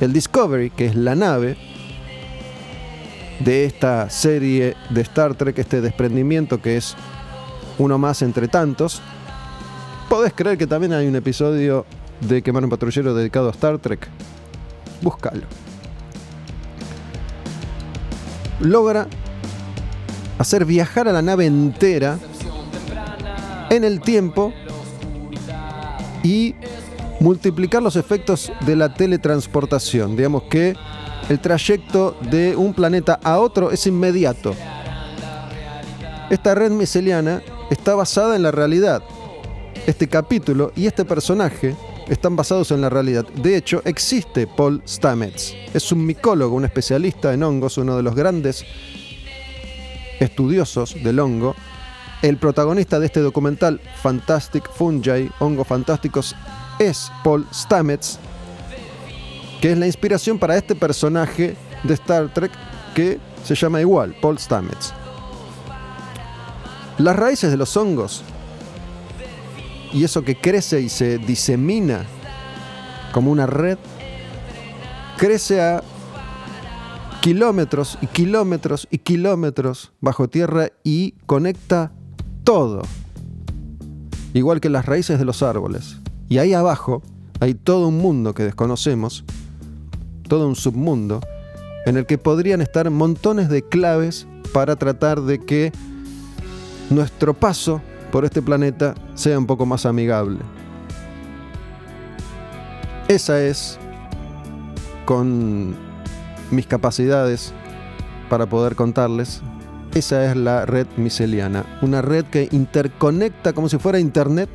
[0.00, 1.56] el Discovery, que es la nave
[3.40, 6.96] de esta serie de Star Trek, este desprendimiento que es
[7.78, 9.00] uno más entre tantos,
[10.08, 11.86] podés creer que también hay un episodio
[12.20, 14.08] de Quemar un patrullero dedicado a Star Trek.
[15.02, 15.67] Búscalo.
[18.60, 19.06] Logra
[20.38, 22.18] hacer viajar a la nave entera
[23.70, 24.52] en el tiempo
[26.22, 26.54] y
[27.20, 30.16] multiplicar los efectos de la teletransportación.
[30.16, 30.74] Digamos que
[31.28, 34.54] el trayecto de un planeta a otro es inmediato.
[36.30, 39.02] Esta red miceliana está basada en la realidad.
[39.86, 41.74] Este capítulo y este personaje
[42.08, 43.26] están basados en la realidad.
[43.28, 45.54] De hecho, existe Paul Stamets.
[45.74, 48.64] Es un micólogo, un especialista en hongos, uno de los grandes
[50.20, 51.54] estudiosos del hongo.
[52.22, 56.34] El protagonista de este documental, Fantastic Fungi, Hongos Fantásticos,
[56.78, 58.18] es Paul Stamets,
[59.60, 62.50] que es la inspiración para este personaje de Star Trek
[62.94, 64.92] que se llama igual, Paul Stamets.
[66.98, 68.24] Las raíces de los hongos
[69.92, 72.04] y eso que crece y se disemina
[73.12, 73.78] como una red,
[75.16, 75.82] crece a
[77.20, 81.92] kilómetros y kilómetros y kilómetros bajo tierra y conecta
[82.44, 82.82] todo.
[84.34, 85.96] Igual que las raíces de los árboles.
[86.28, 87.02] Y ahí abajo
[87.40, 89.24] hay todo un mundo que desconocemos,
[90.28, 91.20] todo un submundo,
[91.86, 95.72] en el que podrían estar montones de claves para tratar de que
[96.90, 100.38] nuestro paso por este planeta sea un poco más amigable.
[103.08, 103.78] Esa es,
[105.04, 105.74] con
[106.50, 107.52] mis capacidades
[108.28, 109.40] para poder contarles,
[109.94, 114.50] esa es la red miseliana, una red que interconecta como si fuera Internet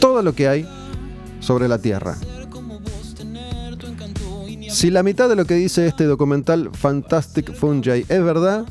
[0.00, 0.68] todo lo que hay
[1.40, 2.16] sobre la Tierra.
[4.70, 8.66] Si la mitad de lo que dice este documental Fantastic Fungi es verdad,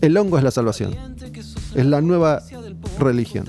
[0.00, 0.94] el hongo es la salvación.
[1.74, 2.42] Es la nueva
[2.98, 3.46] religión.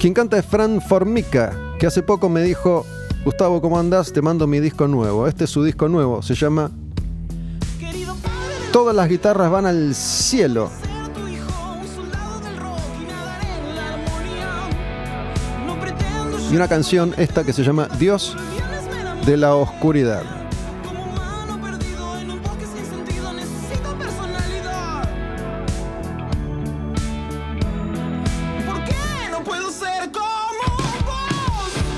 [0.00, 2.84] Quien canta es Fran Formica, que hace poco me dijo,
[3.24, 4.12] Gustavo, ¿cómo andás?
[4.12, 5.26] Te mando mi disco nuevo.
[5.26, 6.70] Este es su disco nuevo, se llama
[8.72, 10.70] Todas las guitarras van al cielo.
[16.50, 18.36] Y una canción esta que se llama Dios
[19.26, 20.22] de la Oscuridad.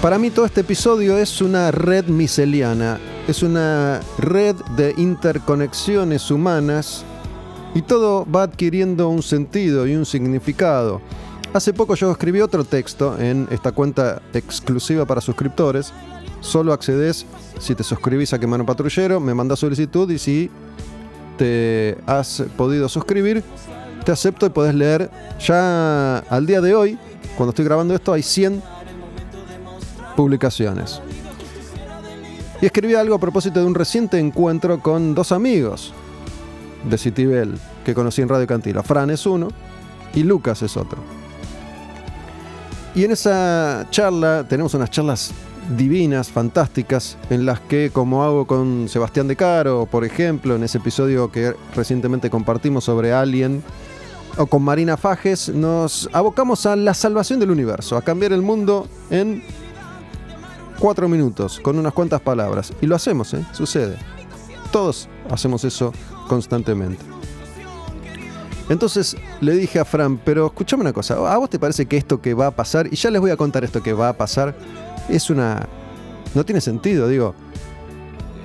[0.01, 7.05] Para mí todo este episodio es una red miseliana, es una red de interconexiones humanas
[7.75, 11.03] y todo va adquiriendo un sentido y un significado.
[11.53, 15.93] Hace poco yo escribí otro texto en esta cuenta exclusiva para suscriptores.
[16.40, 17.27] Solo accedes
[17.59, 20.51] si te suscribís a Quemano Patrullero, me mandas solicitud y si
[21.36, 23.43] te has podido suscribir,
[24.05, 25.10] te acepto y podés leer.
[25.40, 26.98] Ya al día de hoy,
[27.36, 28.62] cuando estoy grabando esto, hay 100
[30.16, 31.01] publicaciones.
[32.60, 35.93] Y escribí algo a propósito de un reciente encuentro con dos amigos
[36.89, 38.82] de Citibel que conocí en Radio Cantilo.
[38.82, 39.48] Fran es uno
[40.15, 40.98] y Lucas es otro.
[42.94, 45.32] Y en esa charla tenemos unas charlas
[45.77, 50.78] divinas, fantásticas, en las que, como hago con Sebastián De Caro, por ejemplo, en ese
[50.78, 53.62] episodio que recientemente compartimos sobre Alien,
[54.36, 58.86] o con Marina Fajes, nos abocamos a la salvación del universo, a cambiar el mundo
[59.11, 59.43] en
[60.78, 62.73] cuatro minutos, con unas cuantas palabras.
[62.81, 63.45] Y lo hacemos, ¿eh?
[63.53, 63.97] Sucede.
[64.70, 65.93] Todos hacemos eso
[66.28, 67.05] constantemente.
[68.69, 72.20] Entonces le dije a Fran, pero escúchame una cosa, ¿a vos te parece que esto
[72.20, 74.55] que va a pasar, y ya les voy a contar esto que va a pasar,
[75.09, 75.67] es una...
[76.35, 77.35] No tiene sentido, digo.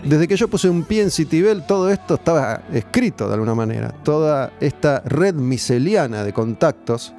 [0.03, 3.94] Desde que yo puse un pie en Citibel, todo esto estaba escrito de alguna manera.
[4.03, 7.14] Toda esta red miseliana de contactos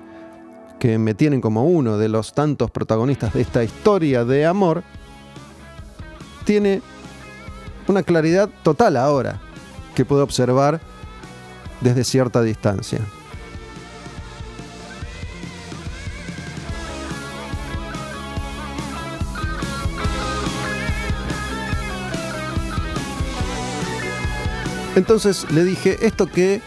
[0.79, 4.83] que me tienen como uno de los tantos protagonistas de esta historia de amor,
[6.45, 6.83] tiene
[7.87, 9.41] una claridad total ahora
[9.95, 10.81] que puedo observar
[11.81, 13.01] desde cierta distancia.
[24.97, 26.61] Entonces le dije, esto que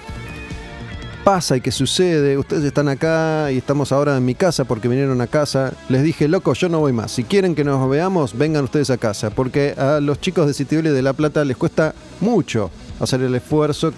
[1.24, 5.20] pasa y que sucede, ustedes están acá y estamos ahora en mi casa porque vinieron
[5.22, 7.12] a casa, les dije, loco, yo no voy más.
[7.12, 10.88] Si quieren que nos veamos, vengan ustedes a casa, porque a los chicos de Citibel
[10.88, 13.92] y de La Plata les cuesta mucho hacer el esfuerzo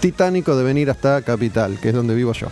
[0.00, 2.48] titánico de venir hasta Capital, que es donde vivo yo.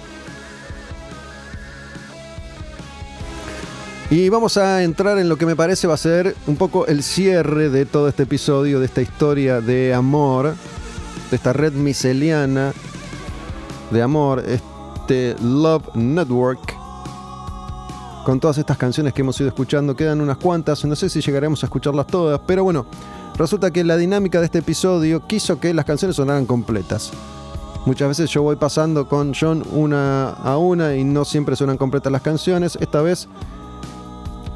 [4.10, 7.02] Y vamos a entrar en lo que me parece va a ser un poco el
[7.02, 10.54] cierre de todo este episodio, de esta historia de amor,
[11.32, 12.72] esta red miseliana
[13.90, 16.74] de amor, este Love Network,
[18.24, 19.94] con todas estas canciones que hemos ido escuchando.
[19.94, 22.86] Quedan unas cuantas, no sé si llegaremos a escucharlas todas, pero bueno,
[23.36, 27.12] resulta que la dinámica de este episodio quiso que las canciones sonaran completas.
[27.86, 32.10] Muchas veces yo voy pasando con John una a una y no siempre suenan completas
[32.10, 32.76] las canciones.
[32.80, 33.28] Esta vez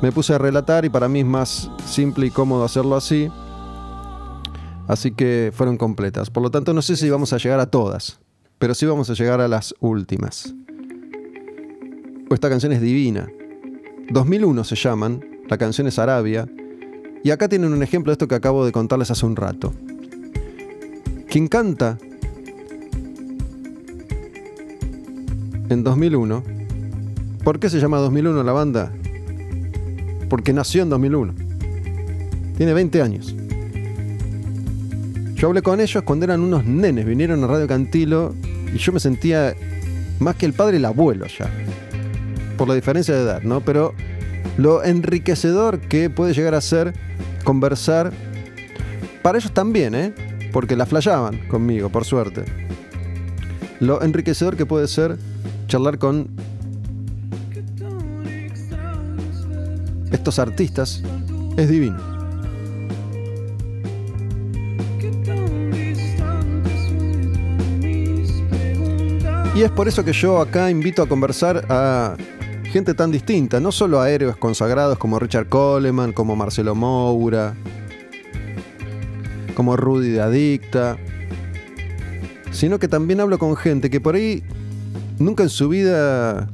[0.02, 3.30] me puse a relatar y para mí es más simple y cómodo hacerlo así.
[4.88, 6.30] Así que fueron completas.
[6.30, 8.20] Por lo tanto, no sé si vamos a llegar a todas
[8.60, 10.54] pero sí vamos a llegar a las últimas.
[12.30, 13.26] Esta canción es divina.
[14.10, 16.46] 2001 se llaman, la canción es Arabia,
[17.24, 19.72] y acá tienen un ejemplo de esto que acabo de contarles hace un rato.
[21.30, 21.96] Quien canta
[25.70, 26.42] en 2001,
[27.42, 28.92] ¿por qué se llama 2001 la banda?
[30.28, 31.34] Porque nació en 2001.
[32.58, 33.34] Tiene 20 años.
[35.40, 38.34] Yo hablé con ellos cuando eran unos nenes, vinieron a Radio Cantilo
[38.74, 39.54] y yo me sentía
[40.18, 41.50] más que el padre, el abuelo ya.
[42.58, 43.62] Por la diferencia de edad, ¿no?
[43.62, 43.94] Pero
[44.58, 46.92] lo enriquecedor que puede llegar a ser
[47.42, 48.12] conversar.
[49.22, 50.12] Para ellos también, ¿eh?
[50.52, 52.44] Porque la flayaban conmigo, por suerte.
[53.80, 55.16] Lo enriquecedor que puede ser
[55.68, 56.28] charlar con
[60.12, 61.02] estos artistas
[61.56, 62.19] es divino.
[69.60, 72.16] Y es por eso que yo acá invito a conversar a
[72.72, 77.52] gente tan distinta, no solo a héroes consagrados como Richard Coleman, como Marcelo Moura,
[79.54, 80.96] como Rudy de Adicta,
[82.50, 84.42] sino que también hablo con gente que por ahí
[85.18, 86.48] nunca en su vida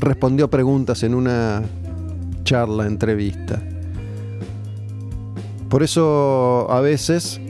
[0.00, 1.62] respondió preguntas en una
[2.42, 3.62] charla, entrevista.
[5.70, 7.40] Por eso a veces,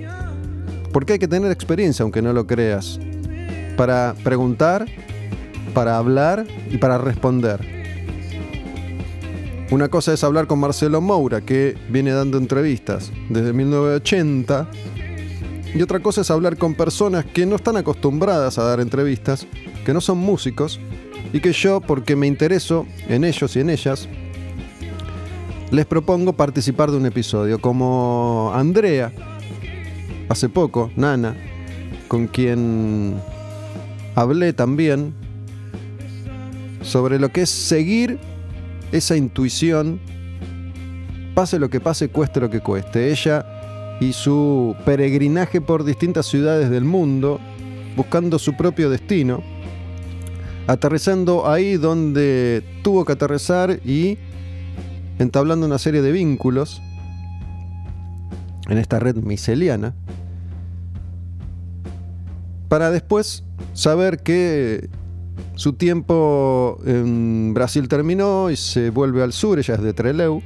[0.92, 3.00] porque hay que tener experiencia, aunque no lo creas,
[3.76, 4.86] para preguntar,
[5.74, 7.74] para hablar y para responder.
[9.70, 14.68] Una cosa es hablar con Marcelo Moura, que viene dando entrevistas desde 1980,
[15.74, 19.46] y otra cosa es hablar con personas que no están acostumbradas a dar entrevistas,
[19.84, 20.78] que no son músicos,
[21.32, 24.08] y que yo, porque me intereso en ellos y en ellas,
[25.72, 29.10] les propongo participar de un episodio, como Andrea,
[30.28, 31.34] hace poco, Nana,
[32.06, 33.16] con quien
[34.14, 35.14] hablé también
[36.82, 38.18] sobre lo que es seguir
[38.92, 39.98] esa intuición,
[41.34, 43.10] pase lo que pase, cueste lo que cueste.
[43.10, 43.44] Ella
[44.00, 47.40] y su peregrinaje por distintas ciudades del mundo,
[47.96, 49.42] buscando su propio destino,
[50.66, 54.18] aterrizando ahí donde tuvo que aterrizar y
[55.18, 56.82] entablando una serie de vínculos
[58.68, 59.94] en esta red miseliana,
[62.74, 64.90] para después saber que
[65.54, 70.42] su tiempo en Brasil terminó y se vuelve al sur, ella es de Trelew.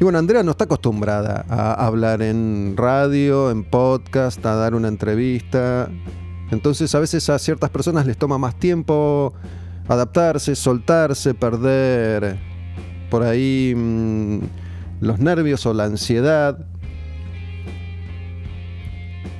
[0.00, 4.88] Y bueno, Andrea no está acostumbrada a hablar en radio, en podcast, a dar una
[4.88, 5.88] entrevista.
[6.50, 9.32] Entonces a veces a ciertas personas les toma más tiempo
[9.86, 12.36] adaptarse, soltarse, perder
[13.10, 14.40] por ahí mmm,
[15.00, 16.66] los nervios o la ansiedad.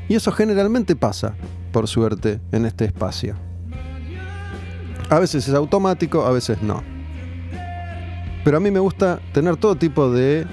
[0.08, 1.34] Y eso generalmente pasa,
[1.72, 3.36] por suerte, en este espacio.
[5.08, 6.82] A veces es automático, a veces no.
[8.44, 10.46] Pero a mí me gusta tener todo tipo de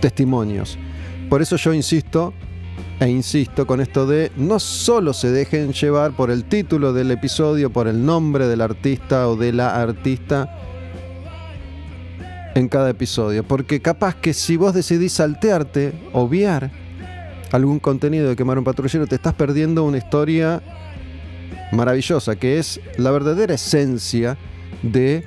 [0.00, 0.78] testimonios.
[1.28, 2.34] Por eso yo insisto
[3.00, 7.70] e insisto con esto de no solo se dejen llevar por el título del episodio,
[7.70, 10.58] por el nombre del artista o de la artista
[12.54, 16.70] en cada episodio, porque capaz que si vos decidís saltearte, obviar
[17.52, 20.62] algún contenido de quemar un patrullero, te estás perdiendo una historia
[21.72, 24.36] maravillosa, que es la verdadera esencia
[24.82, 25.24] de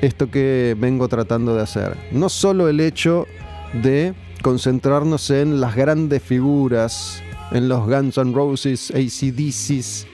[0.00, 1.96] esto que vengo tratando de hacer.
[2.10, 3.26] No solo el hecho
[3.72, 7.22] de concentrarnos en las grandes figuras,
[7.52, 10.06] en los Guns N' Roses, ACDCs,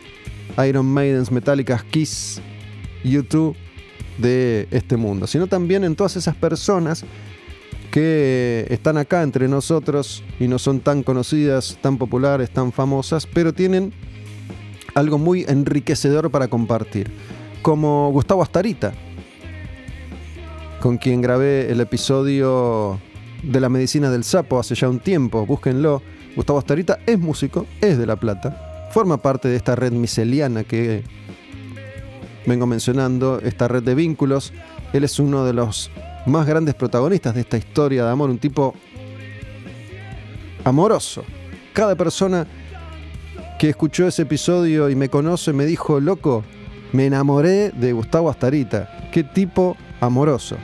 [0.66, 2.40] Iron Maidens, Metallica, Kiss,
[3.04, 3.54] U2
[4.18, 7.04] de este mundo, sino también en todas esas personas
[7.98, 13.52] que están acá entre nosotros y no son tan conocidas, tan populares, tan famosas, pero
[13.52, 13.92] tienen
[14.94, 17.10] algo muy enriquecedor para compartir,
[17.60, 18.92] como Gustavo Astarita,
[20.80, 23.00] con quien grabé el episodio
[23.42, 26.00] de la medicina del sapo hace ya un tiempo, búsquenlo.
[26.36, 31.02] Gustavo Astarita es músico, es de La Plata, forma parte de esta red miseliana que
[32.46, 34.52] vengo mencionando, esta red de vínculos.
[34.92, 35.90] Él es uno de los
[36.28, 38.74] más grandes protagonistas de esta historia de amor, un tipo
[40.64, 41.24] amoroso.
[41.72, 42.46] Cada persona
[43.58, 46.44] que escuchó ese episodio y me conoce me dijo, loco,
[46.92, 49.10] me enamoré de Gustavo Astarita.
[49.12, 50.56] Qué tipo amoroso.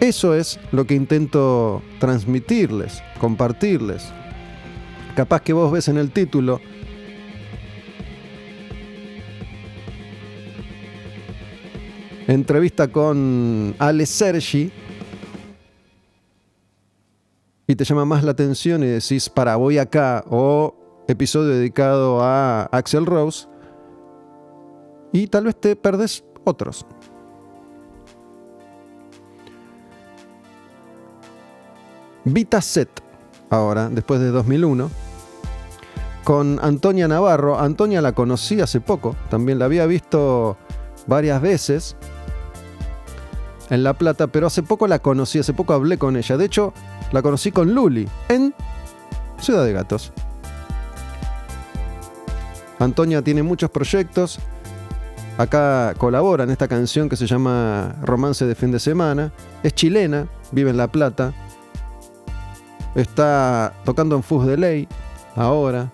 [0.00, 4.10] Eso es lo que intento transmitirles, compartirles.
[5.14, 6.60] Capaz que vos ves en el título
[12.34, 14.70] entrevista con Ale Sergi
[17.66, 20.74] y te llama más la atención y decís, para, voy acá, o
[21.06, 23.46] episodio dedicado a Axel Rose,
[25.12, 26.84] y tal vez te perdes otros.
[32.24, 32.90] Vita Set,
[33.50, 34.90] ahora, después de 2001,
[36.24, 37.58] con Antonia Navarro.
[37.58, 40.56] Antonia la conocí hace poco, también la había visto
[41.06, 41.96] varias veces
[43.70, 46.36] en La Plata, pero hace poco la conocí, hace poco hablé con ella.
[46.36, 46.74] De hecho,
[47.12, 48.54] la conocí con Luli en
[49.38, 50.12] Ciudad de Gatos.
[52.78, 54.38] Antonia tiene muchos proyectos.
[55.38, 59.32] Acá colabora en esta canción que se llama Romance de fin de semana.
[59.62, 61.32] Es chilena, vive en La Plata.
[62.94, 64.88] Está tocando en Fus de Ley
[65.36, 65.90] ahora.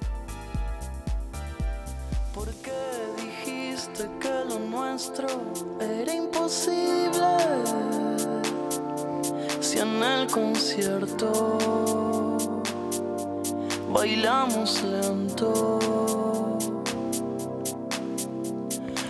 [14.27, 15.79] Bailamos lento.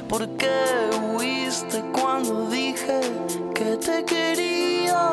[0.09, 3.01] ¿Por qué huiste cuando dije
[3.55, 5.11] que te quería?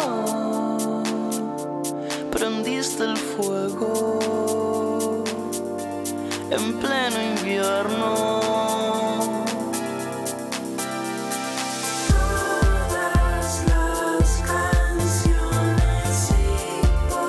[2.32, 5.24] Prendiste el fuego
[6.52, 8.43] en pleno invierno.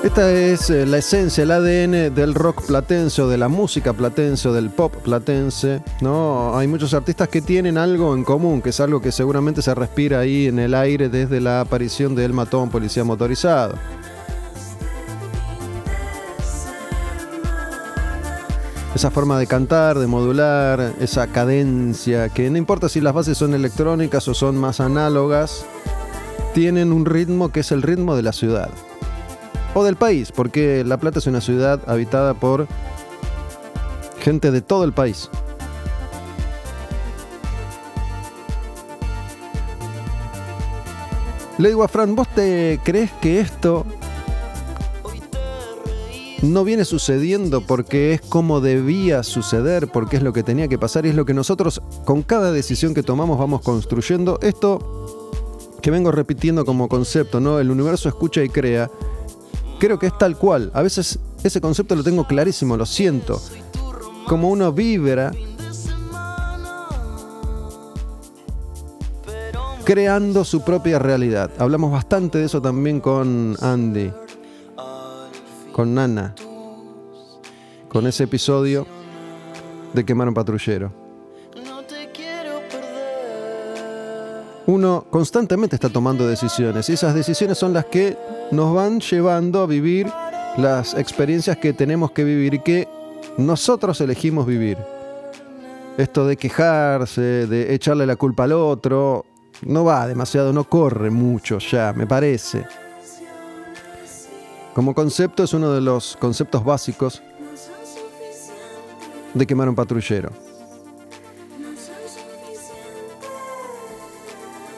[0.05, 4.69] Esta es eh, la esencia, el ADN del rock platense de la música platense del
[4.69, 5.81] pop platense.
[5.99, 6.55] ¿no?
[6.55, 10.19] Hay muchos artistas que tienen algo en común, que es algo que seguramente se respira
[10.19, 13.79] ahí en el aire desde la aparición de El Matón Policía Motorizado.
[18.93, 23.55] Esa forma de cantar, de modular, esa cadencia, que no importa si las bases son
[23.55, 25.65] electrónicas o son más análogas,
[26.53, 28.69] tienen un ritmo que es el ritmo de la ciudad
[29.75, 32.65] o del país, porque La Plata es una ciudad habitada por
[34.19, 35.29] gente de todo el país.
[41.57, 43.85] Le digo a Fran, ¿vos te crees que esto
[46.41, 51.05] no viene sucediendo porque es como debía suceder, porque es lo que tenía que pasar
[51.05, 54.39] y es lo que nosotros con cada decisión que tomamos vamos construyendo?
[54.41, 55.29] Esto
[55.81, 57.59] que vengo repitiendo como concepto, ¿no?
[57.59, 58.89] El universo escucha y crea
[59.79, 60.71] creo que es tal cual.
[60.73, 63.41] A veces ese concepto lo tengo clarísimo, lo siento.
[64.27, 65.31] Como uno vibra
[69.85, 71.51] creando su propia realidad.
[71.59, 74.11] Hablamos bastante de eso también con Andy,
[75.71, 76.33] con Nana,
[77.87, 78.87] con ese episodio
[79.93, 81.04] de Quemar un Patrullero.
[84.67, 88.17] Uno constantemente está tomando decisiones y esas decisiones son las que
[88.51, 90.07] nos van llevando a vivir
[90.57, 92.87] las experiencias que tenemos que vivir y que
[93.37, 94.77] nosotros elegimos vivir.
[95.97, 99.25] Esto de quejarse, de echarle la culpa al otro,
[99.61, 102.65] no va demasiado, no corre mucho ya, me parece.
[104.73, 107.21] Como concepto es uno de los conceptos básicos
[109.33, 110.44] de quemar un patrullero.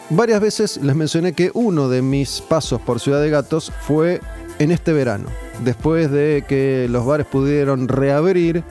[0.10, 4.22] Varias veces les mencioné que uno de mis pasos por Ciudad de Gatos fue
[4.58, 5.28] en este verano.
[5.66, 8.64] Después de que los bares pudieron reabrir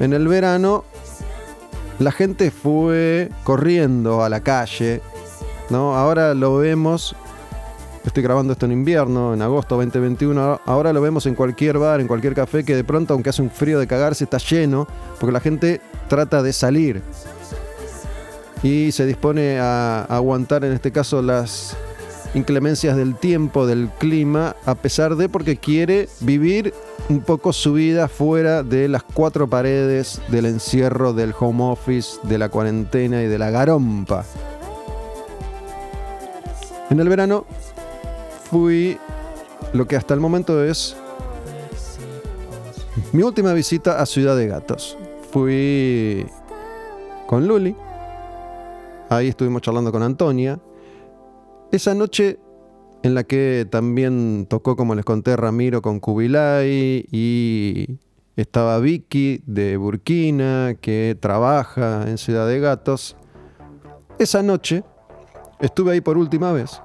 [0.00, 0.84] en el verano,
[2.00, 5.00] la gente fue corriendo a la calle.
[5.70, 5.94] ¿no?
[5.94, 7.14] Ahora lo vemos,
[8.04, 12.08] estoy grabando esto en invierno, en agosto 2021, ahora lo vemos en cualquier bar, en
[12.08, 14.88] cualquier café, que de pronto, aunque hace un frío de cagarse, está lleno,
[15.20, 17.00] porque la gente trata de salir
[18.64, 21.76] y se dispone a aguantar en este caso las
[22.32, 26.72] inclemencias del tiempo, del clima, a pesar de porque quiere vivir
[27.10, 32.38] un poco su vida fuera de las cuatro paredes del encierro, del home office, de
[32.38, 34.24] la cuarentena y de la garompa.
[36.88, 37.44] En el verano
[38.50, 38.96] fui
[39.74, 40.96] lo que hasta el momento es
[43.12, 44.96] mi última visita a Ciudad de Gatos.
[45.30, 46.26] Fui
[47.26, 47.76] con Luli,
[49.08, 50.58] Ahí estuvimos charlando con Antonia.
[51.70, 52.38] Esa noche
[53.02, 57.98] en la que también tocó, como les conté, Ramiro con Kubilai y
[58.36, 63.16] estaba Vicky de Burkina, que trabaja en Ciudad de Gatos.
[64.18, 64.84] Esa noche
[65.60, 66.80] estuve ahí por última vez.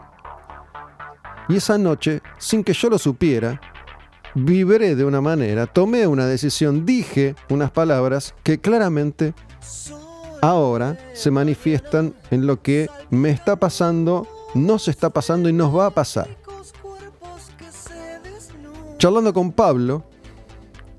[1.47, 3.59] Y esa noche, sin que yo lo supiera,
[4.35, 9.33] vibré de una manera, tomé una decisión, dije unas palabras que claramente
[10.41, 15.87] ahora se manifiestan en lo que me está pasando, nos está pasando y nos va
[15.87, 16.27] a pasar.
[18.97, 20.03] Charlando con Pablo,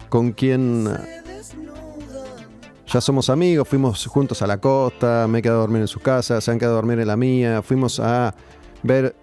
[0.09, 0.89] con quien
[2.87, 6.01] ya somos amigos, fuimos juntos a la costa, me he quedado a dormir en su
[6.01, 8.35] casa, se han quedado a dormir en la mía, fuimos a
[8.83, 9.15] ver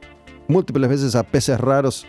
[0.47, 2.05] múltiples veces a peces raros,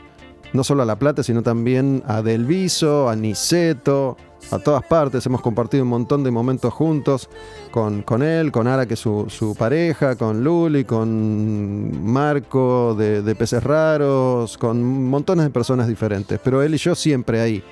[0.53, 4.17] no solo a La Plata, sino también a Del Viso, a Niceto,
[4.51, 7.29] a todas partes, hemos compartido un montón de momentos juntos
[7.71, 13.35] con, con él, con Ara, que es su, pareja, con Luli, con Marco de, de,
[13.35, 17.63] Peces Raros, con montones de personas diferentes, pero él y yo siempre ahí.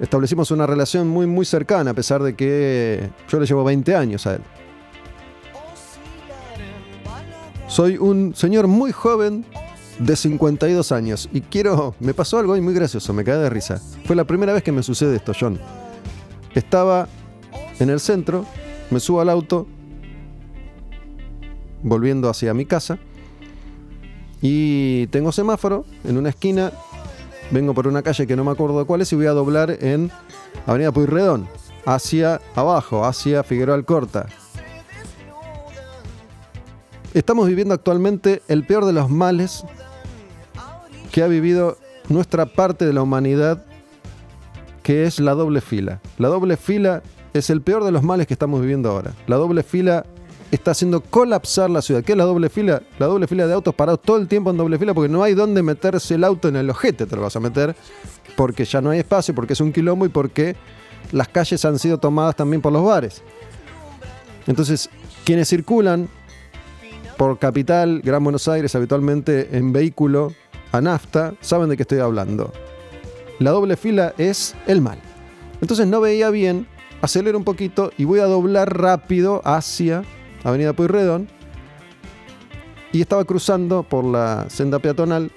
[0.00, 4.26] establecimos una relación muy, muy cercana, a pesar de que yo le llevo 20 años
[4.26, 4.42] a él.
[7.68, 9.44] Soy un señor muy joven
[9.98, 11.94] de 52 años y quiero...
[12.00, 13.80] Me pasó algo muy gracioso, me caí de risa.
[14.04, 15.58] Fue la primera vez que me sucede esto, John.
[16.54, 17.08] Estaba
[17.78, 18.44] en el centro,
[18.90, 19.66] me subo al auto,
[21.82, 22.98] volviendo hacia mi casa,
[24.40, 26.72] y tengo semáforo en una esquina,
[27.50, 30.10] vengo por una calle que no me acuerdo cuál es y voy a doblar en
[30.66, 31.48] Avenida Puyredón,
[31.84, 34.26] hacia abajo, hacia Figueroa Alcorta.
[37.14, 39.64] Estamos viviendo actualmente el peor de los males
[41.12, 41.76] que ha vivido
[42.08, 43.64] nuestra parte de la humanidad,
[44.82, 46.00] que es la doble fila.
[46.18, 47.02] La doble fila
[47.34, 49.12] es el peor de los males que estamos viviendo ahora.
[49.26, 50.04] La doble fila
[50.50, 52.02] está haciendo colapsar la ciudad.
[52.02, 52.82] ¿Qué es la doble fila?
[52.98, 55.34] La doble fila de autos parados todo el tiempo en doble fila porque no hay
[55.34, 57.76] dónde meterse el auto en el ojete, te lo vas a meter,
[58.36, 60.56] porque ya no hay espacio, porque es un quilombo y porque
[61.12, 63.22] las calles han sido tomadas también por los bares.
[64.46, 64.88] Entonces,
[65.24, 66.08] quienes circulan
[67.18, 70.32] por Capital, Gran Buenos Aires, habitualmente en vehículo
[70.72, 72.52] a nafta, saben de qué estoy hablando.
[73.38, 74.98] La doble fila es el mal.
[75.60, 76.66] Entonces no veía bien,
[77.02, 80.02] acelero un poquito y voy a doblar rápido hacia
[80.44, 81.28] Avenida Pueyrredón.
[82.92, 85.30] Y estaba cruzando por la senda peatonal,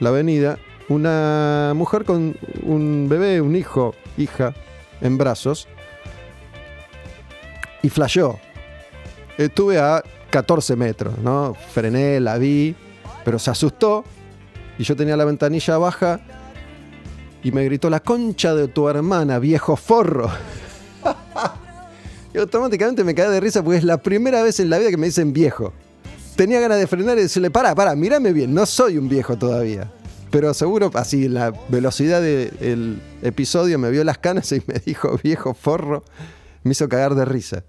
[0.00, 4.54] la avenida, una mujer con un bebé, un hijo, hija,
[5.00, 5.68] en brazos.
[7.82, 8.38] Y flasheó.
[9.38, 11.54] Estuve a 14 metros, ¿no?
[11.54, 12.74] Frené, la vi,
[13.24, 14.04] pero se asustó.
[14.80, 16.20] Y yo tenía la ventanilla baja
[17.42, 20.30] y me gritó la concha de tu hermana, viejo forro.
[22.34, 24.96] y automáticamente me caí de risa porque es la primera vez en la vida que
[24.96, 25.74] me dicen viejo.
[26.34, 29.92] Tenía ganas de frenar y decirle, para, para, mírame bien, no soy un viejo todavía.
[30.30, 35.52] Pero seguro, así, la velocidad del episodio me vio las canas y me dijo viejo
[35.52, 36.04] forro.
[36.62, 37.64] Me hizo cagar de risa.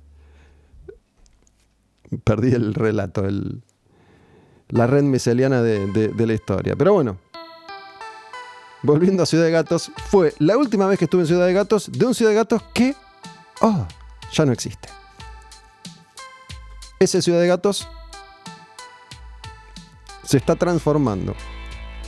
[2.23, 3.63] Perdí el relato, el,
[4.71, 6.75] la red miseliana de, de, de la historia.
[6.75, 7.17] Pero bueno,
[8.81, 11.91] volviendo a Ciudad de Gatos, fue la última vez que estuve en Ciudad de Gatos,
[11.91, 12.95] de un Ciudad de Gatos que,
[13.61, 13.85] oh,
[14.31, 14.89] ya no existe.
[16.99, 17.87] Ese Ciudad de Gatos
[20.23, 21.35] se está transformando.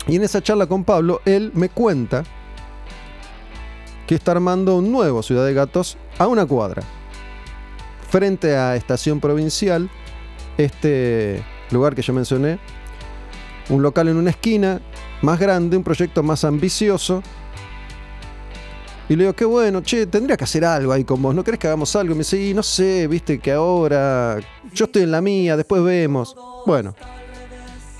[0.08, 2.24] Y en esa charla con Pablo, él me cuenta
[4.08, 6.84] que está armando un nuevo Ciudad de Gatos a una cuadra.
[8.10, 9.90] Frente a Estación Provincial,
[10.58, 11.44] este
[11.74, 12.60] lugar que yo mencioné,
[13.70, 14.82] un local en una esquina,
[15.22, 17.24] más grande, un proyecto más ambicioso.
[19.10, 21.60] Y le digo, qué bueno, che, tendría que hacer algo ahí con vos, ¿no crees
[21.60, 22.14] que hagamos algo?
[22.14, 24.38] Y me dice, y no sé, viste que ahora
[24.74, 26.36] yo estoy en la mía, después vemos.
[26.66, 26.96] Bueno,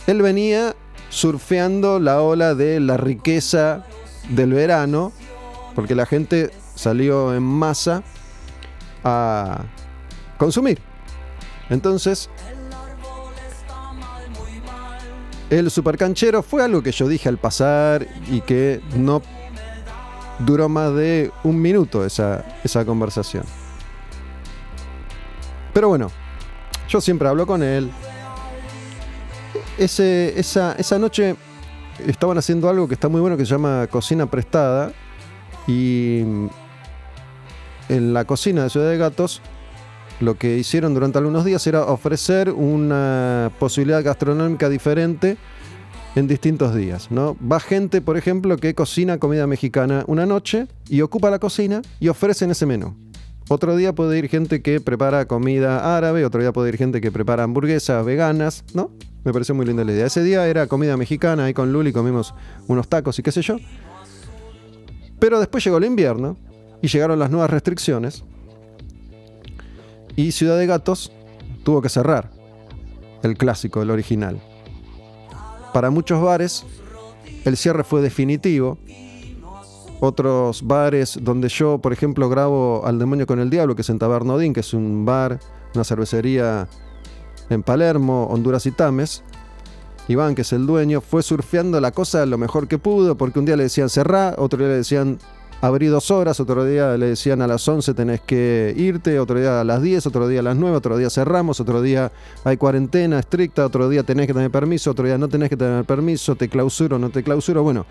[0.08, 0.76] él venía
[1.10, 3.86] surfeando la ola de la riqueza
[4.30, 5.12] del verano,
[5.76, 8.04] porque la gente salió en masa
[9.04, 9.64] a
[10.38, 10.80] consumir.
[11.70, 12.30] Entonces,
[15.60, 19.22] el supercanchero fue algo que yo dije al pasar y que no
[20.40, 23.44] duró más de un minuto esa, esa conversación.
[25.74, 26.12] Pero bueno,
[26.90, 27.92] yo siempre hablo con él.
[29.78, 31.36] Esa, esa noche
[32.06, 34.92] estaban haciendo algo que está muy bueno que se llama cocina prestada.
[35.68, 36.22] Y
[37.90, 39.42] en la cocina de Ciudad de Gatos
[40.20, 45.38] lo que hicieron durante algunos días era ofrecer una posibilidad gastronómica diferente
[46.16, 47.10] en distintos días.
[47.12, 47.36] ¿no?
[47.40, 52.08] Va gente, por ejemplo, que cocina comida mexicana una noche y ocupa la cocina y
[52.08, 52.96] ofrecen ese menú.
[53.50, 57.12] Otro día puede ir gente que prepara comida árabe, otro día puede ir gente que
[57.12, 58.92] prepara hamburguesas veganas, ¿no?
[59.26, 60.06] Me pareció muy linda la idea.
[60.06, 62.34] Ese día era comida mexicana, ahí con Luli comimos
[62.68, 63.58] unos tacos y qué sé yo.
[65.20, 66.38] Pero después llegó el invierno
[66.82, 68.24] y llegaron las nuevas restricciones
[70.16, 71.12] y Ciudad de Gatos
[71.64, 72.30] tuvo que cerrar
[73.24, 74.40] el clásico, el original.
[75.74, 76.66] Para muchos bares,
[77.46, 78.78] el cierre fue definitivo.
[80.00, 84.00] Otros bares donde yo, por ejemplo, grabo Al Demonio con el Diablo, que es en
[84.00, 85.40] Tabernodín, que es un bar,
[85.74, 86.68] una cervecería
[87.50, 89.24] en Palermo, Honduras y Tames.
[90.10, 93.46] Iván, que es el dueño, fue surfeando la cosa lo mejor que pudo, porque un
[93.46, 95.18] día le decían cerrar, otro día le decían
[95.64, 99.62] abrí dos horas, otro día le decían a las 11 tenés que irte, otro día
[99.62, 102.12] a las 10, otro día a las 9, otro día cerramos, otro día
[102.44, 105.86] hay cuarentena estricta, otro día tenés que tener permiso, otro día no tenés que tener
[105.86, 107.64] permiso, te clausuro, no te clausuro.
[107.64, 107.86] Bueno,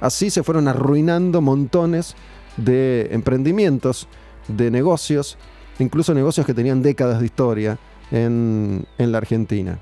[0.00, 2.14] así se fueron arruinando montones
[2.56, 4.08] de emprendimientos,
[4.48, 5.36] de negocios,
[5.80, 7.78] incluso negocios que tenían décadas de historia
[8.10, 9.78] en, en la Argentina.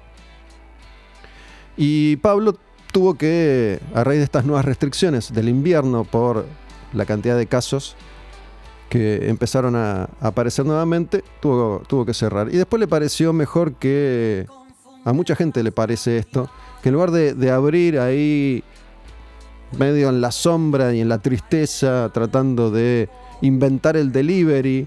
[1.76, 2.56] Y Pablo
[2.90, 6.44] tuvo que, a raíz de estas nuevas restricciones del invierno por
[6.92, 7.96] la cantidad de casos
[8.88, 12.48] que empezaron a, aparecer nuevamente, tuvo, tuvo que cerrar.
[12.52, 14.46] Y después le pareció mejor que,
[15.04, 16.48] a mucha gente le parece esto,
[16.82, 18.62] que en lugar de, de abrir ahí
[19.78, 23.08] medio en la sombra y en la tristeza, tratando de
[23.42, 24.86] inventar el delivery,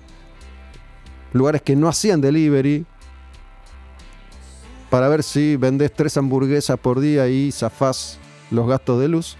[1.33, 2.85] lugares que no hacían delivery,
[4.89, 8.17] para ver si vendés tres hamburguesas por día y zafás
[8.49, 9.37] los gastos de luz.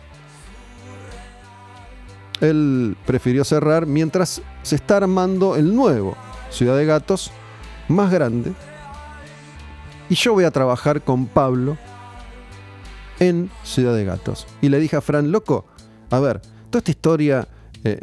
[2.41, 6.15] Él prefirió cerrar mientras se está armando el nuevo
[6.49, 7.31] Ciudad de Gatos,
[7.87, 8.53] más grande.
[10.09, 11.77] Y yo voy a trabajar con Pablo
[13.19, 14.47] en Ciudad de Gatos.
[14.61, 15.65] Y le dije a Fran, loco,
[16.09, 17.47] a ver, toda esta historia
[17.83, 17.99] eh,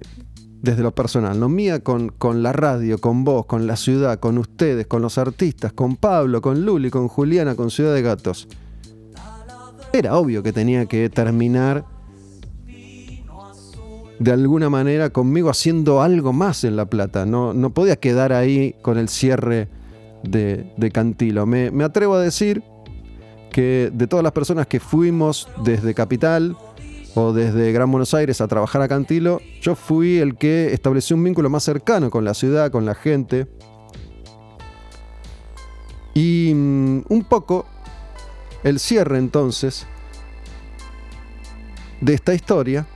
[0.62, 4.38] desde lo personal, no mía con, con la radio, con vos, con la ciudad, con
[4.38, 8.48] ustedes, con los artistas, con Pablo, con Luli, con Juliana, con Ciudad de Gatos.
[9.92, 11.84] Era obvio que tenía que terminar
[14.18, 17.26] de alguna manera conmigo haciendo algo más en La Plata.
[17.26, 19.68] No, no podía quedar ahí con el cierre
[20.22, 21.46] de, de Cantilo.
[21.46, 22.62] Me, me atrevo a decir
[23.50, 26.56] que de todas las personas que fuimos desde Capital
[27.14, 31.24] o desde Gran Buenos Aires a trabajar a Cantilo, yo fui el que estableció un
[31.24, 33.46] vínculo más cercano con la ciudad, con la gente.
[36.14, 37.66] Y mm, un poco
[38.64, 39.86] el cierre entonces
[42.00, 42.86] de esta historia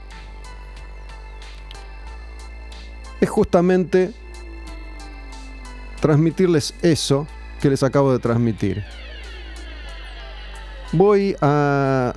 [3.21, 4.13] es justamente
[6.01, 7.27] transmitirles eso
[7.61, 8.85] que les acabo de transmitir.
[10.93, 12.13] Voy a,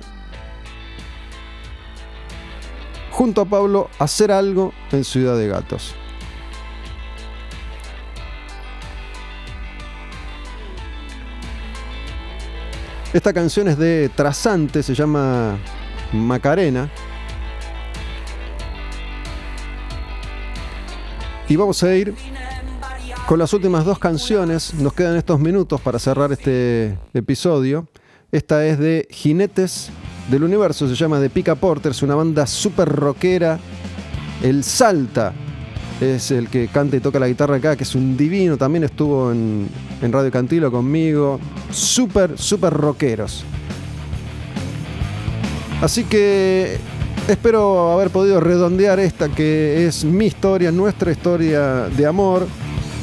[3.10, 5.94] junto a Pablo, hacer algo en Ciudad de Gatos.
[13.12, 15.56] Esta canción es de Trasante, se llama
[16.12, 16.90] Macarena.
[21.48, 22.14] Y vamos a ir
[23.26, 24.72] con las últimas dos canciones.
[24.74, 27.86] Nos quedan estos minutos para cerrar este episodio.
[28.32, 29.90] Esta es de Jinetes
[30.30, 33.58] del Universo, se llama The Pica Porters, una banda súper rockera.
[34.42, 35.34] El Salta
[36.00, 38.56] es el que canta y toca la guitarra acá, que es un divino.
[38.56, 39.68] También estuvo en,
[40.00, 41.38] en Radio Cantilo conmigo.
[41.70, 43.44] Súper, súper rockeros.
[45.82, 46.78] Así que
[47.28, 52.46] espero haber podido redondear esta que es mi historia, nuestra historia de amor,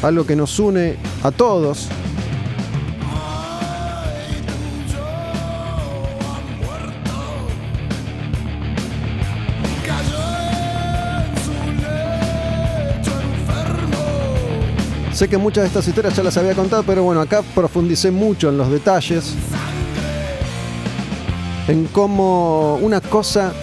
[0.03, 1.87] algo que nos une a todos.
[15.13, 18.49] Sé que muchas de estas historias ya las había contado, pero bueno, acá profundicé mucho
[18.49, 19.35] en los detalles.
[21.67, 23.53] En cómo una cosa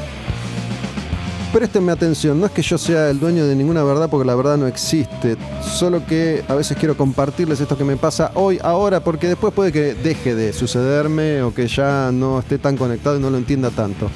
[1.53, 4.59] Préstenme atención, no es que yo sea el dueño de ninguna verdad porque la verdad
[4.59, 9.29] no existe, solo que a veces quiero compartirles esto que me pasa hoy, ahora, porque
[9.29, 13.31] después puede que deje de sucederme o que ya no esté tan conectado y no
[13.31, 14.11] lo entienda tanto.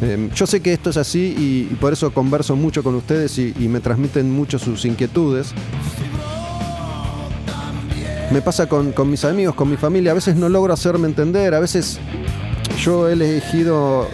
[0.00, 1.34] Eh, yo sé que esto es así
[1.70, 5.52] y, por eso converso mucho con ustedes y, me transmiten mucho sus inquietudes.
[8.30, 11.60] Me pasa con mis amigos, con mi familia, a veces no logro hacerme entender, a
[11.60, 12.00] veces
[12.82, 14.08] yo he elegido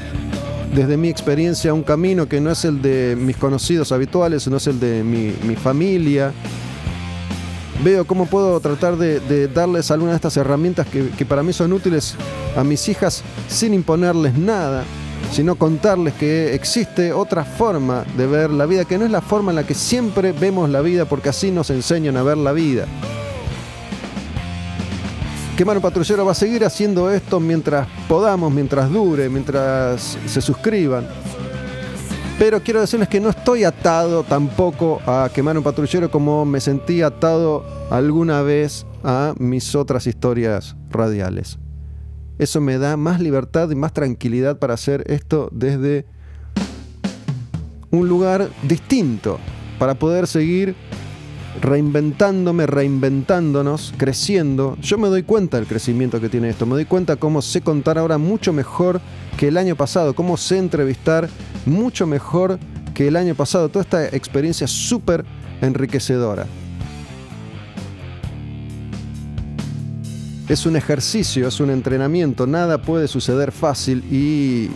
[0.72, 4.66] desde mi experiencia un camino que no es el de mis conocidos habituales, no es
[4.66, 6.32] el de mi, mi familia.
[7.84, 11.72] Veo cómo puedo tratar de, darles algunas de estas herramientas que, que para mí son
[11.72, 12.14] útiles
[12.56, 14.84] a mis hijas sin imponerles nada,
[15.32, 19.52] sino contarles que existe otra forma de ver la vida, que no es la forma
[19.52, 22.86] en la que siempre vemos la vida, porque así nos enseñan a ver la vida.
[25.56, 31.06] Que Mano Patrullero va a seguir haciendo esto mientras podamos, mientras dure, mientras se suscriban.
[32.38, 37.02] Pero quiero decirles que no estoy atado tampoco a quemar un patrullero como me sentí
[37.02, 41.58] atado alguna vez a mis otras historias radiales.
[42.38, 46.06] Eso me da más libertad y más tranquilidad para hacer esto desde
[47.90, 49.38] un lugar distinto,
[49.78, 50.74] para poder seguir
[51.60, 54.76] reinventándome, reinventándonos, creciendo.
[54.80, 57.98] Yo me doy cuenta del crecimiento que tiene esto, me doy cuenta cómo sé contar
[57.98, 59.00] ahora mucho mejor
[59.36, 61.28] que el año pasado, cómo sé entrevistar
[61.66, 62.58] mucho mejor
[62.94, 63.68] que el año pasado.
[63.68, 65.24] Toda esta experiencia súper
[65.60, 66.46] enriquecedora.
[70.48, 74.68] Es un ejercicio, es un entrenamiento, nada puede suceder fácil y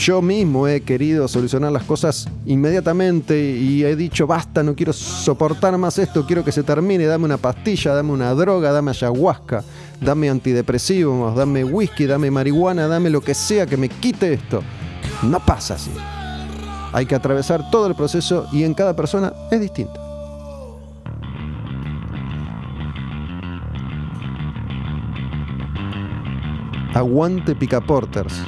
[0.00, 5.76] yo mismo he querido solucionar las cosas inmediatamente y he dicho, basta, no quiero soportar
[5.76, 9.62] más esto, quiero que se termine, dame una pastilla, dame una droga, dame ayahuasca,
[10.00, 14.62] dame antidepresivos, dame whisky, dame marihuana, dame lo que sea que me quite esto.
[15.22, 15.90] No pasa así.
[16.94, 20.00] Hay que atravesar todo el proceso y en cada persona es distinto.
[26.94, 28.42] Aguante Picaporters.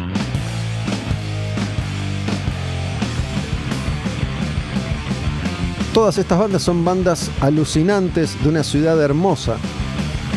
[5.93, 9.57] Todas estas bandas son bandas alucinantes de una ciudad hermosa,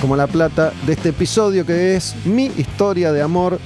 [0.01, 3.57] como La Plata, de este episodio que es mi historia de amor,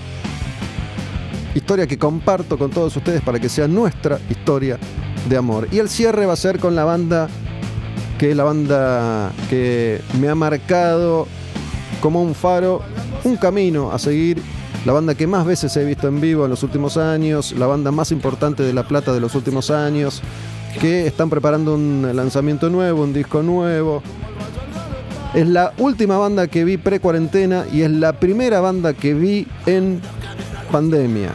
[1.55, 4.77] historia que comparto con todos ustedes para que sea nuestra historia
[5.27, 5.67] de amor.
[5.71, 7.27] Y el cierre va a ser con la banda
[8.19, 11.25] que es la banda que me ha marcado
[12.01, 12.83] como un faro,
[13.23, 14.39] un camino a seguir.
[14.85, 17.91] La banda que más veces he visto en vivo en los últimos años, la banda
[17.91, 20.21] más importante de La Plata de los últimos años,
[20.79, 24.01] que están preparando un lanzamiento nuevo, un disco nuevo.
[25.33, 30.01] Es la última banda que vi pre-cuarentena y es la primera banda que vi en
[30.71, 31.33] pandemia.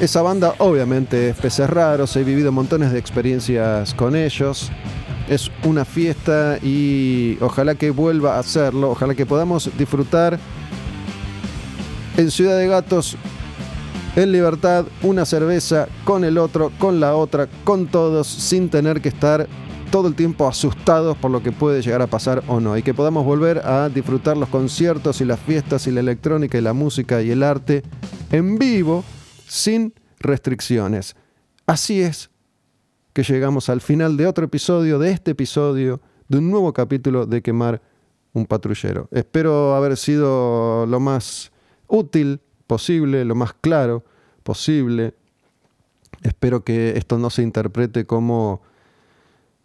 [0.00, 4.70] Esa banda obviamente es Peces Raros, he vivido montones de experiencias con ellos.
[5.28, 10.38] Es una fiesta y ojalá que vuelva a hacerlo, ojalá que podamos disfrutar
[12.16, 13.16] en Ciudad de Gatos
[14.16, 19.08] en libertad una cerveza con el otro, con la otra, con todos, sin tener que
[19.08, 19.48] estar
[19.90, 22.76] todo el tiempo asustados por lo que puede llegar a pasar o no.
[22.76, 26.60] Y que podamos volver a disfrutar los conciertos y las fiestas y la electrónica y
[26.60, 27.82] la música y el arte
[28.30, 29.04] en vivo
[29.46, 31.16] sin restricciones.
[31.66, 32.30] Así es
[33.12, 37.42] que llegamos al final de otro episodio, de este episodio, de un nuevo capítulo de
[37.42, 37.80] Quemar
[38.32, 39.08] un patrullero.
[39.10, 41.50] Espero haber sido lo más
[41.86, 44.04] útil posible, lo más claro
[44.44, 45.14] posible.
[46.22, 48.62] Espero que esto no se interprete como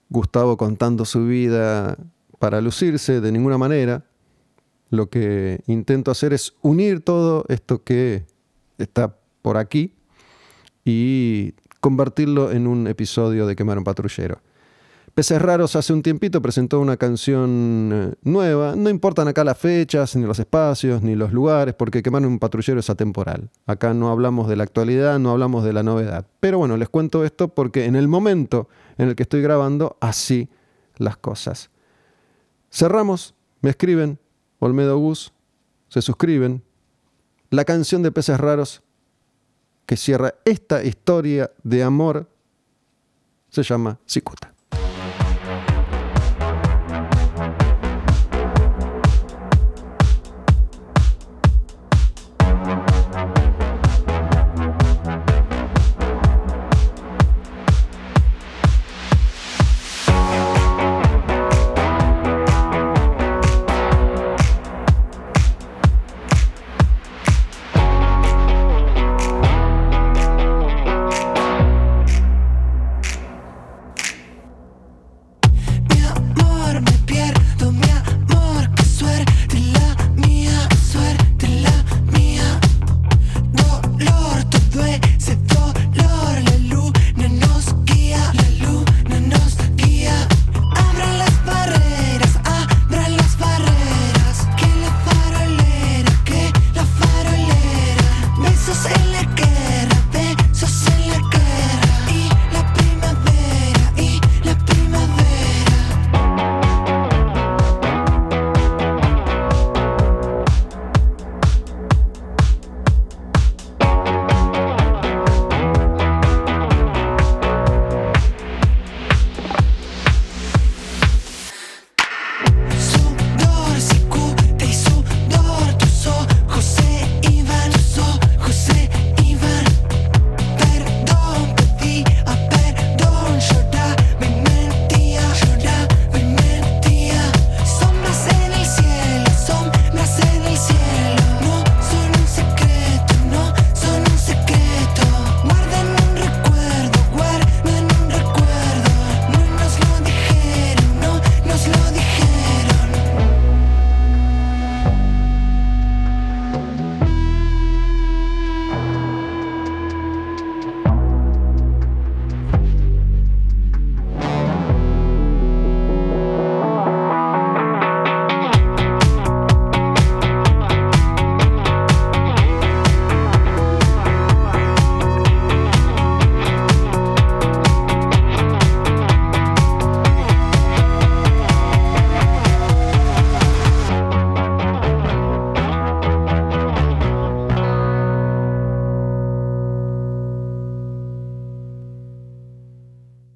[0.09, 1.97] Gustavo contando su vida
[2.39, 4.05] para lucirse de ninguna manera.
[4.89, 8.25] Lo que intento hacer es unir todo esto que
[8.77, 9.93] está por aquí
[10.85, 14.39] y convertirlo en un episodio de Quemar un Patrullero.
[15.13, 18.75] Peces Raros hace un tiempito presentó una canción eh, nueva.
[18.75, 22.79] No importan acá las fechas, ni los espacios, ni los lugares, porque Quemar un patrullero
[22.79, 23.51] es atemporal.
[23.67, 26.25] Acá no hablamos de la actualidad, no hablamos de la novedad.
[26.39, 28.67] Pero bueno, les cuento esto porque en el momento
[28.97, 30.49] en el que estoy grabando, así
[30.97, 31.69] las cosas.
[32.71, 34.17] Cerramos, me escriben,
[34.57, 35.31] Olmedo Gus,
[35.89, 36.63] se suscriben.
[37.51, 38.81] La canción de Peces Raros
[39.85, 42.27] que cierra esta historia de amor
[43.49, 44.52] se llama Cicuta.